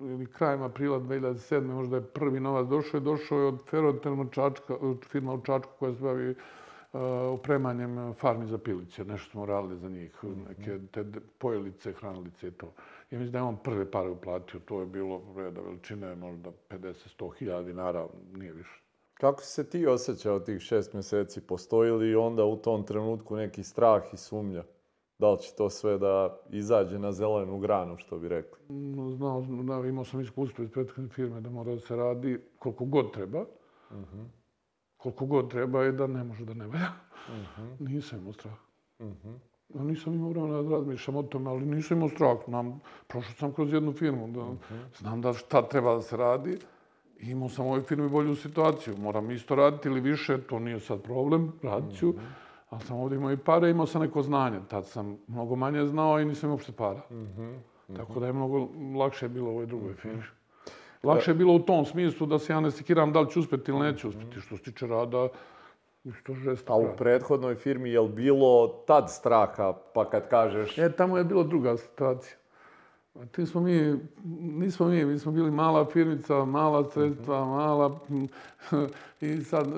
ili 0.00 0.26
krajem 0.26 0.62
aprila 0.62 1.00
2007. 1.00 1.60
možda 1.60 1.96
je 1.96 2.02
prvi 2.02 2.40
novac 2.40 2.68
došao 2.68 2.98
i 2.98 3.04
došao 3.04 3.38
je 3.38 3.46
od 3.46 3.58
Ferrotermo 3.70 4.24
Čačka, 4.24 4.76
firma 5.08 5.34
u 5.34 5.40
Čačku 5.40 5.72
koja 5.78 5.94
se 5.94 6.02
bavi 6.02 6.34
opremanjem 7.32 8.14
farmi 8.14 8.46
za 8.46 8.58
piliće. 8.58 9.04
Nešto 9.04 9.30
smo 9.30 9.46
radili 9.46 9.76
za 9.78 9.88
njih, 9.88 10.24
neke 10.48 10.78
te 10.90 11.04
pojelice, 11.38 11.92
hranilice 11.92 12.48
i 12.48 12.50
to. 12.50 12.72
I 13.10 13.16
mislim 13.16 13.32
da 13.32 13.38
je 13.38 13.42
on 13.42 13.56
prve 13.56 13.90
pare 13.90 14.10
uplatio. 14.10 14.60
To 14.60 14.80
je 14.80 14.86
bilo 14.86 15.22
reda 15.36 15.60
veličine, 15.60 16.14
možda 16.14 16.50
50-100 16.70 17.34
hiljada 17.38 17.62
dinara, 17.62 18.06
nije 18.34 18.52
više. 18.52 18.82
Kako 19.14 19.42
si 19.42 19.52
se 19.52 19.70
ti 19.70 19.86
osjećao 19.86 20.40
tih 20.40 20.60
šest 20.60 20.92
mjeseci? 20.92 21.40
Postoji 21.40 21.90
li 21.90 22.14
onda 22.14 22.44
u 22.44 22.56
tom 22.56 22.86
trenutku 22.86 23.36
neki 23.36 23.62
strah 23.62 24.02
i 24.12 24.16
sumnja? 24.16 24.64
Da 25.18 25.30
li 25.30 25.38
će 25.38 25.54
to 25.56 25.70
sve 25.70 25.98
da 25.98 26.38
izađe 26.50 26.98
na 26.98 27.12
zelenu 27.12 27.58
granu, 27.58 27.96
što 27.96 28.18
bi 28.18 28.28
rekli? 28.28 28.58
Znao, 29.16 29.40
da, 29.40 29.88
imao 29.88 30.04
sam 30.04 30.20
iskustvo 30.20 30.64
iz 30.64 30.70
prethodne 30.70 31.08
firme 31.08 31.40
da 31.40 31.50
mora 31.50 31.74
da 31.74 31.80
se 31.80 31.96
radi 31.96 32.40
koliko 32.58 32.84
god 32.84 33.12
treba. 33.12 33.40
Uh 33.90 33.96
mhm. 33.96 34.20
-huh 34.20 34.41
koliko 35.02 35.26
god 35.26 35.50
treba 35.50 35.82
je 35.82 35.92
da 35.92 36.06
ne 36.06 36.24
može 36.24 36.44
da 36.44 36.54
ne 36.54 36.66
valja. 36.66 36.92
Uh 37.28 37.34
mhm. 37.34 37.62
-huh. 37.62 37.76
Nisam 37.92 38.18
imao 38.18 38.32
strah. 38.32 38.54
Uh 38.98 39.06
mhm. 39.06 39.28
-huh. 39.74 39.84
nisam 39.84 40.14
imao 40.14 40.30
vremena 40.30 40.62
da 40.62 40.70
razmišljam 40.70 41.16
o 41.16 41.22
tome, 41.22 41.50
ali 41.50 41.66
nisam 41.66 41.96
imao 41.96 42.08
strah. 42.08 42.38
Nam, 42.46 42.80
prošao 43.06 43.34
sam 43.34 43.52
kroz 43.52 43.72
jednu 43.72 43.92
firmu, 43.92 44.28
da, 44.28 44.40
uh 44.40 44.46
mhm. 44.46 44.74
-huh. 44.74 44.98
znam 44.98 45.20
da 45.20 45.32
šta 45.32 45.62
treba 45.62 45.94
da 45.94 46.02
se 46.02 46.16
radi. 46.16 46.58
I 47.20 47.30
imao 47.30 47.48
sam 47.48 47.66
u 47.66 47.68
ovoj 47.68 47.82
firmi 47.82 48.08
bolju 48.08 48.34
situaciju. 48.34 48.96
Moram 48.96 49.30
isto 49.30 49.54
raditi 49.54 49.88
ili 49.88 50.00
više, 50.00 50.38
to 50.38 50.58
nije 50.58 50.80
sad 50.80 51.02
problem, 51.02 51.52
radit 51.62 51.98
ću. 51.98 52.08
Uh 52.08 52.14
-huh. 52.14 52.20
Ali 52.70 52.82
sam 52.82 52.96
ovdje 52.96 53.16
imao 53.16 53.32
i 53.32 53.36
pare, 53.36 53.70
imao 53.70 53.86
sam 53.86 54.02
neko 54.02 54.22
znanje. 54.22 54.60
Tad 54.68 54.86
sam 54.86 55.18
mnogo 55.26 55.56
manje 55.56 55.86
znao 55.86 56.20
i 56.20 56.24
nisam 56.24 56.50
uopšte 56.50 56.72
para. 56.72 57.02
Uh 57.10 57.16
-huh. 57.16 57.58
Tako 57.96 58.20
da 58.20 58.26
je 58.26 58.32
mnogo 58.32 58.68
lakše 58.98 59.28
bilo 59.28 59.46
u 59.46 59.52
ovoj 59.52 59.66
drugoj 59.66 59.94
firmi. 59.94 60.22
Lakše 61.02 61.30
je 61.30 61.34
bilo 61.34 61.54
u 61.54 61.58
tom 61.58 61.84
smislu 61.84 62.26
da 62.26 62.38
se 62.38 62.52
ja 62.52 62.60
ne 62.60 62.70
sekiram 62.70 63.12
da 63.12 63.20
li 63.20 63.30
ću 63.30 63.40
uspjeti 63.40 63.70
ili 63.70 63.80
neću 63.80 64.08
uspjeti. 64.08 64.40
Što 64.40 64.56
se 64.56 64.62
tiče 64.62 64.86
rada, 64.86 65.28
isto 66.04 66.34
žesto. 66.34 66.72
A 66.72 66.76
u 66.76 66.96
prethodnoj 66.96 67.54
firmi 67.54 67.90
je 67.90 68.00
li 68.00 68.08
bilo 68.08 68.68
tad 68.86 69.10
straha, 69.10 69.72
pa 69.94 70.10
kad 70.10 70.28
kažeš... 70.28 70.78
E, 70.78 70.92
tamo 70.92 71.18
je 71.18 71.24
bilo 71.24 71.44
druga 71.44 71.76
situacija. 71.76 72.36
Ti 73.32 73.46
smo 73.46 73.60
mi, 73.60 73.98
nismo 74.40 74.86
mi, 74.86 75.04
mi 75.04 75.18
smo 75.18 75.32
bili 75.32 75.50
mala 75.50 75.84
firmica, 75.84 76.44
mala 76.44 76.90
sredstva, 76.90 77.44
mala... 77.44 78.00
I 79.20 79.36
sad, 79.44 79.66
e, 79.66 79.70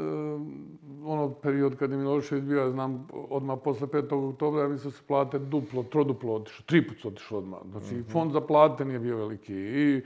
ono 1.05 1.35
period 1.43 1.77
kad 1.77 1.91
je 1.91 1.97
Milošević 1.97 2.45
bio, 2.45 2.61
ja 2.61 2.71
znam, 2.71 3.09
odmah 3.13 3.59
posle 3.65 3.87
5. 3.87 4.31
oktobra, 4.33 4.63
ja 4.63 4.69
mislim 4.69 4.93
se 4.93 5.03
plate 5.09 5.39
duplo, 5.39 5.83
troduplo 5.83 6.35
otišlo, 6.35 6.65
tri 6.67 6.89
put 6.89 6.99
su 6.99 7.09
otišlo 7.09 7.39
odmah. 7.39 7.61
Znači, 7.71 7.95
mhm. 7.95 8.11
fond 8.11 8.33
za 8.33 8.41
plate 8.41 8.85
nije 8.85 8.99
bio 8.99 9.17
veliki. 9.17 9.55
I 9.55 10.03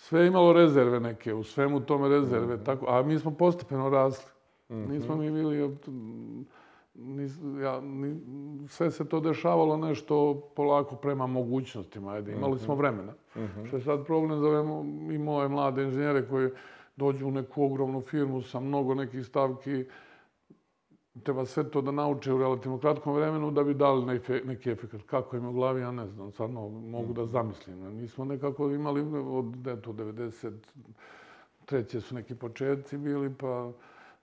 sve 0.00 0.26
imalo 0.26 0.52
rezerve 0.52 1.00
neke, 1.00 1.34
u 1.34 1.44
svemu 1.44 1.80
tome 1.80 2.08
rezerve, 2.08 2.56
mm 2.56 2.58
-hmm. 2.58 2.64
tako, 2.64 2.86
a 2.88 3.02
mi 3.02 3.18
smo 3.18 3.30
postepeno 3.30 3.88
rasli. 3.88 4.32
Mm 4.68 4.74
-hmm. 4.74 4.88
Nismo 4.90 5.16
mi 5.16 5.30
bili, 5.30 5.76
nis, 6.94 7.32
ja, 7.62 7.80
ni, 7.80 8.20
sve 8.68 8.90
se 8.90 9.08
to 9.08 9.20
dešavalo 9.20 9.76
nešto 9.76 10.40
polako 10.56 10.96
prema 10.96 11.26
mogućnostima, 11.26 12.12
ajde, 12.12 12.32
imali 12.32 12.58
smo 12.58 12.74
mhm. 12.74 12.82
vremena. 12.82 13.12
Mm 13.36 13.40
-hmm. 13.40 13.66
Što 13.66 13.76
je 13.76 13.82
sad 13.82 14.06
problem 14.06 14.40
za 14.40 14.46
ove, 14.46 14.84
i 15.14 15.18
moje 15.18 15.48
mlade 15.48 15.82
inženjere 15.82 16.28
koji 16.28 16.50
dođu 16.96 17.28
u 17.28 17.30
neku 17.30 17.64
ogromnu 17.64 18.00
firmu 18.00 18.42
sa 18.42 18.60
mnogo 18.60 18.94
nekih 18.94 19.26
stavki, 19.26 19.84
treba 21.22 21.44
sve 21.44 21.70
to 21.70 21.82
da 21.82 21.90
nauče 21.90 22.32
u 22.32 22.38
relativno 22.38 22.78
kratkom 22.78 23.14
vremenu 23.14 23.50
da 23.50 23.64
bi 23.64 23.74
dali 23.74 24.06
neki, 24.06 24.32
neki 24.32 24.70
efekt. 24.70 24.94
Kako 25.06 25.36
im 25.36 25.46
u 25.46 25.52
glavi, 25.52 25.80
ja 25.80 25.90
ne 25.90 26.06
znam, 26.06 26.32
stvarno 26.32 26.68
mogu 26.68 27.12
da 27.12 27.26
zamislim. 27.26 27.96
Mi 27.96 28.08
smo 28.08 28.24
nekako 28.24 28.70
imali 28.70 29.00
od 29.26 29.66
eto, 29.66 29.92
93. 29.92 32.00
su 32.00 32.14
neki 32.14 32.34
početci 32.34 32.98
bili, 32.98 33.34
pa 33.34 33.72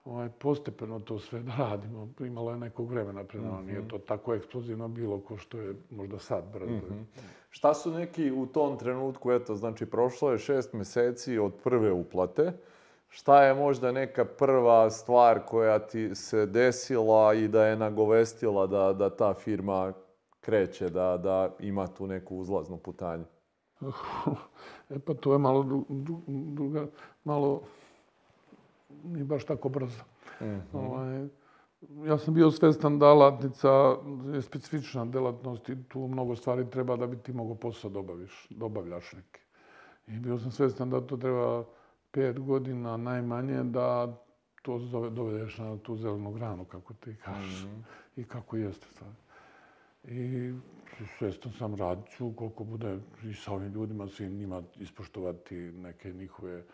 ovaj, 0.04 0.28
postepeno 0.38 1.00
to 1.00 1.18
sve 1.18 1.40
da 1.40 1.52
radimo. 1.58 2.08
Imalo 2.20 2.50
je 2.50 2.58
nekog 2.58 2.90
vremena 2.90 3.24
pre 3.24 3.40
nama, 3.40 3.62
nije 3.62 3.78
mhm. 3.78 3.88
to 3.88 3.98
tako 3.98 4.34
eksplozivno 4.34 4.88
bilo 4.88 5.20
ko 5.20 5.36
što 5.36 5.58
je 5.58 5.74
možda 5.90 6.18
sad 6.18 6.52
brzo. 6.52 6.72
Mm 6.72 6.82
-hmm. 6.90 7.04
Šta 7.50 7.74
su 7.74 7.90
neki 7.90 8.30
u 8.30 8.46
tom 8.46 8.78
trenutku, 8.78 9.32
eto, 9.32 9.54
znači 9.54 9.86
prošlo 9.86 10.32
je 10.32 10.38
šest 10.38 10.72
meseci 10.72 11.38
od 11.38 11.52
prve 11.64 11.92
uplate, 11.92 12.52
šta 13.08 13.42
je 13.44 13.54
možda 13.54 13.92
neka 13.92 14.24
prva 14.24 14.90
stvar 14.90 15.40
koja 15.46 15.78
ti 15.78 16.14
se 16.14 16.46
desila 16.46 17.34
i 17.34 17.48
da 17.48 17.66
je 17.66 17.76
nagovestila 17.76 18.66
da, 18.66 18.92
da 18.92 19.16
ta 19.16 19.34
firma 19.34 19.92
kreće, 20.40 20.88
da, 20.88 21.16
da 21.16 21.50
ima 21.58 21.86
tu 21.86 22.06
neku 22.06 22.36
uzlaznu 22.36 22.76
putanju? 22.76 23.24
E 24.90 24.98
pa 24.98 25.14
to 25.14 25.32
je 25.32 25.38
malo 25.38 25.84
druga, 26.26 26.86
malo 27.24 27.62
nije 29.04 29.24
baš 29.24 29.44
tako 29.44 29.68
brzo. 29.68 30.02
Mm 30.40 30.44
-hmm. 30.44 30.62
ovaj, 30.72 31.28
ja 32.08 32.18
sam 32.18 32.34
bio 32.34 32.50
svestan 32.50 32.98
da 32.98 33.06
alatnica 33.06 33.96
je 34.32 34.42
specifična 34.42 35.04
delatnost 35.04 35.68
i 35.68 35.84
tu 35.88 36.00
mnogo 36.00 36.36
stvari 36.36 36.70
treba 36.70 36.96
da 36.96 37.06
bi 37.06 37.16
ti 37.16 37.32
mogo 37.32 37.54
posao 37.54 37.90
dobaviš, 37.90 38.46
dobavljaš 38.50 39.12
neki. 39.12 39.40
I 40.06 40.18
bio 40.18 40.38
sam 40.38 40.50
svestan 40.50 40.90
da 40.90 41.00
to 41.00 41.16
treba 41.16 41.64
pet 42.10 42.38
godina 42.38 42.96
najmanje 42.96 43.62
da 43.62 44.16
to 44.62 44.78
dovedeš 45.10 45.58
na 45.58 45.78
tu 45.78 45.96
zelenu 45.96 46.32
granu, 46.32 46.64
kako 46.64 46.94
ti 46.94 47.16
kažeš. 47.24 47.64
Mm 47.64 47.68
-hmm. 47.68 47.82
I 48.16 48.24
kako 48.24 48.56
jeste 48.56 48.86
sad. 48.86 49.14
I 50.04 50.52
svestan 51.18 51.52
sam 51.52 51.74
radit 51.74 52.08
ću 52.16 52.32
koliko 52.36 52.64
bude 52.64 52.98
i 53.24 53.34
sa 53.34 53.52
ovim 53.52 53.72
ljudima, 53.72 54.08
svim 54.08 54.36
njima 54.36 54.62
ispoštovati 54.76 55.54
neke 55.56 56.12
njihove 56.12 56.64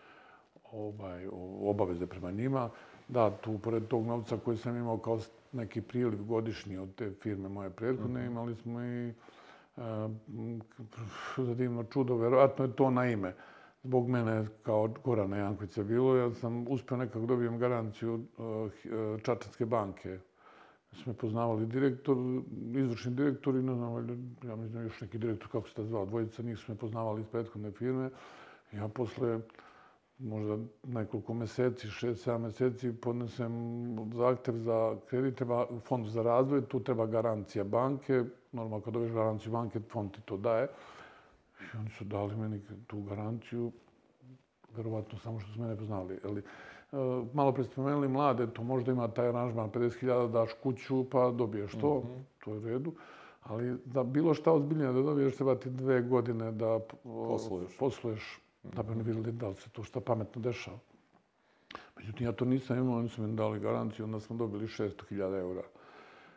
ovaj, 0.72 1.26
obaveze 1.60 2.06
prema 2.06 2.30
njima. 2.30 2.70
Da, 3.08 3.30
tu 3.30 3.58
pored 3.58 3.88
tog 3.88 4.06
novca 4.06 4.36
koji 4.44 4.56
sam 4.56 4.76
imao 4.76 4.98
kao 4.98 5.18
neki 5.52 5.80
priliv 5.80 6.24
godišnji 6.24 6.78
od 6.78 6.94
te 6.94 7.10
firme 7.22 7.48
moje 7.48 7.70
prethodne, 7.70 8.20
mm 8.20 8.24
-hmm. 8.24 8.30
imali 8.30 8.54
smo 8.54 8.84
i 8.84 9.12
uh, 9.76 9.82
za 11.46 11.54
divno 11.54 11.84
čudo, 11.84 12.16
verovatno 12.16 12.64
je 12.64 12.76
to 12.76 12.90
na 12.90 13.10
ime 13.10 13.34
zbog 13.84 14.08
mene 14.08 14.46
kao 14.62 14.88
Gorana 15.04 15.36
Jankovića 15.36 15.82
bilo, 15.82 16.16
ja 16.16 16.32
sam 16.34 16.64
uspio 16.68 16.96
nekako 16.96 17.26
dobijem 17.26 17.58
garanciju 17.58 18.14
uh, 18.14 18.20
uh, 18.38 18.70
Čačanske 19.22 19.66
banke. 19.66 20.18
Smo 20.92 21.12
poznavali 21.12 21.66
direktor, 21.66 22.16
izvršni 22.76 23.12
direktor 23.14 23.54
i 23.54 23.62
ne 23.62 23.74
znam, 23.74 24.08
ja 24.44 24.56
mislim 24.56 24.82
još 24.82 25.00
neki 25.00 25.18
direktor, 25.18 25.48
kako 25.50 25.68
se 25.68 25.74
ta 25.74 25.84
zvao, 25.84 26.06
dvojica 26.06 26.42
njih 26.42 26.58
su 26.58 26.72
me 26.72 26.78
poznavali 26.78 27.20
iz 27.20 27.26
prethodne 27.26 27.70
firme. 27.70 28.10
Ja 28.72 28.88
posle 28.88 29.40
možda 30.18 30.58
nekoliko 30.82 31.34
meseci, 31.34 31.88
šest, 31.88 32.22
sedam 32.22 32.42
meseci, 32.42 32.92
podnesem 32.92 33.52
zahtev 34.14 34.54
za 34.58 34.96
kredit, 35.10 35.34
treba 35.36 35.66
fond 35.84 36.06
za 36.06 36.22
razvoj, 36.22 36.64
tu 36.64 36.80
treba 36.80 37.06
garancija 37.06 37.64
banke. 37.64 38.24
Normalno, 38.52 38.80
kad 38.80 38.92
dobiješ 38.94 39.12
garanciju 39.12 39.52
banke, 39.52 39.80
fond 39.90 40.12
ti 40.12 40.20
to 40.24 40.36
daje. 40.36 40.68
I 41.74 41.76
oni 41.76 41.90
su 41.90 42.04
dali 42.04 42.36
meni 42.36 42.60
tu 42.86 43.02
garanciju, 43.02 43.72
verovatno 44.76 45.18
samo 45.18 45.40
što 45.40 45.52
su 45.52 45.60
mene 45.60 45.76
poznali. 45.76 46.18
Ali, 46.24 46.40
e, 46.40 46.96
malo 47.32 47.52
pre 47.52 47.64
spomenuli 47.64 48.08
mlade, 48.08 48.46
to 48.46 48.62
možda 48.62 48.92
ima 48.92 49.08
taj 49.08 49.28
aranžman, 49.28 49.70
50.000 49.70 50.30
daš 50.30 50.50
kuću 50.62 51.04
pa 51.10 51.30
dobiješ 51.30 51.72
to, 51.72 51.98
mm 51.98 52.08
-hmm. 52.08 52.22
to 52.44 52.50
je 52.54 52.58
u 52.58 52.64
redu. 52.64 52.92
Ali 53.42 53.76
da 53.84 54.02
bilo 54.02 54.34
šta 54.34 54.52
ozbiljnije 54.52 54.92
da 54.92 55.02
dobiješ, 55.02 55.36
treba 55.36 55.54
ti 55.54 55.70
dve 55.70 56.02
godine 56.02 56.52
da 56.52 56.80
posluješ, 57.02 57.78
posluješ 57.78 58.40
mm 58.62 58.68
-hmm. 58.68 58.74
da 58.74 58.82
bi 58.82 58.94
ne 58.94 59.02
vidjeli 59.02 59.32
da 59.32 59.48
li 59.48 59.54
se 59.54 59.70
to 59.70 59.82
šta 59.82 60.00
pametno 60.00 60.42
dešava. 60.42 60.78
Međutim, 61.96 62.26
ja 62.26 62.32
to 62.32 62.44
nisam 62.44 62.78
imao, 62.78 62.98
oni 62.98 63.08
su 63.08 63.22
mi 63.22 63.36
dali 63.36 63.60
garanciju, 63.60 64.04
onda 64.04 64.20
smo 64.20 64.36
dobili 64.36 64.66
600.000 64.66 65.40
eura 65.40 65.62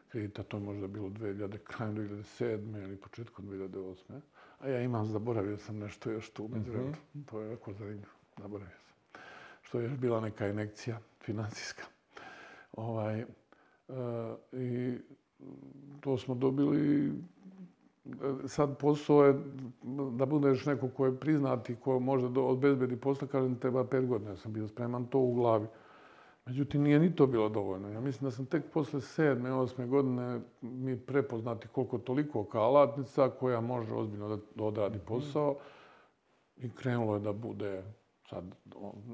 kredita, 0.09 0.43
to 0.43 0.57
je 0.57 0.63
možda 0.63 0.87
bilo 0.87 1.09
2000, 1.09 1.57
krajem 1.57 1.95
2007. 1.95 2.83
ili 2.83 2.97
početkom 2.97 3.45
2008. 3.45 4.19
A 4.59 4.67
ja 4.67 4.81
imam, 4.81 5.05
zaboravio 5.05 5.57
sam 5.57 5.77
nešto 5.77 6.11
još 6.11 6.29
tu 6.29 6.45
umeđu 6.45 6.71
mm 6.71 6.75
-hmm. 6.75 7.25
To 7.25 7.41
je 7.41 7.51
jako 7.51 7.73
zanimljivo, 7.73 8.11
zaboravio 8.37 8.77
sam. 8.87 9.21
Što 9.61 9.79
je 9.79 9.83
još 9.83 9.97
bila 9.97 10.21
neka 10.21 10.47
inekcija 10.47 10.99
finansijska. 11.21 11.83
Ovaj, 12.73 13.23
uh, 13.87 13.95
I 14.51 14.97
to 16.01 16.17
smo 16.17 16.35
dobili 16.35 17.11
sad 18.45 18.77
posao 18.77 19.23
je 19.23 19.35
da 20.11 20.25
budeš 20.25 20.65
neko 20.65 20.89
ko 20.89 21.05
je 21.05 21.19
priznati, 21.19 21.75
ko 21.75 21.99
može 21.99 22.29
da 22.29 22.41
odbezbedi 22.41 22.95
posla, 22.95 23.27
kažem, 23.27 23.55
treba 23.55 23.83
pet 23.83 24.07
godina. 24.07 24.31
Ja 24.31 24.37
sam 24.37 24.53
bio 24.53 24.67
spreman 24.67 25.05
to 25.05 25.19
u 25.19 25.33
glavi. 25.33 25.67
Međutim, 26.47 26.83
nije 26.83 26.99
ni 26.99 27.15
to 27.15 27.27
bilo 27.27 27.49
dovoljno. 27.49 27.89
Ja 27.89 28.01
mislim 28.01 28.29
da 28.29 28.35
sam 28.35 28.45
tek 28.45 28.63
posle 28.73 29.01
sedme, 29.01 29.53
osme 29.53 29.87
godine 29.87 30.41
mi 30.61 30.99
prepoznati 30.99 31.67
koliko 31.67 31.97
toliko 31.97 32.43
kao 32.43 32.63
alatnica 32.63 33.29
koja 33.29 33.61
može 33.61 33.93
ozbiljno 33.93 34.39
da 34.55 34.63
odradi 34.63 34.99
posao. 35.07 35.55
I 36.57 36.69
krenulo 36.69 37.13
je 37.13 37.19
da 37.19 37.33
bude, 37.33 37.83
sad 38.29 38.43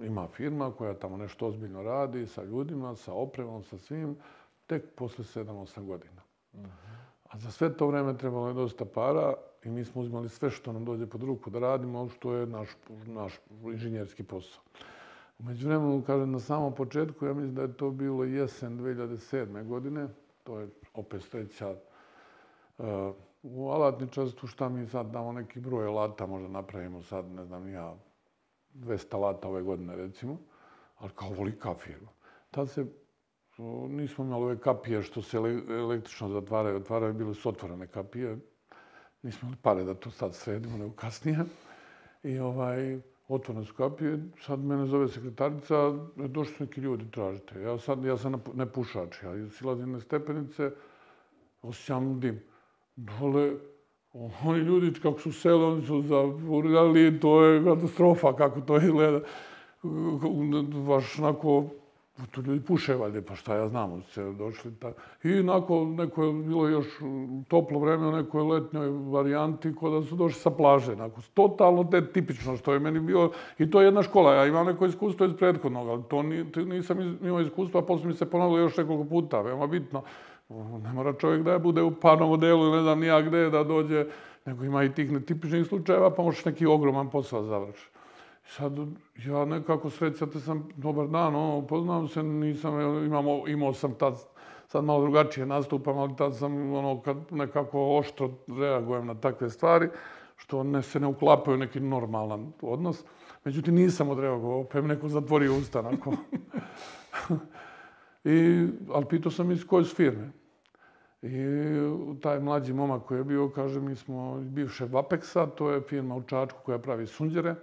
ima 0.03 0.27
firma 0.27 0.71
koja 0.71 0.93
tamo 0.93 1.17
nešto 1.17 1.47
ozbiljno 1.47 1.83
radi 1.83 2.27
sa 2.27 2.43
ljudima, 2.43 2.95
sa 2.95 3.13
opremom, 3.13 3.63
sa 3.63 3.77
svim, 3.77 4.15
tek 4.67 4.95
posle 4.95 5.25
sedam, 5.25 5.57
osam 5.57 5.87
godina. 5.87 6.21
A 7.29 7.39
za 7.39 7.51
sve 7.51 7.77
to 7.77 7.87
vreme 7.87 8.17
trebalo 8.17 8.47
je 8.47 8.53
dosta 8.53 8.85
para 8.85 9.33
i 9.63 9.69
mi 9.69 9.85
smo 9.85 10.01
uzimali 10.01 10.29
sve 10.29 10.51
što 10.51 10.73
nam 10.73 10.85
dođe 10.85 11.05
pod 11.05 11.23
ruku 11.23 11.49
da 11.49 11.59
radimo, 11.59 12.09
što 12.09 12.33
je 12.33 12.47
naš, 12.47 12.69
naš 13.05 13.39
inženjerski 13.63 14.23
posao. 14.23 14.61
Umeđu 15.39 15.67
vremenu, 15.67 16.03
kažem, 16.07 16.31
na 16.31 16.39
samom 16.39 16.75
početku, 16.75 17.25
ja 17.25 17.33
mislim 17.33 17.55
da 17.55 17.61
je 17.61 17.77
to 17.77 17.89
bilo 17.91 18.23
jesen 18.23 18.79
2007. 18.79 19.67
godine, 19.67 20.07
to 20.43 20.59
je 20.59 20.69
opet 20.93 21.23
sreća 21.23 21.69
uh, 21.69 21.77
eh, 22.79 23.13
u 23.43 23.69
alatničastu, 23.69 24.47
šta 24.47 24.69
mi 24.69 24.87
sad 24.87 25.11
damo 25.11 25.31
neki 25.31 25.59
broj 25.59 25.87
alata, 25.87 26.25
možda 26.25 26.47
napravimo 26.47 27.01
sad, 27.01 27.25
ne 27.25 27.45
znam, 27.45 27.69
ja, 27.69 27.95
200 28.73 29.15
alata 29.15 29.47
ove 29.47 29.61
godine, 29.61 29.95
recimo, 29.95 30.37
ali 30.97 31.11
kao 31.15 31.29
volika 31.29 31.73
firma. 31.73 32.09
Tad 32.51 32.69
se 32.69 32.85
nismo 33.89 34.25
imali 34.25 34.43
ove 34.43 34.59
kapije 34.59 35.01
što 35.01 35.21
se 35.21 35.37
električno 35.37 36.29
zatvaraju, 36.29 36.77
otvaraju, 36.77 37.13
bile 37.13 37.33
su 37.33 37.49
otvorene 37.49 37.87
kapije. 37.87 38.37
Nismo 39.21 39.47
imali 39.47 39.61
pare 39.61 39.83
da 39.83 39.93
to 39.93 40.11
sad 40.11 40.35
sredimo, 40.35 40.77
nego 40.77 40.95
kasnije. 40.95 41.39
I 42.23 42.39
ovaj, 42.39 42.99
otvorene 43.27 43.65
su. 43.65 43.73
Sad 44.41 44.59
mene 44.59 44.85
zove 44.85 45.07
sekretarica, 45.07 45.75
došli 46.15 46.53
su 46.53 46.63
neki 46.63 46.81
ljudi, 46.81 47.11
tražite. 47.11 47.61
Ja, 47.61 47.77
sad, 47.77 48.05
ja 48.05 48.17
sam 48.17 48.41
ne 48.53 48.65
pušač, 48.65 49.23
ja 49.23 49.49
silazim 49.49 49.91
na 49.91 49.99
stepenice, 49.99 50.71
osjećam 51.61 52.19
dim. 52.19 52.41
Dole, 52.95 53.51
oni 54.43 54.59
ljudi 54.59 54.99
kako 55.01 55.19
su 55.19 55.31
sele, 55.31 55.65
oni 55.65 55.85
su 55.85 56.01
zavrljali, 56.01 57.19
to 57.19 57.43
je 57.43 57.63
katastrofa 57.63 58.35
kako 58.35 58.61
to 58.61 58.77
izgleda. 58.77 59.19
Baš 60.87 61.19
onako, 61.19 61.69
Pa 62.17 62.25
tu 62.31 62.41
ljudi 62.41 62.61
puše 62.65 62.95
valjde, 62.95 63.21
pa 63.21 63.35
šta 63.35 63.55
ja 63.55 63.67
znam, 63.67 64.01
se 64.01 64.23
došli 64.23 64.75
ta... 64.79 64.91
I 65.23 65.43
nakon 65.43 65.95
neko 65.95 66.23
je 66.23 66.33
bilo 66.33 66.67
još 66.67 66.87
toplo 67.47 67.79
vreme 67.79 68.07
u 68.07 68.11
nekoj 68.11 68.41
letnjoj 68.41 68.89
varijanti, 68.89 69.75
ko 69.75 69.89
da 69.89 70.03
su 70.03 70.15
došli 70.15 70.39
sa 70.39 70.49
plaže. 70.49 70.95
nako, 70.95 71.21
totalno 71.33 71.83
te 71.83 72.11
tipično 72.11 72.57
što 72.57 72.73
je 72.73 72.79
meni 72.79 72.99
bilo. 72.99 73.31
I 73.57 73.69
to 73.69 73.81
je 73.81 73.85
jedna 73.85 74.03
škola, 74.03 74.33
ja 74.33 74.45
imam 74.45 74.65
neko 74.65 74.85
iskustvo 74.85 75.25
iz 75.25 75.33
prethodnog, 75.39 75.87
ali 75.87 76.03
to 76.09 76.23
ni, 76.23 76.45
nisam 76.65 77.17
imao 77.21 77.41
iskustva, 77.41 77.79
a 77.79 77.85
posle 77.85 78.07
mi 78.07 78.13
se 78.13 78.29
ponovilo 78.29 78.59
još 78.59 78.77
nekoliko 78.77 79.09
puta, 79.09 79.41
veoma 79.41 79.67
bitno. 79.67 80.03
Ne 80.83 80.93
mora 80.93 81.13
čovjek 81.13 81.43
da 81.43 81.59
bude 81.59 81.81
u 81.81 81.91
parnom 81.91 82.29
modelu, 82.29 82.71
ne 82.75 82.81
znam 82.81 82.99
nija 82.99 83.21
gde 83.21 83.49
da 83.49 83.63
dođe, 83.63 84.05
nego 84.45 84.63
ima 84.63 84.83
i 84.83 84.93
tih 84.93 85.11
netipičnih 85.11 85.67
slučajeva, 85.67 86.13
pa 86.15 86.23
možeš 86.23 86.45
neki 86.45 86.65
ogroman 86.65 87.09
posao 87.09 87.43
završiti 87.43 87.92
sad 88.45 88.73
ja 89.25 89.45
nekako 89.45 89.89
srećate 89.89 90.39
sam, 90.39 90.69
dobar 90.75 91.07
dan, 91.07 91.35
ono, 91.35 91.67
poznam 91.67 92.07
se, 92.07 92.23
nisam, 92.23 92.79
imamo, 93.05 93.47
imao 93.47 93.73
sam 93.73 93.93
tad, 93.93 94.15
sad 94.67 94.83
malo 94.83 95.01
drugačije 95.01 95.45
nastupam, 95.45 95.97
ali 95.97 96.15
tad 96.15 96.37
sam 96.37 96.73
ono, 96.73 97.01
kad 97.01 97.17
nekako 97.31 97.97
oštro 97.97 98.29
reagujem 98.47 99.07
na 99.07 99.15
takve 99.15 99.49
stvari, 99.49 99.89
što 100.35 100.63
ne 100.63 100.81
se 100.81 100.99
ne 100.99 101.07
uklapaju 101.07 101.57
neki 101.57 101.79
normalan 101.79 102.51
odnos. 102.61 103.03
Međutim, 103.45 103.75
nisam 103.75 104.09
odreagovao, 104.09 104.63
pa 104.63 104.79
im 104.79 104.87
neko 104.87 105.07
zatvorio 105.07 105.57
usta 105.57 105.79
onako. 105.79 106.13
I, 108.23 108.67
ali 108.93 109.05
pitao 109.05 109.31
sam 109.31 109.51
iz 109.51 109.67
koje 109.67 109.85
su 109.85 109.95
firme. 109.95 110.31
I 111.21 111.35
taj 112.21 112.39
mlađi 112.39 112.73
momak 112.73 113.03
koji 113.03 113.17
je 113.17 113.23
bio, 113.23 113.49
kaže, 113.49 113.79
mi 113.79 113.95
smo 113.95 114.39
iz 114.41 114.49
bivše 114.49 114.85
Vapexa, 114.85 115.47
to 115.55 115.71
je 115.71 115.81
firma 115.81 116.15
u 116.15 116.23
Čačku 116.23 116.59
koja 116.65 116.79
pravi 116.79 117.07
sunđere. 117.07 117.55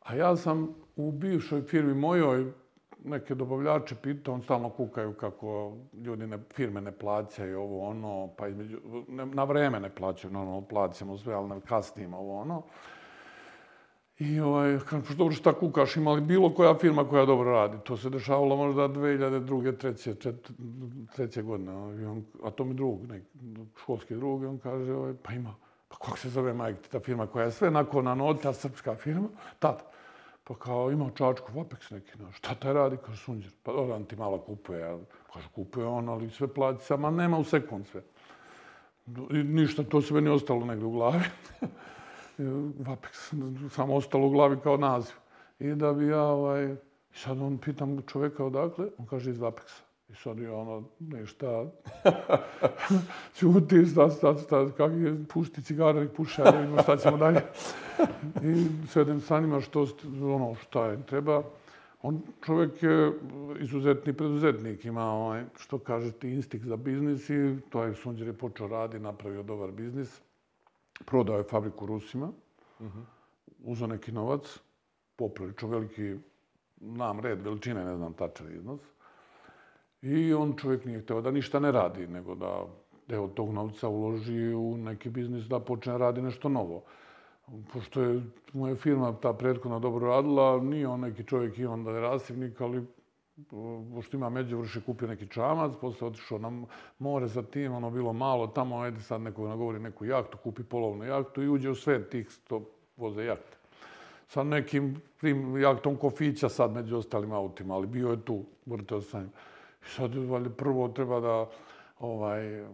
A 0.00 0.14
ja 0.14 0.36
sam 0.36 0.74
u 0.96 1.12
bivšoj 1.12 1.62
firmi 1.62 1.94
mojoj 1.94 2.52
neke 3.04 3.34
dobavljače 3.34 3.94
pitao, 4.02 4.34
on 4.34 4.42
stalno 4.42 4.70
kukaju 4.70 5.12
kako 5.12 5.76
ljudi 6.04 6.26
ne, 6.26 6.38
firme 6.54 6.80
ne 6.80 6.92
plaćaju 6.92 7.60
ovo 7.60 7.88
ono, 7.88 8.30
pa 8.38 8.48
između, 8.48 8.78
ne, 9.08 9.26
na 9.26 9.44
vreme 9.44 9.80
ne 9.80 9.90
plaćaju, 9.90 10.32
normalno 10.32 10.60
plaćamo 10.60 11.18
sve, 11.18 11.34
ali 11.34 11.48
ne 11.48 11.60
kasnimo 11.60 12.16
ovo 12.16 12.40
ono. 12.40 12.62
I 14.18 14.40
ovaj, 14.40 14.78
kako 14.78 15.04
što 15.04 15.14
pa 15.14 15.18
dobro 15.18 15.34
šta 15.34 15.52
kukaš, 15.52 15.96
imali 15.96 16.20
bilo 16.20 16.54
koja 16.54 16.74
firma 16.74 17.08
koja 17.08 17.26
dobro 17.26 17.50
radi. 17.50 17.78
To 17.84 17.96
se 17.96 18.10
dešavalo 18.10 18.56
možda 18.56 18.88
2002. 18.88 19.76
treće, 19.76 20.14
čet, 20.14 20.50
treće 21.14 21.42
godine. 21.42 21.72
Ono, 21.72 22.02
I 22.02 22.04
on, 22.04 22.24
a 22.44 22.50
to 22.50 22.64
mi 22.64 22.74
drug, 22.74 23.06
nek, 23.06 23.22
školski 23.76 24.14
drug, 24.14 24.42
on 24.42 24.58
kaže, 24.58 24.92
ovaj, 24.92 25.14
pa 25.22 25.32
ima, 25.32 25.54
pa 25.90 25.96
kako 25.96 26.18
se 26.18 26.28
zove 26.30 26.52
majke, 26.54 26.88
ta 26.88 27.00
firma 27.00 27.26
koja 27.26 27.44
je 27.44 27.52
sve 27.52 27.70
nakon 27.70 28.04
na 28.04 28.14
nota, 28.14 28.52
srpska 28.52 28.94
firma, 28.94 29.28
tata. 29.58 29.84
Pa 30.44 30.54
kao 30.54 30.90
ima 30.90 31.10
čačku, 31.14 31.52
Vapex 31.52 31.90
neki, 31.90 32.18
no, 32.18 32.32
šta 32.32 32.54
taj 32.54 32.72
radi, 32.72 32.96
kaže 33.06 33.18
sunđer. 33.18 33.52
Pa 33.62 33.72
dobro, 33.72 33.96
on 33.96 34.04
ti 34.04 34.16
malo 34.16 34.38
kupuje, 34.38 34.80
ja. 34.80 34.98
kaže 35.32 35.48
kupuje 35.54 35.86
on, 35.86 36.08
ali 36.08 36.30
sve 36.30 36.48
plati 36.48 36.84
sama, 36.84 37.10
nema 37.10 37.38
u 37.38 37.44
sekund 37.44 37.86
sve. 37.86 38.02
I 39.30 39.34
ništa, 39.34 39.82
to 39.82 40.02
se 40.02 40.14
meni 40.14 40.30
ostalo 40.30 40.64
negdje 40.64 40.86
u 40.86 40.90
glavi. 40.90 41.24
Vapex, 42.86 43.32
samo 43.70 43.94
ostalo 43.94 44.26
u 44.26 44.30
glavi 44.30 44.56
kao 44.62 44.76
naziv. 44.76 45.14
I 45.58 45.74
da 45.74 45.92
bi 45.92 46.06
ja, 46.06 46.22
ovaj, 46.22 46.76
sad 47.12 47.40
on 47.40 47.58
pitam 47.58 48.02
čoveka 48.02 48.44
odakle, 48.44 48.86
on 48.98 49.06
kaže 49.06 49.30
iz 49.30 49.38
Vapexa. 49.38 49.89
I 50.10 50.14
sad 50.14 50.38
je 50.38 50.50
ono, 50.50 50.82
ništa, 50.98 51.66
čuti, 53.34 53.86
šta, 53.92 54.10
šta, 54.10 54.34
šta, 54.38 54.70
kak 54.76 54.92
je, 54.92 55.24
pušti 55.28 55.62
cigare, 55.62 56.08
puša, 56.08 56.44
da 56.44 56.50
vidimo 56.50 56.82
šta 56.82 56.96
ćemo 56.96 57.16
dalje. 57.16 57.42
I 58.50 58.66
sedem 58.88 59.20
sa 59.20 59.40
njima 59.40 59.60
što, 59.60 59.86
ono, 60.22 60.54
šta 60.54 60.86
je, 60.86 61.06
treba. 61.06 61.42
On 62.02 62.22
čovjek 62.44 62.82
je 62.82 63.12
izuzetni 63.60 64.12
preduzetnik, 64.12 64.84
ima 64.84 65.12
ovaj, 65.12 65.44
što 65.58 65.78
kažete, 65.78 66.30
instinkt 66.30 66.66
za 66.66 66.76
biznis 66.76 67.30
i 67.30 67.56
to 67.70 67.84
je 67.84 67.94
Sunđer 67.94 68.26
je 68.26 68.32
počeo 68.32 68.68
radi, 68.68 68.98
napravio 68.98 69.42
dobar 69.42 69.70
biznis. 69.70 70.20
Prodao 71.06 71.36
je 71.36 71.44
fabriku 71.44 71.86
Rusima, 71.86 72.32
uh 72.80 72.86
-huh. 72.86 73.02
uzao 73.64 73.88
neki 73.88 74.12
novac, 74.12 74.58
poprilično 75.16 75.68
veliki 75.68 76.16
nam 76.80 77.20
red, 77.20 77.42
veličine, 77.42 77.84
ne 77.84 77.96
znam, 77.96 78.12
tačan 78.12 78.56
iznos. 78.56 78.80
I 80.02 80.34
on 80.34 80.56
čovjek 80.56 80.84
nije 80.84 81.00
hteo 81.00 81.20
da 81.20 81.30
ništa 81.30 81.60
ne 81.60 81.72
radi, 81.72 82.06
nego 82.06 82.34
da 82.34 82.64
deo 83.08 83.28
tog 83.28 83.52
novca 83.52 83.88
uloži 83.88 84.54
u 84.54 84.76
neki 84.76 85.10
biznis 85.10 85.44
da 85.44 85.60
počne 85.60 85.98
radi 85.98 86.22
nešto 86.22 86.48
novo. 86.48 86.82
Pošto 87.72 88.02
je 88.02 88.22
moja 88.52 88.76
firma 88.76 89.12
ta 89.22 89.32
prethodna 89.32 89.78
dobro 89.78 90.08
radila, 90.08 90.60
nije 90.60 90.88
on 90.88 91.00
neki 91.00 91.24
čovjek 91.24 91.58
i 91.58 91.66
onda 91.66 91.90
je 91.90 92.00
rasivnik, 92.00 92.60
ali 92.60 92.78
eh, 92.78 92.84
pošto 93.94 94.16
ima 94.16 94.30
među 94.30 94.58
vrši 94.58 94.80
kupio 94.80 95.08
neki 95.08 95.26
čamac, 95.26 95.72
posle 95.80 96.06
otišao 96.06 96.38
na 96.38 96.66
more 96.98 97.26
za 97.26 97.42
tim, 97.42 97.72
ono 97.72 97.90
bilo 97.90 98.12
malo, 98.12 98.46
tamo 98.46 98.80
ajde 98.80 99.00
sad 99.00 99.20
neko 99.20 99.48
nagovori 99.48 99.78
neku 99.78 100.04
jahtu, 100.04 100.38
kupi 100.38 100.62
polovnu 100.62 101.04
jahtu 101.04 101.42
i 101.42 101.48
uđe 101.48 101.70
u 101.70 101.74
sve 101.74 102.08
tih 102.08 102.30
sto 102.30 102.64
voze 102.96 103.24
jahte. 103.24 103.56
Sa 104.26 104.42
nekim 104.44 105.00
prim 105.20 105.60
jahtom 105.60 105.96
kofića 105.96 106.48
sad 106.48 106.72
među 106.72 106.96
ostalim 106.96 107.32
autima, 107.32 107.74
ali 107.74 107.86
bio 107.86 108.10
je 108.10 108.24
tu, 108.24 108.44
vrteo 108.66 109.00
sam 109.00 109.32
sad, 109.82 110.14
valjda, 110.14 110.50
prvo 110.50 110.88
treba 110.88 111.20
da 111.20 111.46
ovaj, 111.98 112.64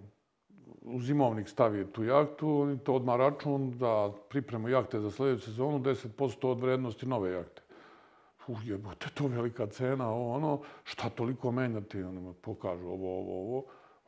u 0.82 1.00
zimovnik 1.00 1.48
stavi 1.48 1.86
tu 1.92 2.04
jahtu, 2.04 2.60
oni 2.60 2.78
to 2.78 2.94
odmah 2.94 3.16
račun 3.16 3.78
da 3.78 4.12
pripremu 4.28 4.68
jahte 4.68 5.00
za 5.00 5.10
sljedeću 5.10 5.44
sezonu, 5.44 5.78
10% 5.78 6.48
od 6.48 6.60
vrednosti 6.60 7.06
nove 7.06 7.32
jahte. 7.32 7.62
Uh, 8.48 8.58
jebote, 8.64 9.06
to 9.14 9.26
velika 9.26 9.66
cena, 9.66 10.10
ovo, 10.10 10.34
ono, 10.34 10.60
šta 10.84 11.08
toliko 11.08 11.50
menjati, 11.50 12.02
oni 12.02 12.34
pokažu 12.40 12.86
ovo, 12.86 13.18
ovo, 13.18 13.40
ovo. 13.40 13.64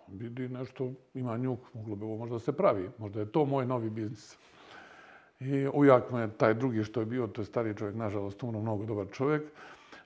On 0.07 0.15
vidi 0.17 0.49
nešto, 0.49 0.93
ima 1.15 1.37
njuk, 1.37 1.75
moglo 1.75 1.97
bi 1.97 2.05
ovo 2.05 2.17
možda 2.17 2.39
se 2.39 2.53
pravi, 2.53 2.91
možda 2.99 3.21
je 3.21 3.33
to 3.33 3.45
moj 3.45 3.67
novi 3.67 3.91
biznis. 3.91 4.37
I 5.41 5.69
ujak 5.75 6.11
me, 6.11 6.31
taj 6.31 6.55
drugi 6.55 6.85
što 6.85 7.01
je 7.01 7.07
bio, 7.07 7.27
to 7.27 7.41
je 7.41 7.47
stari 7.47 7.77
čovjek, 7.77 7.97
nažalost, 7.97 8.43
umro 8.43 8.61
mnogo 8.61 8.85
dobar 8.85 9.07
čovjek, 9.13 9.43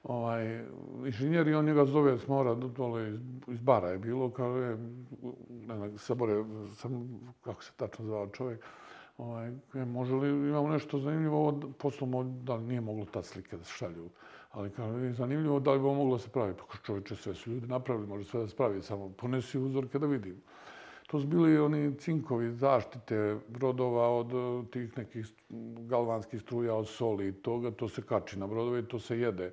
ovaj, 0.02 0.64
inženjer 1.06 1.48
i 1.48 1.54
on 1.54 1.64
njega 1.64 1.84
zove 1.84 2.18
s 2.18 2.28
mora, 2.28 2.54
dole 2.54 3.08
iz, 3.08 3.20
iz 3.48 3.60
bara 3.60 3.88
je 3.88 3.98
bilo, 3.98 4.30
kao 4.30 4.56
je, 4.56 4.76
ne 5.48 5.76
znam, 5.76 5.98
sabore, 5.98 6.44
sam, 6.74 7.20
kako 7.40 7.62
se 7.62 7.72
tačno 7.76 8.04
zvao 8.04 8.26
čovjek, 8.26 8.64
ovaj, 9.18 9.52
je, 9.74 9.84
može 9.84 10.14
li, 10.14 10.28
imamo 10.28 10.68
nešto 10.68 10.98
zanimljivo, 10.98 11.60
poslom, 11.78 12.44
da 12.44 12.54
li 12.54 12.64
nije 12.64 12.80
moglo 12.80 13.04
ta 13.04 13.22
slike 13.22 13.56
da 13.56 13.64
se 13.64 13.72
šalju, 13.72 14.08
ali 14.50 14.70
kao 14.70 14.98
je 14.98 15.12
zanimljivo, 15.12 15.60
da 15.60 15.72
li 15.72 15.78
bi 15.78 15.84
ovo 15.84 15.94
moglo 15.94 16.18
se 16.18 16.28
pravi, 16.28 16.54
pa 16.54 16.76
čovječe, 16.82 17.16
sve 17.16 17.34
su 17.34 17.50
ljudi 17.50 17.66
napravili, 17.66 18.06
može 18.06 18.24
sve 18.24 18.40
da 18.40 18.48
se 18.48 18.56
pravi, 18.56 18.82
samo 18.82 19.08
ponesi 19.08 19.58
uzorke 19.58 19.98
da 19.98 20.06
vidim. 20.06 20.42
To 21.12 21.20
su 21.20 21.26
bili 21.26 21.58
oni 21.58 21.94
cinkovi 21.98 22.52
zaštite 22.52 23.36
brodova 23.48 24.08
od 24.08 24.32
e, 24.32 24.70
tih 24.70 24.98
nekih 24.98 25.26
galvanskih 25.88 26.40
struja 26.42 26.74
od 26.74 26.88
soli 26.88 27.28
i 27.28 27.32
toga. 27.32 27.70
To 27.70 27.88
se 27.88 28.02
kači 28.02 28.38
na 28.38 28.46
brodove 28.46 28.80
i 28.80 28.84
to 28.84 28.98
se 28.98 29.18
jede. 29.18 29.52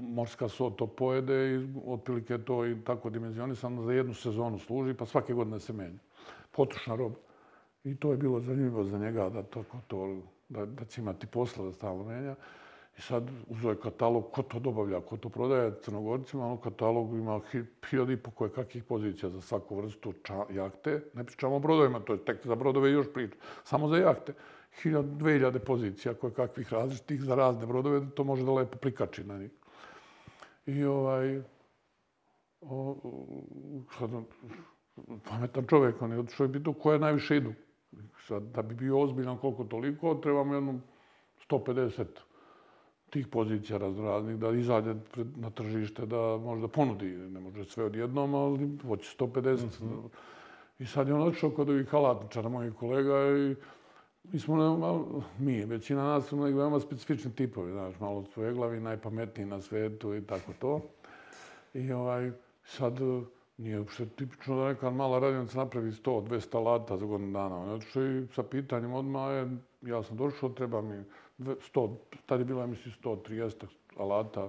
Morska 0.00 0.48
so 0.48 0.70
to 0.70 0.86
pojede 0.86 1.54
i 1.54 1.68
otprilike 1.86 2.38
to 2.38 2.66
i 2.66 2.76
tako 2.84 3.10
dimenzionisano 3.10 3.82
za 3.82 3.92
jednu 3.92 4.14
sezonu 4.14 4.58
služi, 4.58 4.94
pa 4.94 5.06
svake 5.06 5.32
godine 5.32 5.60
se 5.60 5.72
menja. 5.72 5.98
Potrošna 6.50 6.96
roba. 6.96 7.16
I 7.84 7.96
to 7.96 8.10
je 8.10 8.16
bilo 8.16 8.40
zanimljivo 8.40 8.84
za 8.84 8.98
njega 8.98 9.28
da, 9.28 9.42
to, 9.42 9.64
to, 9.86 10.16
da, 10.48 10.66
da 10.66 10.84
će 10.84 11.00
imati 11.00 11.26
posla 11.26 11.64
da 11.64 11.72
stalno 11.72 12.04
menja. 12.04 12.34
I 12.98 13.00
sad 13.00 13.30
uzeo 13.48 13.70
je 13.70 13.80
katalog, 13.80 14.30
ko 14.32 14.42
to 14.42 14.58
dobavlja, 14.58 15.00
ko 15.00 15.16
to 15.16 15.28
prodaje 15.28 15.72
crnogorcima, 15.82 16.46
ono 16.46 16.56
katalog 16.56 17.14
ima 17.14 17.40
hiljada 17.90 18.12
i 18.12 18.16
po 18.16 18.30
koje 18.30 18.50
kakvih 18.50 18.84
pozicija 18.84 19.30
za 19.30 19.40
svaku 19.40 19.76
vrstu 19.76 20.12
ča, 20.22 20.44
jahte. 20.50 21.02
Ne 21.14 21.24
pričamo 21.24 21.56
o 21.56 21.58
brodovima, 21.58 22.00
to 22.00 22.12
je 22.12 22.24
tek 22.24 22.46
za 22.46 22.54
brodove 22.54 22.90
još 22.90 23.06
priča, 23.14 23.36
samo 23.64 23.88
za 23.88 23.96
jahte. 23.96 24.34
Hiljada, 24.82 25.08
dve 25.08 25.32
hiljade 25.32 25.58
pozicija 25.58 26.14
koje 26.14 26.32
kakvih 26.32 26.72
različitih 26.72 27.22
za 27.22 27.34
razne 27.34 27.66
brodove, 27.66 28.00
to 28.14 28.24
može 28.24 28.44
da 28.44 28.52
lepo 28.52 28.78
prikači 28.78 29.24
na 29.24 29.38
njih. 29.38 29.50
I 30.66 30.84
ovaj, 30.84 31.42
o, 32.60 32.96
sad, 33.98 34.10
pametan 35.28 35.66
čovjek, 35.66 36.02
on 36.02 36.12
je 36.12 36.18
otišao 36.18 36.46
i 36.46 36.52
pitao 36.52 36.72
koje 36.72 36.98
najviše 36.98 37.36
idu. 37.36 37.52
Sad, 38.26 38.42
da 38.42 38.62
bi 38.62 38.74
bio 38.74 39.00
ozbiljan 39.00 39.38
koliko 39.38 39.64
toliko, 39.64 40.14
trebamo 40.14 40.54
jednu 40.54 40.80
150 41.50 42.04
tih 43.10 43.28
pozicija 43.28 43.78
raznoraznih, 43.78 44.36
da 44.36 44.50
izađe 44.50 44.94
na 45.36 45.50
tržište, 45.50 46.06
da 46.06 46.36
možda 46.36 46.68
ponudi, 46.68 47.06
ne 47.06 47.40
može 47.40 47.64
sve 47.64 47.84
odjednom, 47.84 48.34
ali 48.34 48.78
hoće 48.86 49.16
150. 49.18 49.64
Mm 49.64 49.88
-hmm. 49.88 50.08
I 50.78 50.86
sad 50.86 51.08
je 51.08 51.14
on 51.14 51.22
odšao 51.22 51.50
kod 51.50 51.70
ovih 51.70 51.88
halatničara, 51.88 52.48
mojih 52.48 52.74
kolega, 52.74 53.20
i 53.38 53.54
mi 54.32 54.38
smo, 54.38 55.18
mi, 55.38 55.64
većina 55.64 56.02
nas 56.02 56.26
su 56.26 56.36
neki 56.36 56.54
veoma 56.54 56.80
specifični 56.80 57.32
tipovi, 57.34 57.72
znaš, 57.72 58.00
malo 58.00 58.24
svoje 58.32 58.52
glavi, 58.52 58.80
najpametniji 58.80 59.46
na 59.46 59.60
svetu 59.60 60.14
i 60.14 60.26
tako 60.26 60.52
to. 60.58 60.80
I 61.74 61.92
ovaj, 61.92 62.30
sad, 62.64 63.00
e, 63.00 63.22
nije 63.58 63.80
uopšte 63.80 64.06
tipično 64.06 64.56
da 64.56 64.68
neka 64.68 64.90
mala 64.90 65.18
radionica 65.18 65.58
napravi 65.58 65.90
100-200 65.90 66.64
lata 66.64 66.96
za 66.96 67.06
godinu 67.06 67.32
dana. 67.32 67.56
On 67.56 67.80
je 67.94 68.22
i 68.22 68.26
sa 68.34 68.42
pitanjem 68.42 68.92
odmah, 68.92 69.30
je, 69.30 69.56
ja 69.82 70.02
sam 70.02 70.16
došao, 70.16 70.48
treba 70.48 70.82
mi 70.82 71.04
100, 71.38 71.96
tad 72.26 72.38
je 72.38 72.44
bila, 72.44 72.66
mislim, 72.66 72.94
130 73.02 73.66
alata. 73.96 74.48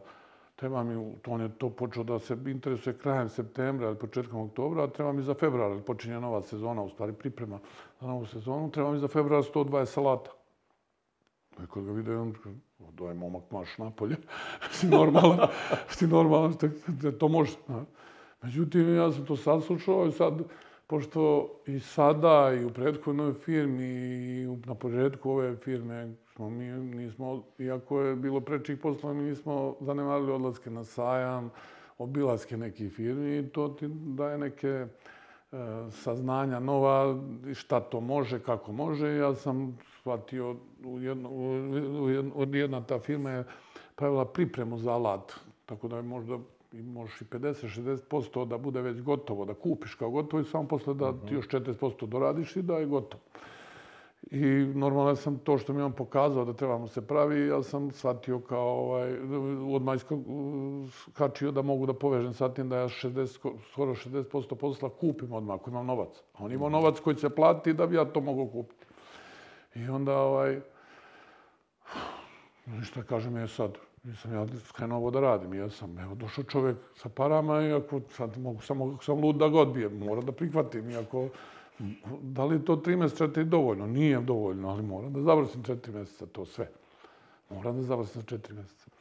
Treba 0.55 0.83
mi, 0.83 1.15
to 1.21 1.31
on 1.31 1.41
je 1.41 1.49
to 1.57 1.69
počeo 1.69 2.03
da 2.03 2.19
se 2.19 2.37
interesuje 2.45 2.97
krajem 2.97 3.29
septembra 3.29 3.87
ili 3.87 3.99
početkom 3.99 4.41
oktobra, 4.41 4.83
a 4.83 4.87
treba 4.87 5.11
mi 5.11 5.23
za 5.23 5.33
februar, 5.33 5.71
ili 5.71 5.81
počinje 5.81 6.19
nova 6.19 6.41
sezona, 6.41 6.81
u 6.81 6.89
stvari 6.89 7.13
priprema 7.13 7.59
za 8.01 8.07
novu 8.07 8.25
sezonu, 8.25 8.71
treba 8.71 8.91
mi 8.91 8.99
za 8.99 9.07
februar 9.07 9.43
120 9.43 9.85
salata. 9.85 10.31
I 11.63 11.67
kad 11.73 11.83
ga 11.83 11.91
vidio, 11.91 12.21
on 12.21 12.33
daj 12.79 13.13
momak 13.13 13.51
maš 13.51 13.77
napolje, 13.77 14.15
si 14.75 14.87
normalan, 14.87 15.47
si 15.89 16.07
normalan, 16.07 16.53
to 17.19 17.27
može. 17.27 17.57
Međutim, 18.41 18.95
ja 18.95 19.11
sam 19.11 19.25
to 19.25 19.35
sad 19.35 19.63
slušao 19.63 20.07
i 20.07 20.11
sad, 20.11 20.41
pošto 20.87 21.49
i 21.65 21.79
sada 21.79 22.53
i 22.61 22.65
u 22.65 22.69
prethodnoj 22.69 23.33
firmi 23.33 23.85
i 23.85 24.47
na 24.65 24.75
početku 24.75 25.31
ove 25.31 25.55
firme 25.55 26.13
smo 26.35 26.49
mi 26.49 26.65
nismo, 26.65 27.43
iako 27.59 28.01
je 28.01 28.15
bilo 28.15 28.41
prečih 28.41 28.77
posla, 28.77 29.13
mi 29.13 29.23
nismo 29.23 29.75
zanemarili 29.81 30.31
odlaske 30.31 30.69
na 30.69 30.83
sajam, 30.83 31.51
obilaske 31.97 32.57
nekih 32.57 32.93
firmi 32.93 33.37
i 33.37 33.49
to 33.49 33.67
ti 33.67 33.87
daje 33.89 34.37
neke 34.37 34.67
e, 34.67 34.87
saznanja 35.91 36.59
nova, 36.59 37.23
šta 37.53 37.79
to 37.79 38.01
može, 38.01 38.39
kako 38.39 38.71
može. 38.71 39.15
Ja 39.15 39.35
sam 39.35 39.77
shvatio, 39.99 40.55
u 40.85 40.99
jedno, 40.99 41.29
u 42.01 42.09
jedno, 42.09 42.31
od 42.35 42.55
jedna 42.55 42.81
ta 42.81 42.99
firma 42.99 43.31
je 43.31 43.43
pravila 43.95 44.25
pripremu 44.25 44.77
za 44.77 44.91
alat, 44.91 45.33
tako 45.65 45.87
da 45.87 45.95
je 45.95 46.01
možda 46.01 46.37
i 46.75 46.83
možeš 46.83 47.21
i 47.21 47.25
50-60% 47.25 48.47
da 48.47 48.57
bude 48.57 48.81
već 48.81 49.01
gotovo, 49.01 49.45
da 49.45 49.53
kupiš 49.53 49.95
kao 49.95 50.09
gotovo 50.09 50.41
i 50.41 50.45
samo 50.45 50.67
posle 50.67 50.93
da 50.93 51.13
ti 51.27 51.33
još 51.33 51.47
40% 51.47 52.05
doradiš 52.05 52.55
i 52.55 52.61
da 52.61 52.77
je 52.77 52.85
gotovo. 52.85 53.23
I 54.31 54.45
normalno 54.75 55.15
sam 55.15 55.37
to 55.37 55.57
što 55.57 55.73
mi 55.73 55.81
on 55.81 55.91
pokazao 55.91 56.45
da 56.45 56.53
trebamo 56.53 56.87
se 56.87 57.07
pravi, 57.07 57.47
ja 57.47 57.63
sam 57.63 57.91
shvatio 57.91 58.39
kao 58.39 58.67
ovaj, 58.67 59.17
odmah 59.75 59.99
skačio 60.89 61.51
da 61.51 61.61
mogu 61.61 61.85
da 61.85 61.93
povežem 61.93 62.33
sa 62.33 62.53
tim 62.53 62.69
da 62.69 62.77
ja 62.77 62.87
60, 62.87 63.51
skoro 63.71 63.95
60% 63.95 64.55
posla 64.55 64.89
kupim 64.89 65.33
odmah 65.33 65.55
ako 65.55 65.69
imam 65.69 65.85
novac. 65.85 66.17
A 66.33 66.43
on 66.43 66.51
ima 66.51 66.69
novac 66.69 66.99
koji 66.99 67.15
će 67.15 67.29
plati 67.29 67.73
da 67.73 67.87
bi 67.87 67.95
ja 67.95 68.05
to 68.05 68.21
mogu 68.21 68.47
kupiti. 68.47 68.85
I 69.75 69.89
onda 69.89 70.17
ovaj, 70.17 70.61
ništa 72.79 73.03
kažem 73.03 73.37
je 73.37 73.47
sad, 73.47 73.77
nisam 74.05 74.33
ja 74.33 74.45
skrenuo 74.63 74.97
ovo 74.97 75.11
da 75.11 75.19
radim. 75.19 75.53
Ja 75.53 75.69
sam, 75.69 75.99
evo, 75.99 76.15
došao 76.15 76.43
čovjek 76.43 76.77
sa 76.95 77.09
parama 77.09 77.61
i 77.61 77.73
ako 77.73 78.01
sad 78.09 78.37
mogu 78.37 78.61
samo, 78.61 78.97
sam 79.01 79.19
lud 79.19 79.35
da 79.35 79.49
ga 79.49 79.59
odbijem, 79.59 79.97
mora 79.97 80.21
da 80.21 80.31
prihvatim. 80.31 80.89
Iako, 80.89 81.27
da 82.21 82.45
li 82.45 82.55
je 82.55 82.65
to 82.65 82.75
tri 82.75 82.95
mjeseca 82.95 83.33
ti 83.33 83.43
dovoljno? 83.43 83.87
Nije 83.87 84.21
dovoljno, 84.21 84.69
ali 84.69 84.83
moram 84.83 85.13
da 85.13 85.21
završim 85.21 85.63
četiri 85.63 85.93
mjeseca, 85.93 86.25
to 86.25 86.45
sve. 86.45 86.69
Moram 87.49 87.75
da 87.75 87.81
završim 87.81 88.23
četiri 88.23 88.53
mjeseca. 88.53 88.91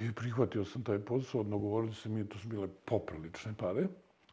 I 0.00 0.12
prihvatio 0.12 0.64
sam 0.64 0.82
taj 0.82 0.98
posao, 0.98 1.40
odnogovorili 1.40 1.94
se 1.94 2.08
mi, 2.08 2.28
to 2.28 2.38
su 2.38 2.48
bile 2.48 2.68
poprilične 2.84 3.54
pare, 3.58 3.86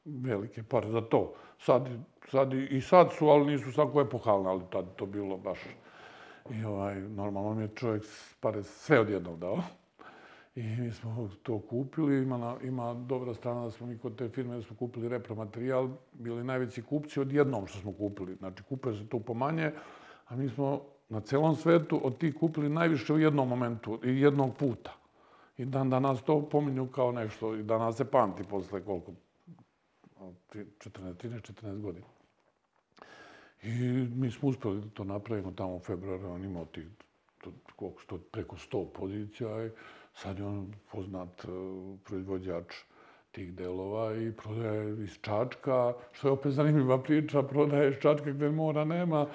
velike 0.06 0.64
pare 0.64 0.90
za 0.90 1.02
to. 1.02 1.34
Sad, 1.60 1.90
sad 2.32 2.54
i 2.54 2.82
sad 2.82 3.12
su, 3.18 3.28
ali 3.28 3.46
nisu 3.46 3.72
svako 3.72 4.02
epohalne, 4.02 4.50
ali 4.50 4.62
tad 4.72 4.96
to 4.96 5.06
bilo 5.06 5.38
baš... 5.38 5.60
I 6.52 6.66
ovaj, 6.66 7.02
normalno 7.02 7.54
mi 7.54 7.64
je 7.64 7.70
čovjek 7.76 8.04
pare 8.40 8.64
sve 8.64 9.00
odjednog 9.00 9.40
dao. 9.40 9.58
I 10.56 10.64
mi 10.64 10.92
smo 10.92 11.30
to 11.44 11.60
kupili. 11.60 12.24
Ima, 12.24 12.58
ima 12.64 12.94
dobra 12.94 13.34
strana 13.34 13.64
da 13.64 13.72
smo 13.72 13.88
mi 13.88 13.98
kod 13.98 14.16
te 14.16 14.30
firme 14.30 14.56
da 14.56 14.62
smo 14.62 14.76
kupili 14.76 15.10
repromaterijal. 15.10 15.90
Bili 16.14 16.44
najveći 16.44 16.82
kupci 16.82 17.20
od 17.20 17.32
jednom 17.32 17.68
što 17.68 17.80
smo 17.80 17.94
kupili. 17.94 18.36
Znači, 18.36 18.64
kupuje 18.64 18.96
se 18.98 19.08
to 19.10 19.20
pomanje, 19.20 19.72
a 20.28 20.36
mi 20.36 20.50
smo 20.50 20.82
na 21.10 21.20
celom 21.20 21.56
svetu 21.56 22.00
od 22.04 22.18
tih 22.18 22.36
kupili 22.36 22.70
najviše 22.70 23.14
u 23.14 23.20
jednom 23.20 23.50
momentu 23.50 24.00
i 24.04 24.22
jednog 24.22 24.58
puta. 24.58 24.94
I 25.58 25.66
dan 25.66 25.90
danas 25.90 26.24
to 26.24 26.50
pominju 26.50 26.88
kao 26.88 27.12
nešto. 27.12 27.56
I 27.56 27.64
danas 27.64 27.98
se 27.98 28.12
pamti 28.12 28.44
posle 28.44 28.86
koliko? 28.86 29.12
14, 30.54 31.14
13, 31.14 31.54
14 31.54 31.82
godina. 31.82 32.06
I 33.64 33.70
mi 34.16 34.32
smo 34.32 34.50
uspeli 34.50 34.82
da 34.82 34.90
to 34.90 35.04
napravimo 35.04 35.52
tamo 35.52 35.76
u 35.76 35.80
februaru. 35.80 36.30
On 36.30 36.44
imao 36.44 36.66
tih 36.66 36.88
koliko 37.76 38.02
sto, 38.02 38.18
preko 38.18 38.56
100 38.56 38.88
pozicija. 38.94 39.66
I, 39.66 39.70
Sad 40.14 40.40
je 40.40 40.46
on 40.46 40.74
poznat 40.92 41.46
e, 41.46 41.48
proizvođač 42.04 42.76
tih 43.32 43.54
delova 43.54 44.16
i 44.16 44.32
prodaje 44.32 45.04
iz 45.04 45.18
Čačka, 45.22 45.94
što 46.12 46.28
je 46.28 46.32
opet 46.32 46.52
zanimljiva 46.52 47.04
priča, 47.04 47.44
prodaje 47.44 47.90
iz 47.90 47.96
Čačka 48.02 48.32
gdje 48.32 48.50
mora 48.50 48.86
nema 48.86 49.26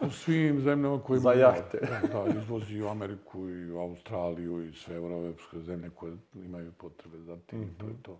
u 0.00 0.10
svim 0.10 0.60
zemljama 0.60 1.00
koji 1.00 1.20
Za 1.20 1.32
jahte. 1.32 1.78
Da, 1.80 2.08
da, 2.08 2.38
izvozi 2.38 2.82
u 2.82 2.88
Ameriku 2.88 3.48
i 3.48 3.70
u 3.70 3.78
Australiju 3.78 4.68
i 4.68 4.72
sve 4.72 4.96
evropske 4.96 5.60
zemlje 5.60 5.90
koje 5.90 6.16
imaju 6.34 6.72
potrebe 6.72 7.18
za 7.18 7.36
tim. 7.46 7.58
Mm 7.58 7.62
-hmm. 7.62 7.80
To 7.80 7.86
je 7.86 7.94
to. 8.02 8.18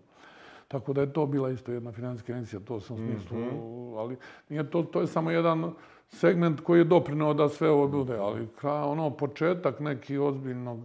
Tako 0.67 0.93
da 0.93 1.01
je 1.01 1.13
to 1.13 1.25
bila 1.25 1.49
isto 1.49 1.71
jedna 1.71 1.91
financijska 1.91 2.33
agencija, 2.33 2.59
to 2.59 2.79
sam 2.79 2.97
mm 2.97 3.21
-hmm. 3.31 3.97
ali 3.97 4.17
nije 4.49 4.69
to, 4.69 4.83
to 4.83 5.01
je 5.01 5.07
samo 5.07 5.31
jedan 5.31 5.73
segment 6.09 6.59
koji 6.59 6.79
je 6.79 6.83
doprinao 6.83 7.33
da 7.33 7.49
sve 7.49 7.69
ovo 7.69 7.87
bude, 7.87 8.17
ali 8.17 8.47
kraj, 8.55 8.83
ono, 8.83 9.09
početak 9.09 9.79
neki 9.79 10.17
ozbiljnog 10.17 10.79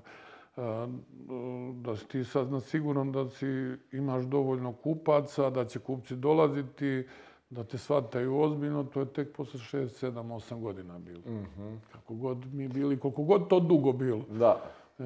da 1.75 1.97
si 1.97 2.09
ti 2.09 2.25
sad 2.25 2.53
na 2.53 2.61
siguran 2.61 3.13
da 3.13 3.29
si 3.29 3.47
imaš 3.93 4.25
dovoljno 4.25 4.73
kupaca, 4.73 5.51
da 5.51 5.65
će 5.65 5.79
kupci 5.79 6.17
dolaziti, 6.17 7.07
da 7.51 7.65
te 7.65 7.79
shvataju 7.79 8.41
ozbiljno, 8.41 8.85
to 8.85 9.01
je 9.01 9.07
tek 9.07 9.37
posle 9.37 9.61
6, 9.61 10.07
7, 10.07 10.13
8 10.13 10.61
godina 10.61 10.99
bilo. 10.99 11.23
Mm 11.27 11.47
-hmm. 11.59 11.77
Kako 11.93 12.15
god 12.15 12.55
mi 12.55 12.69
bili, 12.69 13.01
koliko 13.01 13.23
god 13.23 13.49
to 13.49 13.61
dugo 13.61 13.93
bilo. 13.93 14.25
Da. 14.29 14.61
E, 14.99 15.05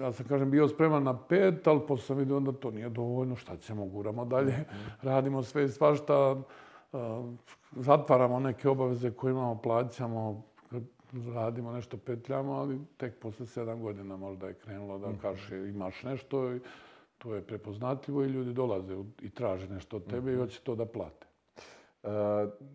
ja 0.00 0.12
sam, 0.12 0.26
kažem, 0.26 0.50
bio 0.50 0.68
spreman 0.68 1.02
na 1.02 1.18
pet, 1.18 1.66
ali 1.66 1.80
posle 1.88 2.06
sam 2.06 2.16
vidio 2.16 2.40
da 2.40 2.52
to 2.52 2.70
nije 2.70 2.88
dovoljno, 2.88 3.36
šta 3.36 3.56
ćemo, 3.56 3.86
guramo 3.86 4.24
dalje, 4.24 4.52
mm 4.52 4.64
-hmm. 4.64 4.90
radimo 5.02 5.42
sve 5.42 5.64
i 5.64 5.68
svašta, 5.68 6.36
zatvaramo 7.76 8.40
neke 8.40 8.68
obaveze 8.68 9.10
koje 9.10 9.30
imamo, 9.30 9.60
plaćamo, 9.62 10.42
radimo 11.34 11.72
nešto 11.72 11.96
petljamo, 11.96 12.52
ali 12.52 12.78
tek 12.96 13.18
posle 13.20 13.46
sedam 13.46 13.82
godina 13.82 14.16
možda 14.16 14.46
je 14.46 14.54
krenulo 14.54 14.98
da 14.98 15.08
mhm. 15.08 15.20
kaže 15.20 15.68
imaš 15.68 16.02
nešto 16.02 16.54
i 16.54 16.60
to 17.18 17.34
je 17.34 17.42
prepoznatljivo 17.42 18.24
i 18.24 18.28
ljudi 18.28 18.52
dolaze 18.52 18.96
i 19.22 19.30
traže 19.30 19.68
nešto 19.68 19.96
od 19.96 20.10
tebe 20.10 20.30
i 20.30 20.34
mhm. 20.34 20.42
hoće 20.42 20.60
to 20.60 20.74
da 20.74 20.86
plate. 20.86 21.26
E, 22.02 22.08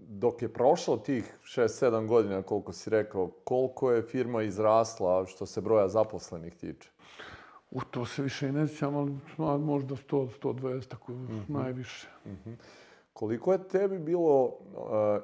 dok 0.08 0.42
je 0.42 0.54
prošlo 0.54 0.98
tih 0.98 1.38
6-7 1.44 2.08
godina, 2.08 2.42
koliko 2.42 2.74
si 2.74 2.90
rekao, 2.90 3.28
koliko 3.28 3.92
je 3.92 4.02
firma 4.02 4.42
izrasla 4.44 5.26
što 5.26 5.46
se 5.46 5.62
broja 5.62 5.88
zaposlenih 5.88 6.56
tiče? 6.56 6.90
U 7.72 7.82
to 7.92 8.06
se 8.06 8.24
više 8.24 8.48
i 8.48 8.52
ne 8.52 8.68
sjećam, 8.68 8.96
ali 9.38 9.62
možda 9.62 9.96
100-120, 9.96 10.88
tako 10.88 11.12
mm 11.12 11.28
-hmm. 11.28 11.44
najviše. 11.48 12.08
Mm 12.26 12.30
-hmm. 12.30 12.56
Koliko 13.14 13.52
je 13.52 13.68
tebi 13.68 14.00
bilo 14.00 14.46
uh, 14.46 14.54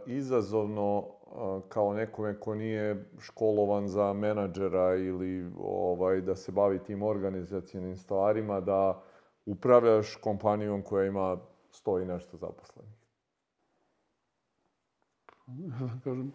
izazovno 0.06 0.98
uh, 0.98 1.62
kao 1.70 1.94
nekome 1.94 2.40
ko 2.40 2.56
nije 2.56 3.06
školovan 3.20 3.88
za 3.88 4.14
menadžera 4.14 4.96
ili 4.96 5.52
ovaj, 5.64 6.22
da 6.22 6.36
se 6.36 6.52
bavi 6.52 6.80
tim 6.84 7.04
organizacijenim 7.04 7.98
stvarima, 7.98 8.60
da 8.60 9.02
upravljaš 9.46 10.16
kompanijom 10.16 10.82
koja 10.82 11.06
ima 11.06 11.38
sto 11.72 12.00
i 12.00 12.06
nešto 12.06 12.38
zaposlenih? 12.38 13.00
kažem, 16.04 16.32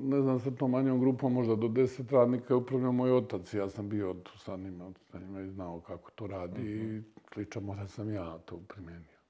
ne 0.00 0.22
znam 0.22 0.40
sa 0.40 0.50
tom 0.50 0.70
manjom 0.70 1.00
grupom, 1.00 1.32
možda 1.32 1.56
do 1.56 1.68
deset 1.68 2.12
radnika 2.12 2.54
je 2.54 2.58
upravljao 2.58 2.92
moj 2.92 3.12
otac. 3.12 3.54
Ja 3.54 3.68
sam 3.68 3.88
bio 3.88 4.14
tu 4.14 4.38
sa 4.38 4.56
njima, 4.56 4.90
sa 5.10 5.18
njima 5.18 5.40
i 5.40 5.48
znao 5.48 5.80
kako 5.80 6.10
to 6.10 6.26
radi 6.26 6.60
uh 6.60 6.92
-huh. 6.92 7.19
Sličan 7.34 7.64
možda 7.64 7.88
sam 7.88 8.14
ja 8.14 8.38
to 8.38 8.60
primjenio. 8.68 9.20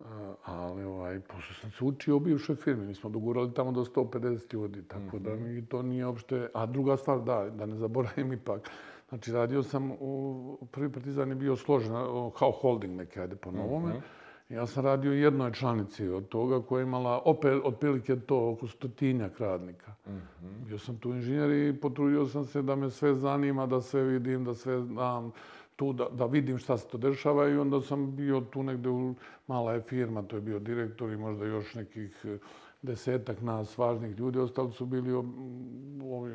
Uh, 0.00 0.06
ali 0.44 0.84
ovaj, 0.84 1.20
posle 1.20 1.54
sam 1.60 1.70
se 1.70 1.84
učio 1.84 2.16
u 2.16 2.20
bivšoj 2.20 2.56
firmi. 2.56 2.86
Mi 2.86 2.94
smo 2.94 3.10
dogurali 3.10 3.54
tamo 3.54 3.72
do 3.72 3.84
150 3.84 4.54
ljudi, 4.54 4.82
tako 4.88 5.04
uh 5.04 5.12
-huh. 5.12 5.18
da 5.18 5.34
mi 5.36 5.66
to 5.66 5.82
nije 5.82 6.06
uopšte... 6.06 6.48
A 6.54 6.66
druga 6.66 6.96
stvar, 6.96 7.20
da, 7.20 7.50
da 7.50 7.66
ne 7.66 7.76
zaboravim 7.76 8.32
ipak. 8.32 8.70
Znači, 9.08 9.32
radio 9.32 9.62
sam 9.62 9.90
u... 9.90 10.68
Prvi 10.70 10.92
partizan 10.92 11.28
je 11.28 11.34
bio 11.34 11.56
složen, 11.56 11.92
kao 12.38 12.50
holding 12.50 12.96
neke, 12.96 13.20
ajde 13.20 13.36
po 13.36 13.50
novome. 13.50 13.96
Uh 13.96 13.96
-huh. 13.96 14.02
Ja 14.48 14.66
sam 14.66 14.84
radio 14.84 15.12
jednoj 15.12 15.52
članici 15.52 16.08
od 16.08 16.28
toga 16.28 16.62
koja 16.62 16.80
je 16.80 16.86
imala 16.86 17.22
opet 17.24 17.60
otprilike 17.64 18.16
to 18.16 18.50
oko 18.50 18.66
stotinjak 18.66 19.40
radnika. 19.40 19.92
Mm 20.06 20.10
-hmm. 20.10 20.66
Bio 20.66 20.78
sam 20.78 20.98
tu 20.98 21.08
inženjer 21.08 21.50
i 21.50 21.80
potrudio 21.80 22.26
sam 22.26 22.44
se 22.44 22.62
da 22.62 22.76
me 22.76 22.90
sve 22.90 23.14
zanima, 23.14 23.66
da 23.66 23.80
sve 23.80 24.02
vidim, 24.02 24.44
da 24.44 24.54
sve 24.54 24.82
znam 24.82 25.32
tu, 25.76 25.92
da, 25.92 26.08
da 26.08 26.26
vidim 26.26 26.58
šta 26.58 26.78
se 26.78 26.88
to 26.88 26.98
dešava 26.98 27.48
i 27.48 27.56
onda 27.56 27.80
sam 27.80 28.16
bio 28.16 28.40
tu 28.40 28.62
negde 28.62 28.88
u 28.88 29.14
mala 29.46 29.72
je 29.72 29.80
firma, 29.80 30.22
to 30.22 30.36
je 30.36 30.42
bio 30.42 30.58
direktor 30.58 31.12
i 31.12 31.16
možda 31.16 31.46
još 31.46 31.74
nekih 31.74 32.26
desetak 32.82 33.40
nas 33.42 33.78
važnih 33.78 34.18
ljudi, 34.18 34.38
ostali 34.38 34.72
su 34.72 34.86
bili 34.86 35.12
ovi 36.02 36.32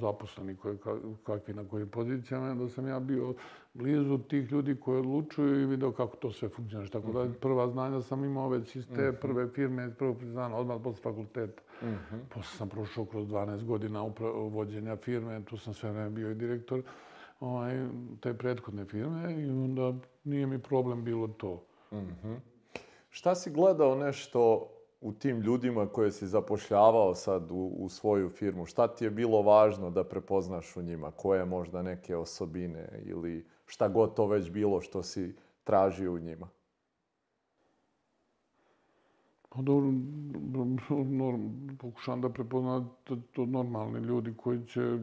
zaposleni 0.00 0.56
koje, 0.56 0.76
kakvi 1.24 1.54
na 1.54 1.68
kojim 1.68 1.88
pozicijama, 1.88 2.54
da 2.54 2.68
sam 2.68 2.88
ja 2.88 3.00
bio 3.00 3.34
blizu 3.74 4.18
tih 4.18 4.52
ljudi 4.52 4.76
koji 4.80 4.98
odlučuju 4.98 5.62
i 5.62 5.66
video 5.66 5.92
kako 5.92 6.16
to 6.16 6.32
sve 6.32 6.48
funkcionira. 6.48 6.90
Tako 6.90 7.12
da 7.12 7.24
mhm. 7.24 7.32
prva 7.40 7.68
znanja 7.68 8.02
sam 8.02 8.24
imao 8.24 8.48
već 8.48 8.76
iz 8.76 8.88
te 8.88 9.08
mhm. 9.08 9.16
prve 9.20 9.48
firme, 9.48 9.86
iz 9.86 9.94
prvog 9.98 10.18
priznana, 10.18 10.56
odmah 10.56 10.80
posle 10.84 11.02
fakulteta. 11.02 11.62
Mhm. 11.82 12.16
Posle 12.28 12.58
sam 12.58 12.68
prošao 12.68 13.04
kroz 13.04 13.28
12 13.28 13.64
godina 13.64 14.02
vođenja 14.50 14.96
firme, 14.96 15.44
tu 15.44 15.56
sam 15.56 15.74
sve 15.74 15.90
vreme 15.92 16.10
bio 16.10 16.30
i 16.30 16.34
direktor 16.34 16.82
ovaj, 17.40 17.88
te 18.20 18.34
prethodne 18.34 18.84
firme 18.84 19.42
i 19.42 19.50
onda 19.50 19.94
nije 20.24 20.46
mi 20.46 20.62
problem 20.62 21.04
bilo 21.04 21.28
to. 21.28 21.64
Šta 23.10 23.34
si 23.34 23.50
gledao 23.50 23.94
nešto 23.94 24.70
u 25.00 25.12
tim 25.12 25.40
ljudima 25.40 25.86
koje 25.86 26.12
si 26.12 26.26
zapošljavao 26.26 27.14
sad 27.14 27.50
u, 27.50 27.76
u 27.78 27.88
svoju 27.88 28.30
firmu, 28.30 28.66
šta 28.66 28.94
ti 28.94 29.04
je 29.04 29.10
bilo 29.10 29.42
važno 29.42 29.90
da 29.90 30.04
prepoznaš 30.04 30.76
u 30.76 30.82
njima? 30.82 31.10
Koje 31.10 31.44
možda 31.44 31.82
neke 31.82 32.16
osobine 32.16 33.02
ili 33.04 33.46
šta 33.66 33.88
god 33.88 34.14
to 34.14 34.26
već 34.26 34.50
bilo 34.50 34.80
što 34.80 35.02
si 35.02 35.34
tražio 35.64 36.12
u 36.12 36.18
njima? 36.18 36.48
Pa 39.48 39.62
dobro, 39.62 39.92
norm, 41.04 41.76
pokušam 41.78 42.20
da 42.20 42.28
prepoznam 42.28 42.90
to, 43.04 43.16
to 43.32 43.46
normalni 43.46 43.98
ljudi 43.98 44.34
koji 44.36 44.66
će, 44.66 44.98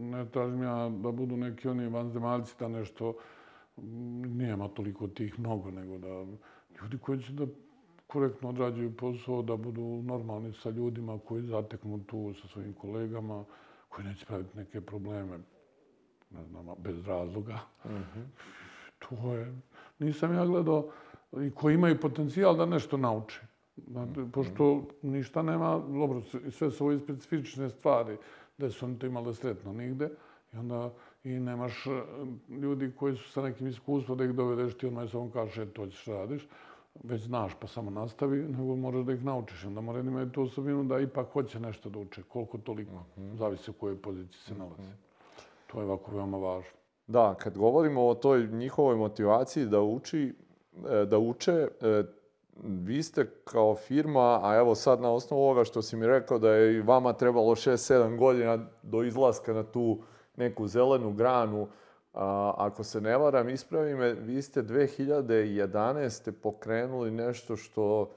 ne 0.00 0.26
tražim 0.30 0.62
ja 0.62 0.88
da 0.88 1.10
budu 1.10 1.36
neki 1.36 1.68
oni 1.68 1.88
vanzemaljci 1.88 2.54
da 2.58 2.68
nešto, 2.68 3.14
nijema 4.36 4.68
toliko 4.68 5.08
tih 5.08 5.38
mnogo, 5.38 5.70
nego 5.70 5.98
da 5.98 6.24
ljudi 6.80 6.98
koji 6.98 7.22
će 7.22 7.32
da 7.32 7.46
korektno 8.06 8.48
odrađuju 8.48 8.96
posao, 8.96 9.42
da 9.42 9.56
budu 9.56 10.02
normalni 10.02 10.52
sa 10.52 10.70
ljudima 10.70 11.18
koji 11.18 11.42
zateknu 11.42 12.04
tu 12.04 12.34
sa 12.34 12.48
svojim 12.48 12.72
kolegama, 12.72 13.44
koji 13.88 14.06
neće 14.06 14.26
praviti 14.26 14.58
neke 14.58 14.80
probleme, 14.80 15.38
ne 16.30 16.44
znam, 16.44 16.66
bez 16.78 17.06
razloga. 17.06 17.58
Mm 17.84 17.88
-hmm. 17.88 18.24
To 19.08 19.34
je... 19.34 19.54
Nisam 19.98 20.34
ja 20.34 20.46
gledao 20.46 20.90
i 21.32 21.50
koji 21.50 21.74
imaju 21.74 22.00
potencijal 22.00 22.56
da 22.56 22.66
nešto 22.66 22.96
nauče. 22.96 23.40
Znate, 23.76 24.20
mm 24.20 24.24
-hmm. 24.24 24.30
Pošto 24.30 24.88
ništa 25.02 25.42
nema, 25.42 25.78
dobro, 25.78 26.22
sve 26.50 26.70
su 26.70 26.86
ove 26.86 26.98
specifične 26.98 27.70
stvari, 27.70 28.16
da 28.58 28.70
su 28.70 28.86
oni 28.86 28.98
to 28.98 29.06
imali 29.06 29.34
sretno 29.34 29.72
nigde. 29.72 30.10
I 30.52 30.56
onda 30.56 30.90
i 31.24 31.28
nemaš 31.28 31.86
eh, 31.86 31.90
ljudi 32.48 32.92
koji 32.96 33.16
su 33.16 33.30
sa 33.30 33.42
nekim 33.42 33.66
iskustvom 33.66 34.18
da 34.18 34.24
ih 34.24 34.32
dovedeš 34.32 34.78
ti 34.78 34.86
odmah 34.86 35.10
samo 35.10 35.30
kaže 35.32 35.62
e, 35.62 35.66
to 35.66 35.86
ćeš 35.86 36.04
radiš 36.04 36.48
već 37.02 37.22
znaš 37.22 37.52
pa 37.60 37.66
samo 37.66 37.90
nastavi, 37.90 38.38
nego 38.38 38.76
moraš 38.76 39.04
da 39.04 39.12
ih 39.12 39.24
naučiš. 39.24 39.64
Onda 39.64 39.80
mora 39.80 40.02
da 40.02 40.10
imaju 40.10 40.30
tu 40.30 40.42
osobinu 40.42 40.84
da 40.84 41.00
ipak 41.00 41.28
hoće 41.32 41.60
nešto 41.60 41.90
da 41.90 41.98
uče, 41.98 42.22
koliko 42.22 42.58
toliko, 42.58 42.92
mm 42.92 43.04
-hmm. 43.16 43.36
zavisi 43.36 43.70
u 43.70 43.74
kojoj 43.74 44.02
poziciji 44.02 44.40
se 44.40 44.54
nalazi. 44.54 44.82
Mm 44.82 44.84
-hmm. 44.84 45.42
To 45.66 45.80
je 45.80 45.86
ovako 45.86 46.16
veoma 46.16 46.38
važno. 46.38 46.70
Da, 47.06 47.34
kad 47.34 47.58
govorimo 47.58 48.06
o 48.06 48.14
toj 48.14 48.46
njihovoj 48.46 48.96
motivaciji 48.96 49.66
da 49.66 49.82
uči, 49.82 50.34
e, 50.90 51.04
da 51.04 51.18
uče, 51.18 51.52
e, 51.52 52.04
vi 52.62 53.02
ste 53.02 53.30
kao 53.44 53.74
firma, 53.74 54.40
a 54.42 54.56
evo 54.56 54.74
sad 54.74 55.00
na 55.00 55.10
osnovu 55.10 55.42
ovoga 55.42 55.64
što 55.64 55.82
si 55.82 55.96
mi 55.96 56.06
rekao 56.06 56.38
da 56.38 56.50
je 56.50 56.74
i 56.74 56.82
vama 56.82 57.12
trebalo 57.12 57.54
6-7 57.54 58.18
godina 58.18 58.66
do 58.82 59.02
izlaska 59.02 59.52
na 59.52 59.62
tu 59.62 59.98
neku 60.36 60.66
zelenu 60.66 61.12
granu, 61.12 61.68
A, 62.14 62.54
ako 62.56 62.84
se 62.84 63.00
ne 63.00 63.16
varam, 63.18 63.48
ispravi 63.48 63.94
me, 63.94 64.12
vi 64.12 64.42
ste 64.42 64.62
2011. 64.62 66.30
pokrenuli 66.30 67.10
nešto 67.10 67.56
što 67.56 68.14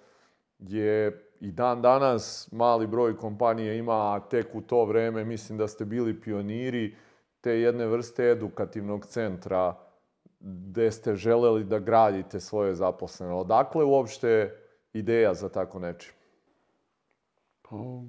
je 0.60 1.24
i 1.40 1.52
dan 1.52 1.82
danas 1.82 2.50
mali 2.52 2.88
broj 2.88 3.18
kompanija 3.18 3.74
ima, 3.74 4.16
a 4.16 4.20
tek 4.30 4.56
u 4.56 4.62
to 4.62 4.86
vreme 4.86 5.26
mislim 5.26 5.58
da 5.58 5.68
ste 5.68 5.86
bili 5.86 6.22
pioniri 6.22 6.96
te 7.42 7.52
jedne 7.52 7.86
vrste 7.86 8.24
edukativnog 8.24 9.06
centra 9.06 9.76
gde 10.40 10.92
ste 10.92 11.16
želeli 11.16 11.64
da 11.64 11.80
gradite 11.80 12.40
svoje 12.40 12.76
zaposlene. 12.76 13.34
Odakle 13.34 13.86
uopšte 13.86 14.56
ideja 14.94 15.34
za 15.34 15.50
tako 15.50 15.80
nečim? 15.80 16.14
Pa, 17.62 17.76
mm, 17.76 18.06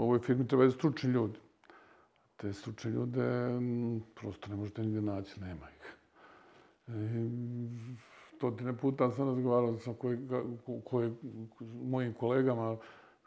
ovoj 0.00 0.18
firmi 0.18 0.46
trebaju 0.46 0.70
stručni 0.70 1.10
ljudi 1.10 1.38
te 2.42 2.52
stručne 2.52 2.90
ljude 2.90 3.48
mm, 3.48 4.00
prosto 4.14 4.50
ne 4.50 4.56
možete 4.56 4.82
nigde 4.82 5.00
naći, 5.00 5.40
nema 5.40 5.66
ih. 5.70 5.96
I, 6.88 7.28
stotine 8.36 8.76
puta 8.76 9.10
sam 9.10 9.28
razgovarao 9.28 9.78
sa 9.78 9.92
koje, 9.98 10.18
koje, 10.84 11.12
mojim 11.84 12.14
kolegama, 12.14 12.76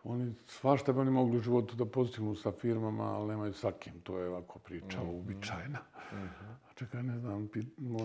oni 0.06 0.34
svašta 0.48 0.94
bi 0.94 1.00
oni 1.00 1.12
mogli 1.12 1.38
u 1.38 1.42
životu 1.42 1.76
da 1.76 1.86
postignu 1.86 2.36
sa 2.36 2.52
firmama, 2.52 3.04
ali 3.04 3.28
nemaju 3.28 3.54
sa 3.54 3.72
kim. 3.72 4.02
To 4.02 4.20
je 4.20 4.30
ovako 4.30 4.60
priča 4.60 5.00
mm 5.04 5.06
-hmm. 5.06 5.12
uobičajena. 5.12 5.80
Mm 6.12 6.16
-hmm. 6.16 6.54
A 6.70 6.74
čekaj, 6.74 7.04
ne 7.04 7.20
znam, 7.20 7.50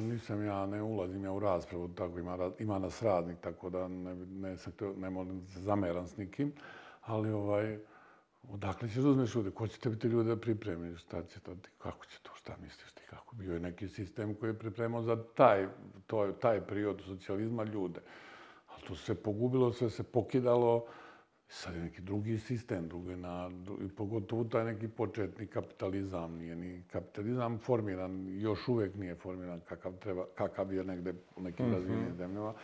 nisam 0.03 0.45
ja, 0.45 0.67
ne 0.67 0.83
ulazim 0.83 1.25
ja 1.25 1.33
u 1.33 1.39
raspravu, 1.41 1.89
tako 1.89 2.19
ima, 2.19 2.51
ima 2.59 2.79
nas 2.79 3.03
radnik, 3.03 3.41
tako 3.41 3.71
da 3.71 3.89
ne, 3.89 4.15
ne, 4.15 4.27
ne, 4.27 4.57
ne 4.97 5.11
moram 5.11 5.47
se 5.47 5.61
zameran 5.61 6.09
s 6.09 6.17
nikim. 6.17 6.53
Ali 7.01 7.31
ovaj, 7.31 7.79
Odakle 8.49 8.89
ćeš 8.89 8.97
da 8.97 9.09
uzmeš 9.09 9.35
ljude? 9.35 9.51
Ko 9.51 9.67
će 9.67 9.79
tebi 9.79 9.99
te 9.99 10.09
ljude 10.09 10.29
da 10.29 10.41
pripremi? 10.41 10.97
Šta 10.97 11.23
će 11.23 11.41
to? 11.41 11.57
Kako 11.79 12.07
će 12.07 12.19
to? 12.23 12.31
Šta 12.35 12.57
misliš 12.63 12.93
ti? 12.93 13.03
Kako? 13.11 13.37
Bio 13.37 13.55
je 13.55 13.61
neki 13.61 13.89
sistem 13.89 14.35
koji 14.35 14.51
je 14.51 14.59
pripremao 14.59 15.03
za 15.03 15.25
taj, 15.35 15.69
to, 16.07 16.33
taj 16.33 16.67
period 16.67 17.03
socijalizma 17.07 17.65
ljude. 17.65 18.01
Ali 18.69 18.83
to 18.89 18.97
se 18.97 19.15
pogubilo, 19.23 19.73
sve 19.73 19.91
se 19.91 20.03
pokidalo. 20.03 20.87
Sad 21.53 21.75
je 21.75 21.81
neki 21.81 22.03
drugi 22.03 22.39
sistem, 22.39 22.89
drugi 22.89 23.17
na, 23.17 23.51
i 23.85 23.89
pogotovo 23.89 24.45
taj 24.45 24.65
neki 24.65 24.89
početni 24.89 25.47
kapitalizam. 25.47 26.37
Nije 26.39 26.57
ni 26.57 26.83
kapitalizam 26.93 27.59
formiran, 27.59 28.41
još 28.41 28.69
uvek 28.69 28.95
nije 28.95 29.15
formiran 29.15 29.61
kakav, 29.69 29.93
treba, 29.93 30.25
kakav 30.35 30.73
je 30.73 30.85
negde 30.85 31.15
u 31.37 31.43
nekim 31.43 31.67
mm 31.67 31.69
-hmm. 31.69 31.75
razvijenim 31.75 32.15
zemljama. 32.17 32.55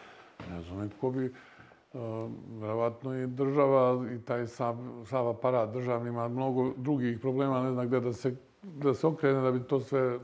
Ne 0.50 0.62
znam, 0.62 0.90
ko 1.00 1.10
bi 1.10 1.32
Verovatno 2.60 3.14
i 3.22 3.26
država 3.26 4.06
i 4.14 4.18
taj 4.24 4.46
sav, 4.46 4.76
sav 5.04 5.28
aparat 5.28 5.72
državni 5.72 6.08
ima 6.08 6.28
mnogo 6.28 6.72
drugih 6.76 7.20
problema, 7.20 7.62
ne 7.62 7.72
zna 7.72 7.84
gde 7.84 8.00
da 8.00 8.12
se, 8.12 8.36
da 8.62 8.94
se 8.94 9.06
okrene 9.06 9.40
da 9.40 9.52
bi 9.52 9.62
to 9.62 9.80
sve 9.80 10.18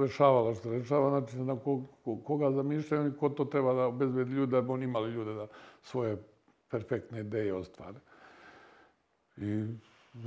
rešavalo 0.00 0.54
što 0.54 0.70
rešava. 0.70 1.10
Znači, 1.10 1.38
na 1.38 1.56
ko, 1.56 1.80
koga 2.24 2.50
zamišljaju 2.50 3.08
i 3.08 3.16
ko 3.16 3.28
to 3.28 3.44
treba 3.44 3.74
da 3.74 3.86
obezbedi 3.86 4.30
ljude, 4.30 4.56
da 4.56 4.62
bi 4.62 4.70
oni 4.70 4.84
imali 4.84 5.10
ljude 5.10 5.34
da 5.34 5.46
svoje 5.82 6.16
perfektne 6.74 7.20
ideje 7.20 7.54
ostvare. 7.54 7.98
I 9.36 9.66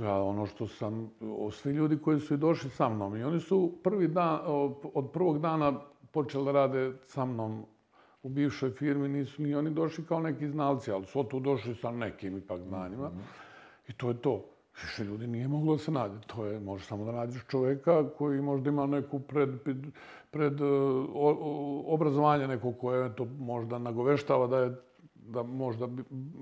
ja, 0.00 0.14
ono 0.22 0.46
što 0.46 0.66
sam, 0.66 1.10
svi 1.52 1.72
ljudi 1.72 1.98
koji 1.98 2.20
su 2.20 2.34
i 2.34 2.36
došli 2.36 2.70
sa 2.70 2.88
mnom, 2.88 3.16
i 3.16 3.24
oni 3.24 3.40
su 3.40 3.78
prvi 3.82 4.08
dan, 4.08 4.38
od 4.94 5.10
prvog 5.12 5.40
dana 5.40 5.72
počeli 6.12 6.44
da 6.44 6.52
rade 6.52 6.92
sa 7.06 7.24
mnom 7.24 7.64
u 8.22 8.28
bivšoj 8.28 8.70
firmi 8.70 9.08
nisu 9.08 9.42
ni 9.42 9.54
oni 9.54 9.70
došli 9.70 10.04
kao 10.06 10.20
neki 10.20 10.48
znalci, 10.48 10.92
ali 10.92 11.04
su 11.06 11.24
tu 11.24 11.40
došli 11.40 11.74
sa 11.74 11.90
nekim 11.90 12.38
ipak 12.38 12.62
znanjima. 12.62 13.08
Mm 13.08 13.12
-hmm. 13.12 13.88
I 13.88 13.92
to 13.92 14.08
je 14.08 14.22
to. 14.22 14.44
više 14.82 15.04
ljudi 15.04 15.26
nije 15.26 15.48
moglo 15.48 15.76
da 15.76 15.78
se 15.78 15.90
nađe. 15.90 16.20
To 16.26 16.46
je, 16.46 16.60
može 16.60 16.84
samo 16.84 17.04
da 17.04 17.12
nađeš 17.12 17.46
čoveka 17.48 18.10
koji 18.18 18.42
možda 18.42 18.70
ima 18.70 18.86
neku 18.86 19.20
pred, 19.20 19.50
pred 20.30 20.60
o, 20.60 21.06
o, 21.14 21.82
obrazovanje 21.94 22.48
neko 22.48 22.72
koje 22.72 23.16
to 23.16 23.24
možda 23.24 23.78
nagoveštava 23.78 24.46
da 24.46 24.58
je 24.58 24.76
da 25.28 25.42
možda 25.42 25.88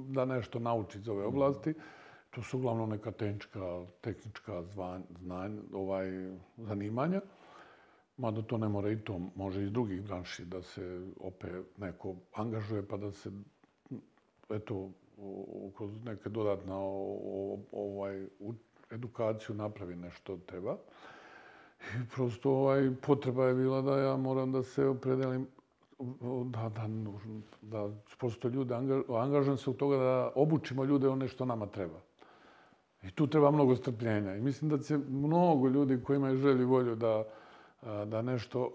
da 0.09 0.25
nešto 0.25 0.59
nauči 0.59 0.99
iz 0.99 1.09
ove 1.09 1.25
oblasti. 1.25 1.75
To 2.31 2.43
su 2.43 2.59
uglavnom 2.59 2.91
neka 2.91 3.11
tehnička, 3.11 3.87
tehnička 4.01 4.63
zvan, 4.63 5.05
znanja, 5.19 5.61
ovaj, 5.73 6.07
zanimanja. 6.57 7.21
Mada 8.17 8.43
to 8.43 8.59
ne 8.59 8.69
mora 8.69 8.91
i 8.91 9.01
to, 9.01 9.21
može 9.35 9.63
iz 9.65 9.73
drugih 9.73 10.03
branši 10.03 10.45
da 10.45 10.63
se 10.63 11.07
opet 11.21 11.79
neko 11.79 12.15
angažuje 12.35 12.89
pa 12.89 12.97
da 12.97 13.13
se 13.13 13.31
eto, 14.51 14.91
kroz 15.77 15.91
neke 16.05 16.29
dodatna 16.29 16.77
ovaj, 17.73 18.27
edukaciju 18.91 19.57
napravi 19.57 19.97
nešto 19.97 20.37
treba. 20.47 20.77
I 21.81 22.09
prosto 22.15 22.51
ovaj, 22.51 22.91
potreba 23.07 23.47
je 23.47 23.55
bila 23.55 23.83
da 23.83 23.99
ja 23.99 24.17
moram 24.17 24.53
da 24.53 24.63
se 24.63 24.87
opredelim 24.87 25.47
da, 26.45 26.69
da, 26.69 26.89
da 27.63 27.91
prosto 28.19 28.49
ljude 28.49 28.75
angažujem 29.09 29.59
se 29.59 29.71
u 29.71 29.75
toga 29.75 29.97
da 29.97 30.33
obučimo 30.35 30.85
ljude 30.85 31.09
one 31.09 31.29
što 31.29 31.45
nama 31.45 31.67
treba. 31.67 32.01
I 33.03 33.11
tu 33.11 33.27
treba 33.27 33.51
mnogo 33.51 33.77
strpljenja. 33.77 34.37
I 34.37 34.41
mislim 34.41 34.71
da 34.71 34.79
će 34.79 34.99
mnogo 35.09 35.69
ljudi 35.69 36.03
koji 36.05 36.17
imaju 36.17 36.37
želju 36.37 36.63
i 36.63 36.65
volju 36.65 36.95
da, 36.97 37.25
da 38.07 38.23
nešto, 38.23 38.73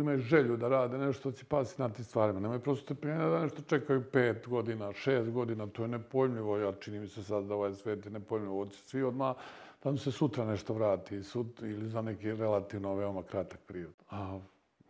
imaju 0.00 0.18
želju 0.18 0.56
da 0.56 0.68
rade 0.68 0.98
nešto, 0.98 1.32
će 1.32 1.44
pasiti 1.44 1.82
na 1.82 1.88
tim 1.88 2.04
stvarima. 2.04 2.40
Nemaju 2.40 2.60
prosto 2.60 2.84
strpljenja 2.84 3.28
da 3.28 3.42
nešto 3.42 3.62
čekaju 3.62 4.04
pet 4.12 4.48
godina, 4.48 4.92
šest 4.92 5.30
godina, 5.30 5.66
to 5.66 5.82
je 5.82 5.88
nepojmljivo. 5.88 6.58
Ja 6.58 6.72
čini 6.72 6.98
mi 6.98 7.08
se 7.08 7.24
sad 7.24 7.44
da 7.44 7.54
ovaj 7.54 7.74
svet 7.74 8.04
je 8.06 8.10
nepojmljivo. 8.10 8.60
Oći 8.60 8.78
svi 8.78 9.02
odmah 9.02 9.36
da 9.84 9.90
mu 9.90 9.98
se 9.98 10.12
sutra 10.12 10.44
nešto 10.44 10.74
vrati 10.74 11.22
sut, 11.22 11.60
ili 11.62 11.88
za 11.88 12.02
neki 12.02 12.32
relativno 12.32 12.94
veoma 12.94 13.22
kratak 13.22 13.60
period. 13.66 13.94
A 14.10 14.38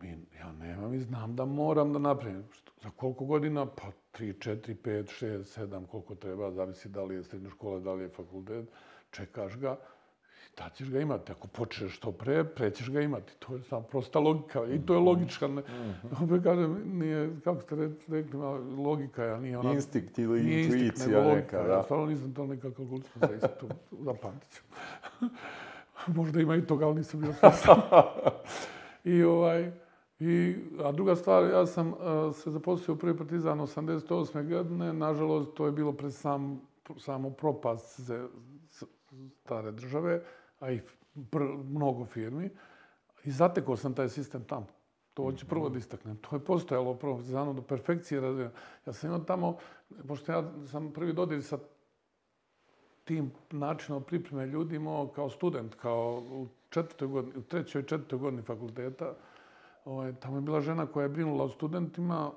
mi, 0.01 0.27
ja 0.39 0.53
nemam 0.53 0.95
i 0.95 1.01
znam 1.01 1.37
da 1.37 1.45
moram 1.45 1.93
da 1.93 1.99
napravim. 1.99 2.45
Što, 2.53 2.73
za 2.83 2.91
koliko 2.91 3.25
godina? 3.25 3.67
Pa 3.67 3.91
3, 4.19 4.51
4, 4.51 4.75
5, 4.85 5.25
6, 5.25 5.61
7, 5.67 5.87
koliko 5.87 6.15
treba, 6.15 6.51
zavisi 6.51 6.89
da 6.89 7.05
li 7.05 7.15
je 7.15 7.25
srednja 7.25 7.51
škola, 7.51 7.81
da 7.81 7.93
li 7.93 8.03
je 8.03 8.09
fakultet. 8.09 8.69
Čekaš 9.11 9.57
ga, 9.57 9.77
da 10.57 10.69
ćeš 10.75 10.91
ga 10.91 11.01
imati. 11.01 11.33
Ako 11.33 11.49
počneš 11.49 11.97
što 11.97 12.13
pre, 12.13 12.45
pre 12.45 12.71
ćeš 12.71 12.91
ga 12.91 13.01
imati. 13.01 13.33
To 13.39 13.55
je 13.55 13.63
samo 13.63 13.83
prosta 13.83 14.19
logika. 14.19 14.67
I 14.67 14.87
to 14.87 14.95
je 14.95 15.01
logička. 15.01 15.49
Ne, 15.49 15.63
mm 15.63 16.43
kažem, 16.45 16.99
nije, 16.99 17.31
kako 17.45 17.61
ste 17.61 17.77
rekli, 18.09 18.25
logika 18.79 19.25
je, 19.25 19.41
nije 19.41 19.59
ona... 19.59 19.73
Instinkt 19.73 20.19
ili 20.19 20.43
nije 20.43 20.61
intuicija 20.61 20.87
instinkt, 20.87 21.15
nego 21.15 21.35
neka, 21.35 21.63
da. 21.63 21.73
Ja 21.73 21.83
stvarno 21.83 22.07
nisam 22.07 22.35
to 22.35 22.47
nekako 22.47 22.75
kalkulisao, 22.77 23.29
za 23.29 23.35
isto 23.35 23.49
to 23.49 23.67
zapamtit 24.05 24.51
ću. 24.53 24.63
Možda 26.17 26.41
ima 26.41 26.57
i 26.57 26.67
toga, 26.67 26.87
ali 26.87 26.95
nisam 26.95 27.21
bio 27.21 27.33
svestan. 27.33 27.81
I 29.05 29.23
ovaj... 29.23 29.86
I, 30.19 30.57
a 30.85 30.93
druga 30.93 31.17
stvar, 31.17 31.51
ja 31.51 31.67
sam 31.67 31.89
uh, 31.89 32.35
se 32.37 32.51
zaposlio 32.51 32.95
u 32.95 32.99
prvi 32.99 33.17
partizan 33.17 33.59
88. 33.59 34.49
godine. 34.49 34.93
Nažalost, 34.93 35.55
to 35.55 35.67
je 35.67 35.73
bilo 35.73 35.93
pred 35.93 36.15
sam, 36.15 36.61
samo 36.99 37.31
propast 37.31 38.01
ze, 38.01 38.27
stare 39.41 39.73
države, 39.73 40.23
a 40.61 40.71
i 40.71 40.81
pr, 41.31 41.43
mnogo 41.65 42.05
firmi. 42.05 42.51
I 43.25 43.31
zatekao 43.31 43.77
sam 43.77 43.95
taj 43.95 44.09
sistem 44.09 44.45
tamo. 44.45 44.67
To 45.15 45.23
hoću 45.23 45.47
prvo 45.47 45.69
da 45.69 45.79
istaknem. 45.79 46.17
To 46.17 46.37
je 46.37 46.45
postojalo 46.45 46.91
u 46.91 46.97
prvom 46.97 47.17
partizanu 47.17 47.55
do 47.55 47.63
perfekcije 47.63 48.21
razvijeno. 48.21 48.53
Ja 48.87 48.93
sam 48.93 49.11
imao 49.11 49.25
tamo, 49.25 49.57
pošto 50.09 50.33
ja 50.33 50.53
sam 50.67 50.93
prvi 50.93 51.13
dodir 51.13 51.43
sa 51.43 51.59
tim 53.05 53.31
načinom 53.51 54.03
pripreme 54.03 54.47
ljudi 54.47 54.77
imao 54.77 55.09
kao 55.09 55.31
student, 55.31 55.75
kao 55.75 56.23
u, 56.31 56.47
četvrtoj 56.71 57.09
godini, 57.09 57.37
u 57.37 57.43
trećoj 57.43 57.83
i 57.83 57.85
četvrtoj 57.85 58.19
godini 58.19 58.43
fakulteta, 58.43 59.15
ovaj, 59.87 60.13
tamo 60.21 60.37
je 60.37 60.41
bila 60.41 60.61
žena 60.61 60.87
koja 60.87 61.03
je 61.03 61.09
brinula 61.09 61.45
o 61.45 61.49
studentima 61.49 62.31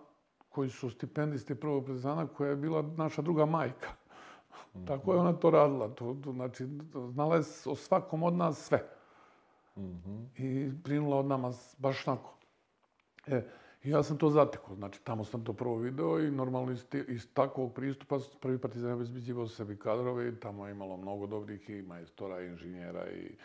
koji 0.49 0.69
su 0.69 0.89
stipendisti 0.89 1.55
prvog 1.55 1.85
prezana, 1.85 2.27
koja 2.27 2.49
je 2.49 2.55
bila 2.55 2.81
naša 2.81 3.21
druga 3.21 3.45
majka. 3.45 3.89
Mm 3.89 4.79
-hmm. 4.79 4.87
Tako 4.87 5.13
je 5.13 5.19
ona 5.19 5.33
to 5.33 5.49
radila. 5.49 5.87
To, 5.87 6.17
to, 6.23 6.31
znači, 6.31 6.67
znala 7.09 7.35
je 7.35 7.43
o 7.65 7.75
svakom 7.75 8.23
od 8.23 8.33
nas 8.33 8.57
sve. 8.57 8.83
Mm 9.75 9.81
-hmm. 9.81 10.27
I 10.37 10.71
brinula 10.71 11.17
od 11.17 11.25
nama 11.25 11.53
baš 11.77 12.03
tako. 12.03 12.35
E, 13.27 13.45
I 13.83 13.89
ja 13.89 14.03
sam 14.03 14.17
to 14.17 14.29
zatekao. 14.29 14.75
Znači, 14.75 15.03
tamo 15.03 15.23
sam 15.23 15.43
to 15.43 15.53
prvo 15.53 15.75
video 15.75 16.19
i 16.19 16.31
normalno 16.31 16.71
iz, 16.71 16.85
iz 17.07 17.33
takvog 17.33 17.73
pristupa 17.73 18.19
prvi 18.41 18.57
partizan 18.57 18.89
je 18.89 18.95
obezbiđivao 18.95 19.47
sebi 19.47 19.79
kadrove 19.79 20.29
i 20.29 20.39
tamo 20.39 20.67
je 20.67 20.71
imalo 20.71 20.97
mnogo 20.97 21.27
dobrih 21.27 21.69
i 21.69 21.81
majstora 21.81 22.41
i 22.41 22.47
inženjera 22.47 23.11
i 23.11 23.35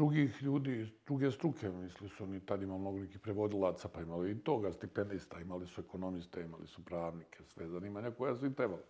drugih 0.00 0.42
ljudi, 0.42 0.88
druge 1.06 1.30
struke, 1.30 1.68
misli 1.68 2.08
su 2.08 2.24
oni 2.24 2.40
tad 2.40 2.62
imali 2.62 2.80
mnogo 2.80 2.98
nekih 2.98 3.18
prevodilaca, 3.20 3.88
pa 3.88 4.00
imali 4.00 4.30
i 4.30 4.38
toga, 4.38 4.72
stipendista, 4.72 5.40
imali 5.40 5.66
su 5.66 5.80
ekonomiste, 5.80 6.40
imali 6.40 6.66
su 6.66 6.84
pravnike, 6.84 7.44
sve 7.44 7.68
zanimanja 7.68 8.10
koja 8.10 8.36
su 8.36 8.46
i 8.46 8.54
trebalo. 8.54 8.80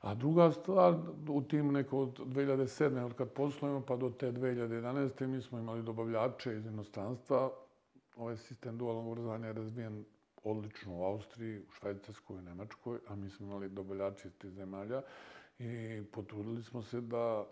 A 0.00 0.14
druga 0.14 0.50
stvar, 0.52 0.94
u 1.28 1.42
tim 1.42 1.72
neko 1.72 1.98
od 1.98 2.18
2007. 2.18 3.04
od 3.04 3.14
kad 3.14 3.32
poslujemo, 3.32 3.80
pa 3.80 3.96
do 3.96 4.10
te 4.10 4.32
2011. 4.32 5.26
mi 5.26 5.42
smo 5.42 5.58
imali 5.58 5.82
dobavljače 5.82 6.56
iz 6.56 6.66
inostranstva. 6.66 7.50
Ovaj 8.16 8.36
sistem 8.36 8.78
dualnog 8.78 9.06
obrazovanja 9.06 9.46
je 9.46 9.52
razvijen 9.52 10.04
odlično 10.44 10.98
u 10.98 11.04
Austriji, 11.04 11.58
u 11.60 11.70
Švajcarskoj, 11.70 12.36
u 12.36 12.42
Nemačkoj, 12.42 12.98
a 13.08 13.16
mi 13.16 13.30
smo 13.30 13.46
imali 13.46 13.68
dobavljače 13.68 14.28
iz 14.28 14.34
tih 14.38 14.50
zemalja 14.50 15.02
i 15.58 16.02
potrudili 16.12 16.62
smo 16.62 16.82
se 16.82 17.00
da 17.00 17.46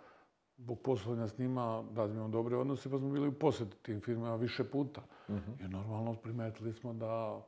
zbog 0.59 0.78
poslovanja 0.82 1.28
s 1.28 1.38
njima 1.38 1.84
razvijemo 1.96 2.28
dobre 2.28 2.56
odnose, 2.56 2.90
pa 2.90 2.98
smo 2.98 3.11
bili 3.11 3.28
u 3.28 3.38
posjeti 3.38 3.76
tim 3.82 4.00
firmama 4.00 4.36
više 4.36 4.64
puta. 4.64 5.00
Uh. 5.28 5.34
-huh. 5.34 5.66
I 5.66 5.68
normalno 5.68 6.14
primetili 6.14 6.72
smo 6.72 6.92
da, 6.92 7.42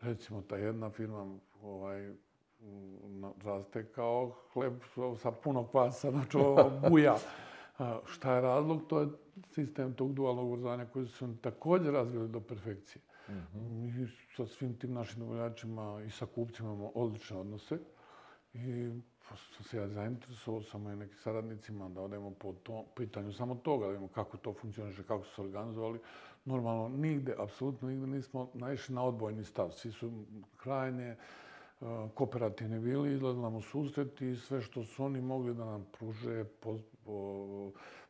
recimo, 0.00 0.42
ta 0.42 0.56
jedna 0.56 0.90
firma 0.90 1.38
ovaj, 1.62 2.14
raste 3.44 3.86
kao 3.92 4.32
hleb 4.52 4.74
sa 5.16 5.30
puno 5.30 5.66
kvasa, 5.66 6.10
znači 6.10 6.38
buja. 6.90 7.16
A, 7.78 8.00
šta 8.06 8.34
je 8.34 8.40
razlog? 8.40 8.86
To 8.88 9.00
je 9.00 9.08
sistem 9.50 9.94
tog 9.94 10.14
dualnog 10.14 10.46
obrazovanja 10.46 10.86
koji 10.86 11.06
su 11.06 11.36
također 11.40 11.92
razvili 11.92 12.28
do 12.28 12.40
perfekcije. 12.40 13.02
Mhm. 13.28 13.38
-huh. 13.38 13.70
Mi 13.70 14.08
sa 14.36 14.46
svim 14.46 14.78
tim 14.78 14.92
našim 14.92 15.20
dobavljačima 15.20 16.02
i 16.06 16.10
sa 16.10 16.26
kupcima 16.26 16.68
imamo 16.68 16.90
odlične 16.94 17.36
odnose. 17.36 17.78
I 18.54 18.90
pa, 19.28 19.36
sam 19.36 19.64
se 19.64 19.76
ja 19.76 19.88
zainteresovao 19.88 20.62
sa 20.62 20.78
mojim 20.78 20.98
nekim 20.98 21.18
saradnicima 21.18 21.88
da 21.88 22.00
odemo 22.00 22.30
po 22.30 22.52
to, 22.52 22.84
pitanju 22.96 23.32
samo 23.32 23.54
toga, 23.54 23.86
da 23.86 23.90
vidimo 23.90 24.08
kako 24.08 24.36
to 24.36 24.52
funkcioniše, 24.52 25.02
kako 25.02 25.24
su 25.24 25.34
se 25.34 25.40
organizovali. 25.40 25.98
Normalno, 26.44 26.88
nigde, 26.88 27.34
apsolutno 27.38 27.88
nigde 27.88 28.06
nismo 28.06 28.50
naišli 28.54 28.94
na 28.94 29.04
odbojni 29.04 29.44
stav. 29.44 29.70
Svi 29.70 29.92
su 29.92 30.24
krajnje 30.56 31.04
e, 31.04 31.16
kooperativni 32.14 32.80
bili, 32.80 33.14
izlazili 33.14 33.42
nam 33.42 33.54
u 33.54 33.62
susret 33.62 34.20
i 34.20 34.36
sve 34.36 34.60
što 34.60 34.84
su 34.84 35.04
oni 35.04 35.20
mogli 35.20 35.54
da 35.54 35.64
nam 35.64 35.86
pruže, 35.98 36.44
po, 36.44 36.78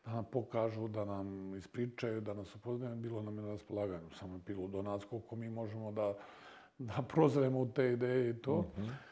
da 0.05 0.13
nam 0.13 0.25
pokažu, 0.25 0.89
da 0.89 1.05
nam 1.05 1.55
ispričaju, 1.57 2.21
da 2.21 2.35
nas 2.35 2.55
upoznaju, 2.55 2.97
bilo 2.97 3.23
nam 3.23 3.37
je 3.37 3.43
na 3.43 3.49
raspolaganju. 3.49 4.11
Samo 4.11 4.35
je 4.35 4.41
bilo 4.47 4.69
do 4.69 4.83
nas 4.83 5.05
koliko 5.05 5.37
mi 5.37 5.51
možemo 5.51 5.93
da, 5.93 6.15
da 6.79 7.03
prozremo 7.15 7.61
u 7.61 7.69
te 7.69 7.93
ideje 7.93 8.31
i 8.31 8.35
to. 8.35 8.61
Mm 8.61 8.81
-hmm. 8.83 9.08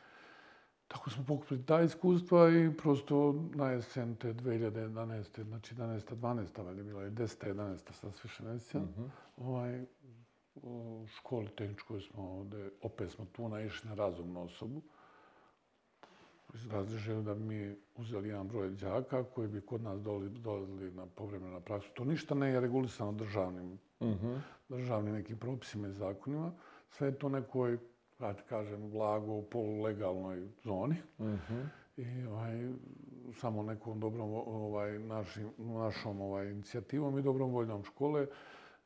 Tako 0.88 1.10
smo 1.10 1.24
pokupili 1.24 1.66
ta 1.66 1.82
iskustva 1.82 2.50
i 2.50 2.76
prosto 2.76 3.44
na 3.54 3.70
jesen 3.70 4.16
te 4.16 4.34
2011. 4.34 5.44
Znači 5.44 5.74
11. 5.74 6.14
12. 6.16 6.64
valjda 6.64 6.82
bila 6.82 7.02
je 7.02 7.10
10. 7.10 7.54
11. 7.54 7.92
sad 7.92 8.12
ne 8.46 8.58
sjećam. 8.58 8.82
Mm 8.82 8.94
-hmm. 8.96 9.08
ovaj, 9.36 9.84
u 10.62 11.04
školi 11.08 11.48
tehničkoj 11.48 12.00
smo 12.00 12.22
ovde, 12.22 12.70
opet 12.82 13.10
smo 13.10 13.24
tu 13.24 13.48
naišli 13.48 13.88
na 13.88 13.94
razumnu 13.94 14.42
osobu. 14.42 14.82
Razližili 16.70 17.22
da 17.22 17.34
mi 17.34 17.76
uzeli 17.96 18.28
jedan 18.28 18.48
broj 18.48 18.70
džaka 18.70 19.24
koji 19.24 19.48
bi 19.48 19.60
kod 19.60 19.82
nas 19.82 20.00
dolazili 20.00 20.90
na 20.90 21.06
povremenu 21.06 21.52
na 21.52 21.60
praksu. 21.60 21.90
To 21.94 22.04
ništa 22.04 22.34
ne 22.34 22.48
je 22.48 22.60
regulisano 22.60 23.12
državnim, 23.12 23.66
mm 24.00 24.06
-hmm. 24.06 24.38
državnim 24.68 25.14
nekim 25.14 25.38
propisima 25.38 25.88
i 25.88 25.92
zakonima. 25.92 26.52
Sve 26.90 27.08
je 27.08 27.18
to 27.18 27.28
nekoj 27.28 27.78
da 28.18 28.34
kažem, 28.34 28.90
blago 28.90 29.32
u 29.32 29.42
polulegalnoj 29.42 30.48
zoni. 30.64 30.96
Mm 31.18 31.24
-hmm. 31.24 31.66
I 31.96 32.26
ovaj, 32.26 32.72
samo 33.40 33.62
nekom 33.62 34.00
dobrom 34.00 34.34
ovaj, 34.34 34.98
našim, 34.98 35.50
našom 35.58 36.20
ovaj, 36.20 36.50
inicijativom 36.50 37.18
i 37.18 37.22
dobrom 37.22 37.50
voljnom 37.50 37.84
škole 37.84 38.26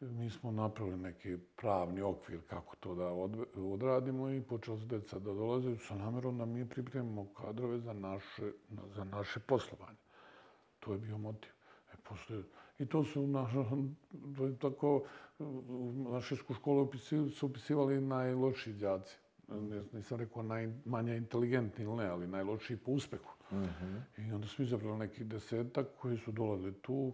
mi 0.01 0.31
smo 0.31 0.51
napravili 0.51 0.97
neki 0.97 1.37
pravni 1.57 2.03
okvir 2.03 2.41
kako 2.47 2.77
to 2.77 2.95
da 2.95 3.07
od, 3.07 3.47
odradimo 3.57 4.31
i 4.31 4.43
počeli 4.43 4.81
su 4.81 4.87
deca 4.87 5.19
da 5.19 5.33
dolaze 5.33 5.77
sa 5.77 5.95
namjerom 5.95 6.39
da 6.39 6.45
mi 6.45 6.69
pripremimo 6.69 7.27
kadrove 7.35 7.79
za 7.79 7.93
naše, 7.93 8.53
za 8.97 9.05
naše 9.05 9.41
poslovanje. 9.41 9.99
To 10.81 10.93
je 10.93 10.99
bio 10.99 11.19
motiv. 11.19 11.51
E, 11.93 11.97
posle, 12.09 12.43
I 12.81 12.87
to 12.87 13.05
su 13.05 13.27
naš, 13.27 13.53
to 14.37 14.47
je 14.47 14.59
tako, 14.59 15.03
u 15.39 16.09
našu 16.13 16.37
školu 16.37 16.93
su 17.31 17.47
upisivali 17.47 18.01
najlošiji 18.01 18.75
džaci. 18.75 19.17
ne, 19.49 19.83
nisam 19.93 20.19
rekao 20.19 20.43
najmanje 20.43 21.17
inteligentni 21.17 21.85
ili 21.85 21.97
ne, 21.97 22.07
ali 22.07 22.27
najlošiji 22.27 22.77
po 22.77 22.93
uspehu. 22.93 23.35
I 24.19 24.33
onda 24.33 24.47
smo 24.47 24.65
izabrali 24.65 24.99
nekih 24.99 25.27
desetak 25.27 25.87
koji 26.01 26.19
su 26.19 26.33
dolazili 26.33 26.75
tu, 26.75 27.13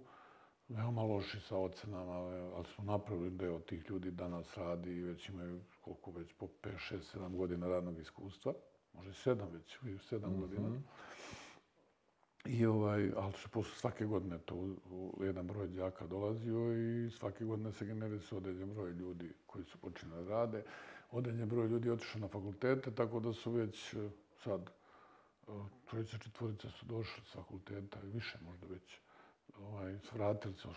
veoma 0.69 1.03
loši 1.03 1.41
sa 1.41 1.57
ocenama, 1.57 2.13
ali 2.57 2.65
smo 2.75 2.85
napravili 2.85 3.31
deo 3.31 3.59
tih 3.59 3.91
ljudi 3.91 4.11
danas 4.11 4.57
radi 4.57 4.91
i 4.91 5.03
već 5.03 5.29
imaju 5.29 5.61
koliko 5.81 6.11
već 6.11 6.33
po 6.33 6.47
5, 6.63 6.95
6, 6.95 7.19
7 7.19 7.37
godina 7.37 7.69
radnog 7.69 7.99
iskustva. 7.99 8.53
Može 8.93 9.11
7 9.11 9.53
već, 9.53 9.79
7 9.83 9.89
mm 9.89 10.23
-hmm. 10.23 10.41
godina. 10.41 10.69
I 12.49 12.67
ovaj, 12.67 13.11
ali 13.17 13.33
se 13.33 13.49
posle 13.49 13.75
svake 13.75 14.05
godine 14.05 14.39
to 14.39 14.55
u 14.91 15.25
jedan 15.25 15.47
broj 15.47 15.67
djaka 15.67 16.07
dolazio 16.07 16.73
i 16.73 17.11
svake 17.11 17.45
godine 17.45 17.73
se 17.73 17.87
generisao 17.87 18.29
se 18.29 18.37
određen 18.37 18.75
broj 18.75 18.91
ljudi 18.91 19.33
koji 19.47 19.65
su 19.65 19.79
počinili 19.79 20.25
da 20.25 20.31
rade. 20.31 20.65
Određen 21.11 21.49
broj 21.49 21.69
ljudi 21.69 21.89
je 21.89 21.93
otišao 21.93 22.21
na 22.21 22.29
fakultete, 22.29 22.91
tako 22.91 23.21
da 23.21 23.33
su 23.33 23.53
već 23.53 23.95
e, 23.95 24.11
sad 24.45 24.71
e, 25.49 25.53
trojica, 25.91 26.19
četvorica 26.19 26.71
su 26.71 26.87
došli 26.87 27.25
s 27.25 27.33
fakulteta 27.33 27.99
i 28.05 28.11
više 28.11 28.39
možda 28.45 28.67
već 28.67 28.99
ovaj, 29.61 29.99
vratili 30.15 30.55
se, 30.55 30.69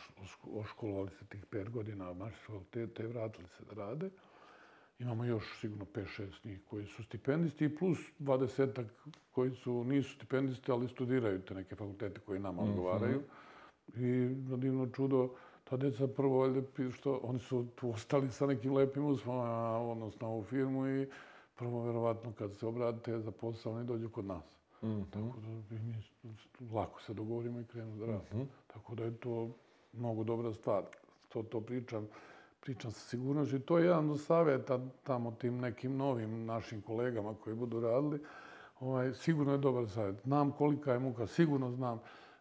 oškolovali 0.53 1.09
se 1.09 1.25
tih 1.25 1.45
pet 1.45 1.69
godina, 1.69 2.13
mašli 2.13 2.39
fakultete 2.45 3.03
i 3.03 3.07
vratili 3.07 3.47
se 3.47 3.63
da 3.65 3.85
rade. 3.85 4.09
Imamo 4.99 5.25
još 5.25 5.59
sigurno 5.59 5.85
5-6 5.85 6.45
njih 6.45 6.59
koji 6.69 6.85
su 6.85 7.03
stipendisti 7.03 7.65
i 7.65 7.75
plus 7.75 7.97
20 8.19 8.83
koji 9.31 9.51
su, 9.51 9.83
nisu 9.83 10.15
stipendisti, 10.15 10.71
ali 10.71 10.87
studiraju 10.87 11.41
te 11.41 11.53
neke 11.53 11.75
fakultete 11.75 12.19
koji 12.19 12.39
nama 12.39 12.61
mhm. 12.61 12.71
odgovaraju. 12.71 13.21
I 13.95 14.35
na 14.49 14.57
divno 14.57 14.87
čudo, 14.87 15.29
ta 15.63 15.77
djeca 15.77 16.07
prvo, 16.07 16.63
što 16.91 17.19
oni 17.23 17.39
su 17.39 17.67
tu 17.75 17.89
ostali 17.89 18.31
sa 18.31 18.45
nekim 18.45 18.73
lepim 18.73 19.05
uslovima, 19.05 19.77
odnosno 19.77 20.27
ovu 20.27 20.43
firmu 20.43 20.87
i 20.87 21.07
prvo, 21.55 21.83
verovatno, 21.83 22.33
kad 22.37 22.55
se 22.55 22.67
obratite 22.67 23.19
za 23.19 23.31
posao, 23.31 23.73
oni 23.73 23.85
dođu 23.85 24.09
kod 24.09 24.25
nas. 24.25 24.43
Mm 24.81 24.87
-hmm. 24.87 25.03
Tako 25.11 25.39
da 25.39 25.75
mi 25.75 25.95
lako 26.73 27.01
se 27.01 27.13
dogovorimo 27.13 27.59
i 27.59 27.65
krenemo 27.65 27.95
da 27.95 28.05
radimo. 28.05 28.43
Mm 28.43 28.45
-hmm. 28.45 28.73
Tako 28.73 28.95
da 28.95 29.03
je 29.03 29.17
to 29.17 29.49
mnogo 29.93 30.23
dobra 30.23 30.53
stvar. 30.53 30.83
To, 31.29 31.43
to 31.43 31.61
pričam 31.61 32.07
pričam 32.61 32.91
sa 32.91 32.99
sigurnošću 32.99 33.55
i 33.55 33.59
to 33.59 33.77
je 33.77 33.85
jedan 33.85 34.09
od 34.09 34.21
savjeta 34.21 34.79
tamo 35.03 35.31
tim 35.31 35.57
nekim 35.57 35.97
novim 35.97 36.45
našim 36.45 36.81
kolegama 36.81 37.35
koji 37.43 37.55
budu 37.55 37.79
radili. 37.79 38.21
Ovaj, 38.79 39.13
sigurno 39.13 39.51
je 39.51 39.57
dobar 39.57 39.89
savjet. 39.89 40.21
Znam 40.21 40.51
kolika 40.51 40.93
je 40.93 40.99
muka, 40.99 41.27
sigurno 41.27 41.71
znam. 41.71 41.99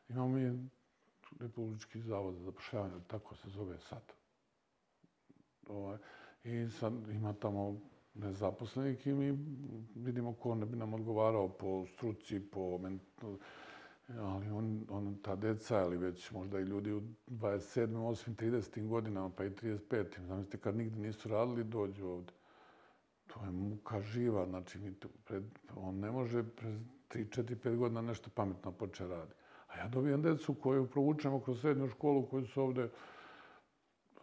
Imamo 0.09 0.29
mi 0.29 0.69
Republički 1.41 2.01
zavod 2.01 2.35
za 2.35 2.45
zapošljavanje, 2.45 2.95
tako 3.07 3.35
se 3.35 3.49
zove 3.51 3.79
sad. 3.79 4.03
Ovaj, 5.69 5.99
I 6.45 6.69
sad 6.71 6.93
ima 7.09 7.33
tamo 7.33 7.81
nezaposlenih 8.15 9.07
i 9.07 9.13
mi 9.13 9.39
vidimo 9.95 10.33
ko 10.35 10.55
ne 10.55 10.67
bi 10.67 10.77
nam 10.77 10.95
odgovarao 10.95 11.49
po 11.49 11.87
struci, 11.87 12.41
po 12.41 12.79
mentalnosti 12.79 13.45
E, 14.09 14.19
ali 14.19 14.51
on, 14.51 14.87
on, 14.89 15.19
ta 15.23 15.37
deca, 15.37 15.79
ali 15.79 15.97
već 15.97 16.31
možda 16.31 16.61
i 16.61 16.63
ljudi 16.63 16.93
u 16.93 17.01
27. 17.27 17.87
8. 17.87 18.35
30. 18.35 18.89
godinama, 18.89 19.31
pa 19.37 19.45
i 19.45 19.51
35. 19.51 20.27
Zamislite, 20.27 20.59
kad 20.59 20.77
nigde 20.77 20.99
nisu 20.99 21.29
radili, 21.29 21.65
dođu 21.65 22.07
ovde. 22.07 22.33
To 23.27 23.45
je 23.45 23.51
muka 23.51 24.01
živa, 24.01 24.47
znači 24.47 24.79
mi 24.79 24.95
pred, 25.25 25.45
on 25.77 25.99
ne 25.99 26.11
može 26.11 26.43
pre 26.43 26.79
3, 27.09 27.43
4, 27.43 27.57
5 27.57 27.77
godina 27.77 28.03
nešto 28.03 28.31
pametno 28.35 28.73
poče 28.73 29.07
radi. 29.07 29.33
A 29.69 29.79
ja 29.79 29.89
dobijem 29.89 30.23
decu 30.23 30.55
koju 30.55 30.87
provučemo 30.87 31.41
kroz 31.41 31.61
srednju 31.61 31.89
školu, 31.89 32.27
koji 32.27 32.47
su 32.47 32.63
ovde... 32.63 32.91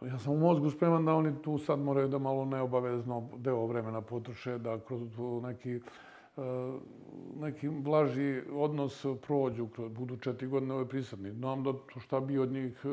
Ja 0.00 0.18
sam 0.18 0.32
u 0.32 0.38
mozgu 0.38 0.70
spreman 0.70 1.04
da 1.04 1.14
oni 1.14 1.42
tu 1.42 1.58
sad 1.58 1.78
moraju 1.78 2.08
da 2.08 2.18
malo 2.18 2.44
neobavezno 2.44 3.30
deo 3.36 3.66
vremena 3.66 4.00
potroše, 4.00 4.58
da 4.58 4.80
kroz 4.80 5.00
neki 5.42 5.80
neki 7.36 7.68
blaži 7.68 8.42
odnos 8.52 9.06
prođu, 9.22 9.68
budu 9.88 10.16
četiri 10.16 10.48
godine 10.48 10.74
ove 10.74 10.88
prisutni. 10.88 11.32
Znam 11.32 11.62
da 11.62 11.72
šta 12.00 12.20
bi 12.20 12.38
od 12.38 12.52
njih 12.52 12.84
e, 12.84 12.88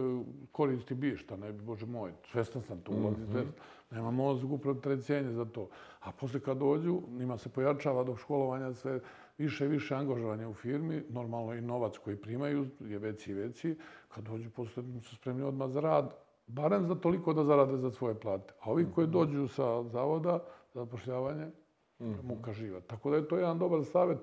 koristi 0.51 0.95
bi, 0.95 1.17
šta 1.17 1.37
ne 1.37 1.51
bi, 1.51 1.61
Bože 1.61 1.85
moj, 1.85 2.11
svestan 2.31 2.61
sam 2.61 2.81
to, 2.81 2.91
mm 2.91 2.95
-hmm. 2.95 3.45
nema 3.91 4.11
mozgu 4.11 4.57
pretrećenje 4.57 5.31
za 5.31 5.45
to. 5.45 5.69
A 5.99 6.11
posle 6.11 6.39
kad 6.39 6.57
dođu, 6.57 7.01
njima 7.09 7.37
se 7.37 7.49
pojačava 7.49 8.03
do 8.03 8.15
školovanja 8.15 8.73
sve 8.73 8.99
više 9.37 9.65
i 9.65 9.67
više 9.67 9.95
angažovanja 9.95 10.49
u 10.49 10.53
firmi, 10.53 11.03
normalno 11.09 11.53
i 11.53 11.61
novac 11.61 11.97
koji 11.97 12.15
primaju 12.15 12.65
je 12.79 12.99
veći 12.99 13.31
i 13.31 13.33
veći, 13.33 13.77
kad 14.07 14.23
dođu 14.23 14.49
posle 14.49 14.83
su 15.01 15.15
spremni 15.15 15.43
odmah 15.43 15.69
za 15.69 15.81
rad, 15.81 16.15
barem 16.47 16.87
za 16.87 16.95
toliko 16.95 17.33
da 17.33 17.43
zarade 17.43 17.77
za 17.77 17.91
svoje 17.91 18.19
plate. 18.19 18.53
A 18.61 18.71
ovi 18.71 18.85
koji 18.95 19.07
mhm. 19.07 19.13
dođu 19.13 19.47
sa 19.47 19.83
zavoda 19.83 20.39
za 20.73 20.85
zapošljavanje, 20.85 21.47
mm. 22.04 22.28
muka 22.28 22.54
živa. 22.54 22.82
Tako 22.82 23.10
da 23.10 23.18
je 23.18 23.28
to 23.28 23.38
jedan 23.38 23.60
dobar 23.60 23.86
savjet 23.86 24.20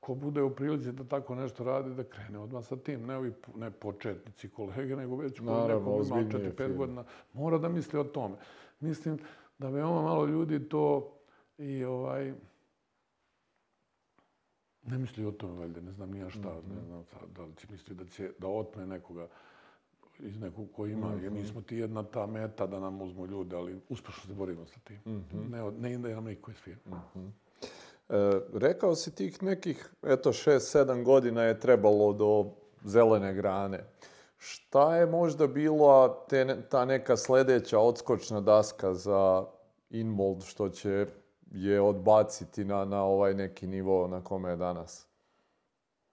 ko 0.00 0.14
bude 0.14 0.42
u 0.42 0.54
prilici 0.54 0.92
da 0.92 1.04
tako 1.04 1.34
nešto 1.34 1.64
radi, 1.64 1.94
da 1.94 2.04
krene 2.04 2.38
odmah 2.38 2.64
sa 2.64 2.76
tim. 2.76 3.06
Ne 3.06 3.16
ovi 3.16 3.32
ne 3.54 3.70
početnici 3.70 4.48
kolege, 4.48 4.96
nego 4.96 5.16
već 5.16 5.38
ko 5.38 5.66
neko 5.68 6.02
ima 6.06 6.24
4-5 6.24 6.76
godina, 6.76 7.04
mora 7.32 7.58
da 7.58 7.68
misli 7.68 7.98
o 7.98 8.04
tome. 8.04 8.36
Mislim 8.80 9.18
da 9.58 9.68
veoma 9.68 10.02
malo 10.02 10.26
ljudi 10.26 10.68
to 10.68 11.12
i 11.58 11.84
ovaj 11.84 12.32
ne 14.82 14.98
misli 14.98 15.26
o 15.26 15.32
tome, 15.32 15.58
valjda, 15.58 15.80
ne 15.80 15.92
znam 15.92 16.10
nija 16.10 16.30
šta, 16.30 16.48
mm 16.48 16.62
-hmm. 16.62 16.74
ne 16.74 16.82
znam 16.82 17.04
da 17.36 17.42
li 17.42 17.54
će 17.56 17.66
misli 17.70 17.94
da 17.94 18.04
će 18.04 18.32
da 18.38 18.48
otme 18.48 18.86
nekoga 18.86 19.28
iz 20.18 20.40
nekog 20.40 20.66
ko 20.76 20.86
ima, 20.86 21.08
mm 21.08 21.12
-hmm. 21.12 21.22
jer 21.22 21.32
mi 21.32 21.44
smo 21.44 21.60
ti 21.62 21.76
jedna 21.76 22.02
ta 22.02 22.26
meta 22.26 22.66
da 22.66 22.80
nam 22.80 23.02
uzmu 23.02 23.26
ljude, 23.26 23.56
ali 23.56 23.80
uspešno 23.88 24.22
se 24.26 24.34
borimo 24.34 24.66
sa 24.66 24.80
tim. 24.84 25.00
Mm 25.06 25.24
-hmm. 25.32 25.50
Ne, 25.50 25.70
ne 25.70 25.92
ide 25.92 26.14
nam 26.14 26.24
niko 26.24 26.50
iz 26.50 26.56
firme. 26.56 26.82
Mm 26.86 27.02
-hmm. 27.14 27.30
e, 28.08 28.40
rekao 28.54 28.94
si 28.94 29.14
tih 29.14 29.42
nekih, 29.42 29.94
eto, 30.02 30.32
šest, 30.32 30.70
sedam 30.70 31.04
godina 31.04 31.42
je 31.42 31.60
trebalo 31.60 32.12
do 32.12 32.50
zelene 32.84 33.34
grane. 33.34 33.84
Šta 34.38 34.96
je 34.96 35.06
možda 35.06 35.46
bilo 35.46 36.08
te, 36.28 36.62
ta 36.68 36.84
neka 36.84 37.16
sljedeća 37.16 37.78
odskočna 37.78 38.40
daska 38.40 38.94
za 38.94 39.44
Inmold 39.90 40.44
što 40.44 40.68
će 40.68 41.06
je 41.50 41.80
odbaciti 41.80 42.64
na, 42.64 42.84
na 42.84 43.04
ovaj 43.04 43.34
neki 43.34 43.66
nivo 43.66 44.08
na 44.08 44.24
kome 44.24 44.50
je 44.50 44.56
danas? 44.56 45.06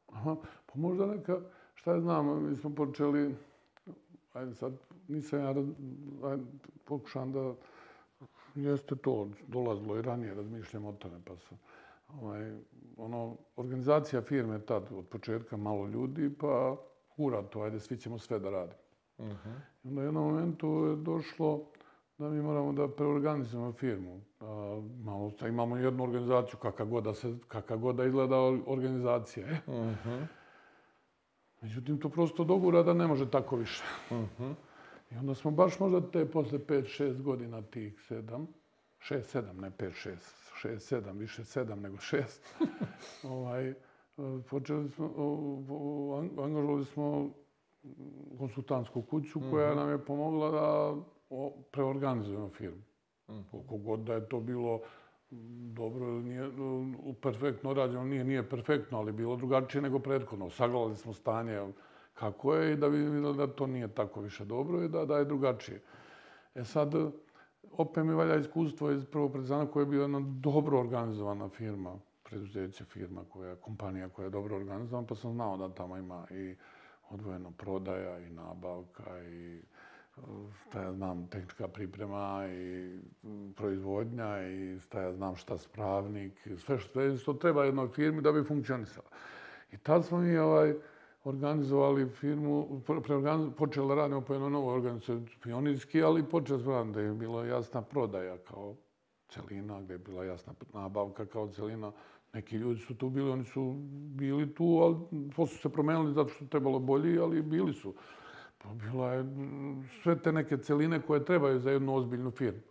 Aha, 0.07 0.35
pa 0.65 0.79
možda 0.79 1.05
neka, 1.05 1.39
šta 1.73 1.93
je 1.93 2.01
znam, 2.01 2.49
mi 2.49 2.55
smo 2.55 2.75
počeli 2.75 3.35
ajde 4.33 4.55
sad, 4.55 4.73
nisam 5.07 5.39
ja, 5.39 5.49
ajde, 6.29 6.43
pokušam 6.85 7.31
da, 7.31 7.53
jeste 8.55 8.95
to, 8.95 9.29
dolazilo 9.47 9.97
i 9.97 10.01
ranije, 10.01 10.33
razmišljam 10.33 10.85
o 10.85 10.93
tome, 10.93 11.19
pa 11.25 11.37
sam, 11.37 11.59
ovaj, 12.21 12.51
ono, 12.97 13.37
organizacija 13.55 14.21
firme 14.21 14.59
tad, 14.59 14.83
od 14.91 15.07
početka 15.07 15.57
malo 15.57 15.87
ljudi, 15.87 16.33
pa 16.39 16.75
hura 17.15 17.41
to, 17.41 17.61
ajde, 17.61 17.79
svi 17.79 17.97
ćemo 17.97 18.19
sve 18.19 18.39
da 18.39 18.49
radimo. 18.49 18.79
Uh 19.17 19.25
mhm. 19.25 19.35
-huh. 19.35 19.59
I 19.83 19.87
onda 19.87 20.01
u 20.01 20.03
jednom 20.03 20.23
momentu 20.23 20.67
je 20.67 20.95
došlo 20.95 21.65
da 22.17 22.29
mi 22.29 22.41
moramo 22.41 22.73
da 22.73 22.87
preorganizujemo 22.87 23.73
firmu. 23.73 24.21
A, 24.39 24.81
malo, 25.03 25.31
imamo 25.47 25.77
jednu 25.77 26.03
organizaciju, 26.03 26.59
kakva 26.59 26.85
god 26.85 27.03
da, 27.03 27.13
se, 27.13 27.37
kakva 27.47 27.75
god 27.75 27.95
da 27.95 28.05
izgleda 28.05 28.37
organizacija. 28.67 29.47
Uh 29.67 29.73
mhm. 29.73 30.09
-huh. 30.09 30.25
Međutim, 31.61 31.99
to 31.99 32.09
prosto 32.09 32.43
dogura 32.43 32.83
da 32.83 32.93
ne 32.93 33.07
može 33.07 33.31
tako 33.31 33.55
više. 33.55 33.83
Uh 34.11 34.17
-huh. 34.17 34.53
I 35.11 35.15
onda 35.15 35.35
smo 35.35 35.51
baš 35.51 35.79
možda 35.79 36.11
te 36.11 36.31
posle 36.31 36.59
5-6 36.59 37.21
godina 37.21 37.61
tih 37.61 37.93
7, 38.09 38.45
6-7, 39.09 39.59
ne 39.59 39.71
5-6, 39.71 40.15
6-7, 40.63 41.17
više 41.17 41.41
7 41.41 41.75
nego 41.75 41.97
6, 41.97 42.23
ovaj, 43.23 43.73
počeli 44.49 44.89
smo, 44.89 45.13
angažovali 46.43 46.85
smo 46.85 47.29
konsultantsku 48.37 49.01
kuću 49.01 49.39
koja 49.51 49.75
nam 49.75 49.89
je 49.89 50.05
pomogla 50.05 50.51
da 50.51 50.95
preorganizujemo 51.71 52.49
firmu. 52.49 52.81
Koliko 53.51 53.77
god 53.77 53.99
da 53.99 54.13
je 54.13 54.29
to 54.29 54.39
bilo 54.39 54.81
dobro, 55.73 56.05
nije 56.05 56.51
perfektno 57.21 57.73
rađeno, 57.73 58.03
nije, 58.03 58.23
nije 58.23 58.49
perfektno, 58.49 58.97
ali 58.97 59.11
bilo 59.11 59.35
drugačije 59.35 59.81
nego 59.81 59.99
prethodno. 59.99 60.49
Sagledali 60.49 60.95
smo 60.95 61.13
stanje 61.13 61.67
kako 62.13 62.55
je 62.55 62.73
i 62.73 62.77
da 62.77 62.87
vidimo 62.87 63.33
da 63.33 63.47
to 63.47 63.67
nije 63.67 63.87
tako 63.87 64.21
više 64.21 64.45
dobro 64.45 64.83
i 64.83 64.89
da, 64.89 65.05
da 65.05 65.17
je 65.17 65.25
drugačije. 65.25 65.81
E 66.55 66.63
sad, 66.63 66.93
opet 67.71 68.05
mi 68.05 68.13
valja 68.13 68.35
iskustvo 68.35 68.91
iz 68.91 69.05
prvog 69.05 69.31
predzana 69.31 69.65
koja 69.65 69.81
je 69.81 69.87
bila 69.87 70.03
jedna 70.03 70.19
dobro 70.19 70.79
organizovana 70.79 71.49
firma, 71.49 71.95
preduzeće 72.23 72.83
firma, 72.83 73.23
koja, 73.29 73.55
kompanija 73.55 74.09
koja 74.09 74.23
je 74.23 74.29
dobro 74.29 74.55
organizovana, 74.55 75.07
pa 75.07 75.15
sam 75.15 75.31
znao 75.31 75.57
da 75.57 75.73
tamo 75.73 75.97
ima 75.97 76.27
i 76.31 76.55
odvojeno 77.09 77.51
prodaja 77.51 78.19
i 78.19 78.29
nabavka 78.29 79.23
i 79.23 79.61
šta 80.61 80.81
ja 80.81 80.93
znam, 80.93 81.27
tehnička 81.27 81.67
priprema 81.67 82.47
i 82.49 82.99
proizvodnja 83.55 84.47
i 84.47 84.79
šta 84.79 85.01
ja 85.01 85.13
znam 85.13 85.35
šta 85.35 85.57
spravnik, 85.57 86.47
sve 86.57 86.79
što, 86.79 87.01
je, 87.01 87.17
što 87.17 87.33
treba 87.33 87.65
jednoj 87.65 87.87
firmi 87.87 88.21
da 88.21 88.31
bi 88.31 88.43
funkcionisala. 88.43 89.09
I 89.71 89.77
tad 89.77 90.05
smo 90.05 90.17
mi 90.17 90.37
ovaj, 90.37 90.75
organizovali 91.23 92.09
firmu, 92.09 92.81
preorganiz, 93.03 93.47
počeli 93.57 93.95
radimo 93.95 94.21
po 94.21 94.33
jednoj 94.33 94.49
novoj 94.49 94.75
organizaciji 94.75 95.37
pionirski, 95.43 96.03
ali 96.03 96.29
počeli 96.29 96.61
smo 96.61 96.71
raditi 96.71 96.93
da 96.93 97.01
je 97.01 97.13
bila 97.13 97.45
jasna 97.45 97.81
prodaja 97.81 98.37
kao 98.37 98.75
celina 99.29 99.81
gdje 99.81 99.93
je 99.93 99.97
bila 99.97 100.25
jasna 100.25 100.53
nabavka 100.73 101.25
kao 101.25 101.47
celina. 101.47 101.91
Neki 102.33 102.55
ljudi 102.55 102.79
su 102.79 102.95
tu 102.95 103.09
bili, 103.09 103.31
oni 103.31 103.45
su 103.45 103.73
bili 104.15 104.53
tu, 104.53 104.63
ali 104.63 104.95
posle 105.35 105.57
se 105.57 105.69
promenili 105.69 106.13
zato 106.13 106.29
što 106.29 106.45
je 106.45 106.49
trebalo 106.49 106.79
bolji, 106.79 107.19
ali 107.19 107.41
bili 107.41 107.73
su. 107.73 107.93
Pa 108.63 108.69
bila 108.73 109.13
je 109.13 109.25
sve 110.03 110.19
te 110.19 110.31
neke 110.31 110.57
celine 110.57 111.01
koje 111.01 111.25
trebaju 111.25 111.59
za 111.59 111.71
jednu 111.71 111.95
ozbiljnu 111.95 112.31
firmu. 112.31 112.61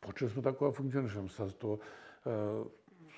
Počeli 0.00 0.30
smo 0.30 0.42
tako 0.42 0.66
da 0.66 0.72
funkcionišemo. 0.72 1.28
Sad 1.28 1.52
to, 1.58 1.78
uh, 2.24 2.66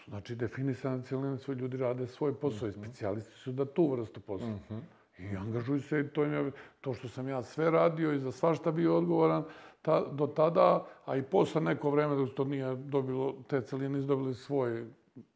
znači, 0.08 0.34
definisane 0.34 1.02
celine, 1.02 1.38
sve 1.38 1.54
ljudi 1.54 1.76
rade 1.76 2.06
svoj 2.06 2.34
posao 2.34 2.68
mm 2.68 2.72
-hmm. 2.72 2.78
i 2.78 2.84
specijalisti 2.84 3.34
su 3.34 3.52
da 3.52 3.64
tu 3.64 3.92
vrstu 3.92 4.20
posla. 4.20 4.48
Mm 4.48 4.60
-hmm. 4.70 4.80
I 5.18 5.36
angažuju 5.36 5.80
se 5.80 6.00
i 6.00 6.08
to, 6.08 6.24
je, 6.24 6.52
to 6.80 6.94
što 6.94 7.08
sam 7.08 7.28
ja 7.28 7.42
sve 7.42 7.70
radio 7.70 8.12
i 8.12 8.18
za 8.18 8.32
svašta 8.32 8.72
bio 8.72 8.96
odgovoran 8.96 9.44
ta, 9.82 10.04
do 10.12 10.26
tada, 10.26 10.86
a 11.04 11.16
i 11.16 11.22
posle 11.22 11.60
neko 11.60 11.90
vreme 11.90 12.16
dok 12.16 12.34
to 12.34 12.44
nije 12.44 12.76
dobilo, 12.76 13.34
te 13.48 13.60
celine 13.60 13.98
izdobili 13.98 14.34
svoj 14.34 14.86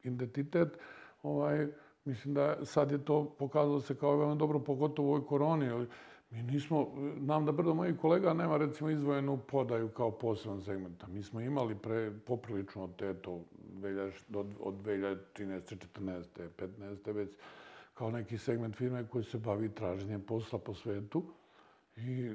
identitet, 0.02 0.78
ovaj, 1.22 1.66
mislim 2.04 2.34
da 2.34 2.64
sad 2.64 2.90
je 2.90 3.04
to 3.04 3.34
pokazalo 3.38 3.80
se 3.80 3.94
kao 3.94 4.16
veoma 4.16 4.34
dobro, 4.34 4.58
pogotovo 4.58 5.08
u 5.08 5.12
ovoj 5.12 5.26
koroni. 5.26 5.68
Ali 5.68 5.86
mi 6.30 6.42
nismo, 6.42 6.92
nam 7.16 7.46
da 7.46 7.52
brdo 7.52 7.74
mojih 7.74 7.96
kolega 7.98 8.34
nema 8.34 8.56
recimo 8.56 8.90
izvojenu 8.90 9.38
podaju 9.38 9.88
kao 9.88 10.10
poseban 10.10 10.62
segment. 10.62 11.06
Mi 11.08 11.22
smo 11.22 11.40
imali 11.40 11.74
pre, 11.74 12.12
poprilično 12.26 12.84
od 12.84 12.96
te 12.96 13.14
to, 13.14 13.40
od 14.60 14.74
2013. 14.74 15.16
14. 15.94 16.48
15. 16.58 17.12
već 17.12 17.36
kao 17.94 18.10
neki 18.10 18.38
segment 18.38 18.76
firme 18.76 19.06
koji 19.08 19.24
se 19.24 19.38
bavi 19.38 19.74
traženjem 19.74 20.20
posla 20.20 20.58
po 20.58 20.74
svetu. 20.74 21.22
I 21.96 22.32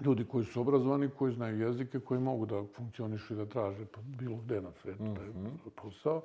ljudi 0.00 0.24
koji 0.24 0.44
su 0.44 0.60
obrazovani, 0.60 1.08
koji 1.18 1.34
znaju 1.34 1.60
jezike, 1.60 2.00
koji 2.00 2.20
mogu 2.20 2.46
da 2.46 2.64
funkcionišu 2.76 3.34
i 3.34 3.36
da 3.36 3.46
traže 3.46 3.86
bilo 4.02 4.36
gde 4.36 4.60
na 4.60 4.72
svetu 4.72 5.02
mm 5.02 5.14
-hmm. 5.14 5.70
posao. 5.82 6.22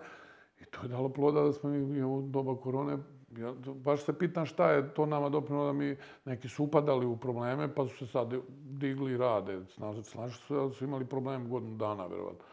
I 0.61 0.65
to 0.65 0.81
je 0.81 0.87
dalo 0.87 1.09
ploda 1.09 1.41
da 1.41 1.53
smo 1.53 1.69
mi 1.69 2.03
u 2.03 2.21
doba 2.21 2.55
korone, 2.55 2.97
ja, 3.37 3.53
baš 3.73 4.05
se 4.05 4.17
pitan 4.17 4.45
šta 4.45 4.71
je 4.71 4.93
to 4.93 5.05
nama 5.05 5.29
doprino 5.29 5.65
da 5.65 5.73
mi 5.73 5.97
neki 6.25 6.49
su 6.49 6.63
upadali 6.63 7.05
u 7.05 7.17
probleme, 7.17 7.75
pa 7.75 7.87
su 7.87 7.97
se 7.97 8.07
sad 8.07 8.33
digli 8.63 9.11
i 9.11 9.17
rade. 9.17 9.59
Snaži, 9.75 10.03
snaži 10.03 10.33
su, 10.33 10.71
su 10.73 10.83
imali 10.83 11.05
problem 11.05 11.49
godinu 11.49 11.77
dana, 11.77 12.07
verovatno. 12.07 12.45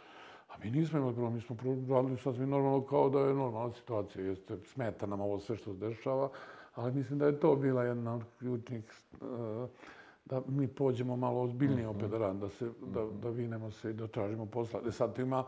A 0.48 0.54
mi 0.64 0.70
nismo 0.70 0.98
imali 0.98 1.14
problem, 1.14 1.34
mi 1.34 1.40
smo 1.40 1.56
radili 1.96 2.18
sasvim 2.18 2.50
normalno 2.50 2.86
kao 2.86 3.08
da 3.10 3.20
je 3.20 3.34
normalna 3.34 3.72
situacija. 3.72 4.24
Jeste, 4.24 4.58
smeta 4.64 5.06
nam 5.06 5.20
ovo 5.20 5.38
sve 5.38 5.56
što 5.56 5.72
se 5.72 5.78
dešava, 5.78 6.28
ali 6.74 6.92
mislim 6.92 7.18
da 7.18 7.26
je 7.26 7.40
to 7.40 7.56
bila 7.56 7.84
jedna 7.84 8.14
od 8.14 8.22
ključnih 8.38 8.92
uh, 9.20 9.68
da 10.24 10.42
mi 10.48 10.68
pođemo 10.68 11.16
malo 11.16 11.40
ozbiljnije 11.40 11.88
opet 11.88 12.10
da 12.10 12.18
radimo, 12.18 12.40
da, 12.40 12.48
se, 12.48 12.70
da, 12.94 13.04
da 13.22 13.28
vinemo 13.28 13.70
se 13.70 13.90
i 13.90 13.92
da 13.92 14.06
tražimo 14.06 14.46
posla. 14.46 14.80
E 14.88 14.92
sad 14.92 15.18
ima 15.18 15.44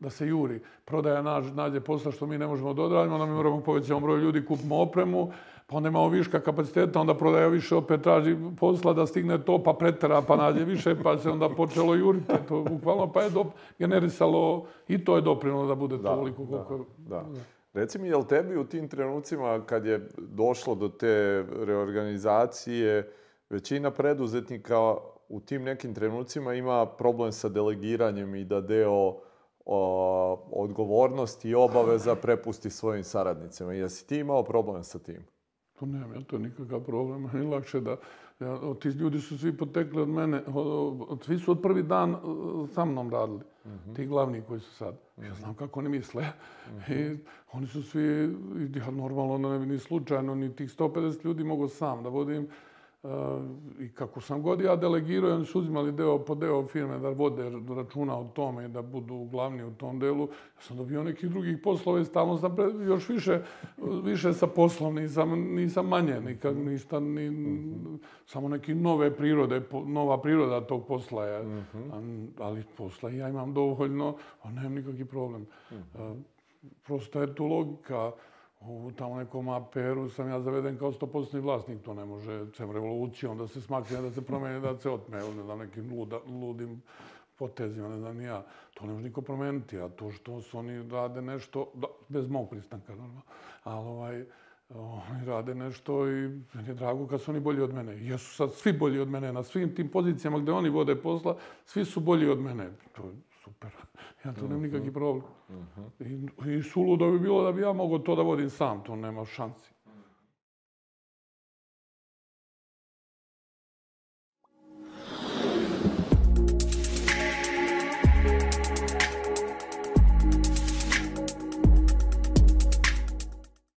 da 0.00 0.10
se 0.10 0.26
juri. 0.26 0.60
Prodaja 0.84 1.22
nađe, 1.22 1.54
nađe 1.54 1.80
posla 1.80 2.12
što 2.12 2.26
mi 2.26 2.38
ne 2.38 2.46
možemo 2.46 2.74
da 2.74 2.82
odradimo, 2.82 3.14
onda 3.14 3.26
mi 3.26 3.34
moramo 3.34 3.60
povećati 3.60 4.02
broj 4.02 4.20
ljudi, 4.20 4.44
kupimo 4.44 4.80
opremu, 4.80 5.32
pa 5.66 5.76
onda 5.76 5.88
imamo 5.88 6.08
viška 6.08 6.40
kapaciteta, 6.40 7.00
onda 7.00 7.14
prodaja 7.14 7.46
više, 7.48 7.76
opet 7.76 8.02
traži 8.02 8.36
posla 8.60 8.92
da 8.92 9.06
stigne 9.06 9.44
to, 9.44 9.62
pa 9.62 9.72
pretera, 9.72 10.22
pa 10.22 10.36
nađe 10.36 10.64
više, 10.64 10.94
pa 11.02 11.18
se 11.18 11.30
onda 11.30 11.48
počelo 11.48 11.94
juriti. 11.94 12.32
To 12.48 12.62
bukvalno 12.62 13.12
pa 13.12 13.22
je 13.22 13.30
dop, 13.30 13.46
generisalo 13.78 14.66
i 14.88 15.04
to 15.04 15.16
je 15.16 15.22
doprino 15.22 15.66
da 15.66 15.74
bude 15.74 15.96
da, 15.96 16.14
toliko 16.14 16.46
koliko... 16.46 16.84
Da, 16.98 17.16
da. 17.16 17.40
Reci 17.74 17.98
mi, 17.98 18.08
je 18.08 18.16
li 18.16 18.26
tebi 18.26 18.56
u 18.56 18.64
tim 18.64 18.88
trenucima 18.88 19.60
kad 19.66 19.86
je 19.86 20.08
došlo 20.18 20.74
do 20.74 20.88
te 20.88 21.44
reorganizacije, 21.58 23.10
većina 23.50 23.90
preduzetnika 23.90 24.96
u 25.28 25.40
tim 25.40 25.62
nekim 25.62 25.94
trenucima 25.94 26.54
ima 26.54 26.86
problem 26.86 27.32
sa 27.32 27.48
delegiranjem 27.48 28.34
i 28.34 28.44
da 28.44 28.60
deo 28.60 29.16
o, 29.64 30.48
odgovornosti 30.52 31.48
i 31.48 31.54
obaveza 31.54 32.14
prepusti 32.14 32.70
svojim 32.70 33.04
saradnicima. 33.04 33.72
Jesi 33.72 34.06
ti 34.06 34.18
imao 34.18 34.42
problem 34.42 34.84
sa 34.84 34.98
tim? 34.98 35.26
To 35.78 35.86
nemam 35.86 36.14
ja 36.14 36.20
to 36.20 36.38
nikakav 36.38 36.80
problem. 36.80 37.30
Ni 37.32 37.46
lakše 37.54 37.80
da... 37.80 37.96
Ja, 38.40 38.58
ti 38.80 38.88
ljudi 38.88 39.20
su 39.20 39.38
svi 39.38 39.56
potekli 39.56 40.00
od 40.00 40.08
mene. 40.08 40.42
Svi 41.22 41.38
su 41.38 41.50
od 41.50 41.62
prvi 41.62 41.82
dan 41.82 42.16
sa 42.74 42.84
mnom 42.84 43.10
radili. 43.10 43.38
Mm 43.64 43.70
-hmm. 43.70 43.96
Ti 43.96 44.06
glavni 44.06 44.42
koji 44.48 44.60
su 44.60 44.74
sad. 44.74 44.94
Mm 44.94 45.22
-hmm. 45.22 45.26
Ja 45.26 45.34
znam 45.34 45.54
kako 45.54 45.80
oni 45.80 45.88
misle. 45.88 46.22
Mm 46.22 46.78
-hmm. 46.78 46.92
I 47.14 47.18
oni 47.52 47.66
su 47.66 47.82
svi... 47.82 48.02
Ja, 48.76 48.90
normalno, 48.90 49.58
ne, 49.58 49.66
ni 49.66 49.78
slučajno, 49.78 50.34
ni 50.34 50.56
tih 50.56 50.70
150 50.78 51.24
ljudi 51.24 51.44
mogu 51.44 51.68
sam 51.68 52.02
da 52.02 52.08
vodim. 52.08 52.48
I 53.80 53.88
kako 53.88 54.20
sam 54.20 54.42
god 54.42 54.60
ja 54.60 54.76
delegirao, 54.76 55.34
oni 55.34 55.44
su 55.44 55.58
uzimali 55.58 55.92
deo 55.92 56.24
po 56.24 56.34
deo 56.34 56.66
firme 56.66 56.98
da 56.98 57.08
vode 57.08 57.50
računa 57.76 58.18
o 58.18 58.24
tome 58.24 58.64
i 58.64 58.68
da 58.68 58.82
budu 58.82 59.24
glavni 59.24 59.64
u 59.64 59.74
tom 59.74 59.98
delu. 59.98 60.22
Ja 60.22 60.60
sam 60.60 60.76
dobio 60.76 61.02
nekih 61.02 61.30
drugih 61.30 61.58
poslova 61.64 62.00
i 62.00 62.04
stalno 62.04 62.38
sam 62.38 62.56
pre, 62.56 62.64
još 62.86 63.08
više, 63.08 63.40
više 64.04 64.32
sa 64.32 64.46
poslom, 64.46 64.94
nisam, 64.94 65.30
nisam 65.30 65.88
manje, 65.88 66.20
nikad, 66.20 66.56
nisam, 66.56 67.14
ni, 67.14 67.30
samo 68.26 68.48
neke 68.48 68.74
nove 68.74 69.16
prirode, 69.16 69.62
nova 69.86 70.20
priroda 70.20 70.66
tog 70.66 70.86
posla 70.86 71.24
je. 71.24 71.42
Mm 71.42 71.66
-hmm. 71.74 72.28
Ali 72.38 72.64
posla 72.76 73.10
ja 73.10 73.28
imam 73.28 73.54
dovoljno, 73.54 74.16
a 74.42 74.50
nemam 74.50 74.74
nikakvi 74.74 75.04
problem. 75.04 75.46
Mm 75.70 75.76
-hmm. 75.94 76.22
Prosto 76.86 77.20
je 77.20 77.34
tu 77.34 77.46
logika 77.46 78.12
u 78.60 78.92
tamo 78.96 79.16
nekom 79.16 79.48
APR-u 79.48 80.08
sam 80.08 80.28
ja 80.28 80.40
zaveden 80.40 80.78
kao 80.78 80.92
stopostni 80.92 81.40
vlasnik, 81.40 81.82
to 81.82 81.94
ne 81.94 82.04
može 82.04 82.46
cem 82.52 82.72
revolucijom 82.72 83.38
da 83.38 83.46
se 83.46 83.60
smakne, 83.60 84.00
da 84.00 84.10
se 84.10 84.22
promeni, 84.22 84.60
da 84.60 84.76
se 84.76 84.90
otme, 84.90 85.16
ne 85.16 85.42
znam, 85.42 85.58
nekim 85.58 85.92
luda, 85.92 86.18
ludim 86.26 86.82
potezima, 87.36 87.88
ne 87.88 87.98
znam 87.98 88.16
ni 88.16 88.24
ja. 88.24 88.44
To 88.74 88.86
ne 88.86 88.92
može 88.92 89.04
niko 89.04 89.22
promeniti, 89.22 89.78
a 89.78 89.88
to 89.88 90.10
što 90.10 90.40
su 90.40 90.58
oni 90.58 90.90
rade 90.90 91.22
nešto, 91.22 91.70
da, 91.74 91.86
bez 92.08 92.28
mog 92.28 92.50
pristanka, 92.50 92.94
normalno, 92.94 93.22
ali 93.64 93.86
ovaj, 93.86 94.24
oni 94.74 95.24
rade 95.26 95.54
nešto 95.54 96.08
i 96.08 96.28
meni 96.54 96.68
je 96.68 96.74
drago 96.74 97.06
kad 97.06 97.20
su 97.20 97.30
oni 97.30 97.40
bolji 97.40 97.60
od 97.60 97.74
mene. 97.74 97.92
Jesu 97.92 98.34
sad 98.34 98.52
svi 98.52 98.72
bolji 98.72 99.00
od 99.00 99.08
mene 99.08 99.32
na 99.32 99.42
svim 99.42 99.74
tim 99.74 99.88
pozicijama 99.88 100.38
gdje 100.38 100.52
oni 100.52 100.68
vode 100.68 100.96
posla, 100.96 101.36
svi 101.64 101.84
su 101.84 102.00
bolji 102.00 102.28
od 102.28 102.40
mene. 102.40 102.70
To 102.92 103.02
je 103.02 103.14
super. 103.48 103.70
Ja 104.24 104.32
to 104.32 104.42
nemam 104.42 104.62
nikakvi 104.62 104.92
problem. 104.92 105.22
I, 106.00 106.28
I 106.50 106.62
suludo 106.62 107.10
bi 107.10 107.18
bilo 107.18 107.42
da 107.44 107.52
bi 107.52 107.62
ja 107.62 107.72
mogao 107.72 107.98
to 107.98 108.16
da 108.16 108.22
vodim 108.22 108.50
sam, 108.50 108.82
to 108.84 108.96
nema 108.96 109.24
šansi. 109.24 109.77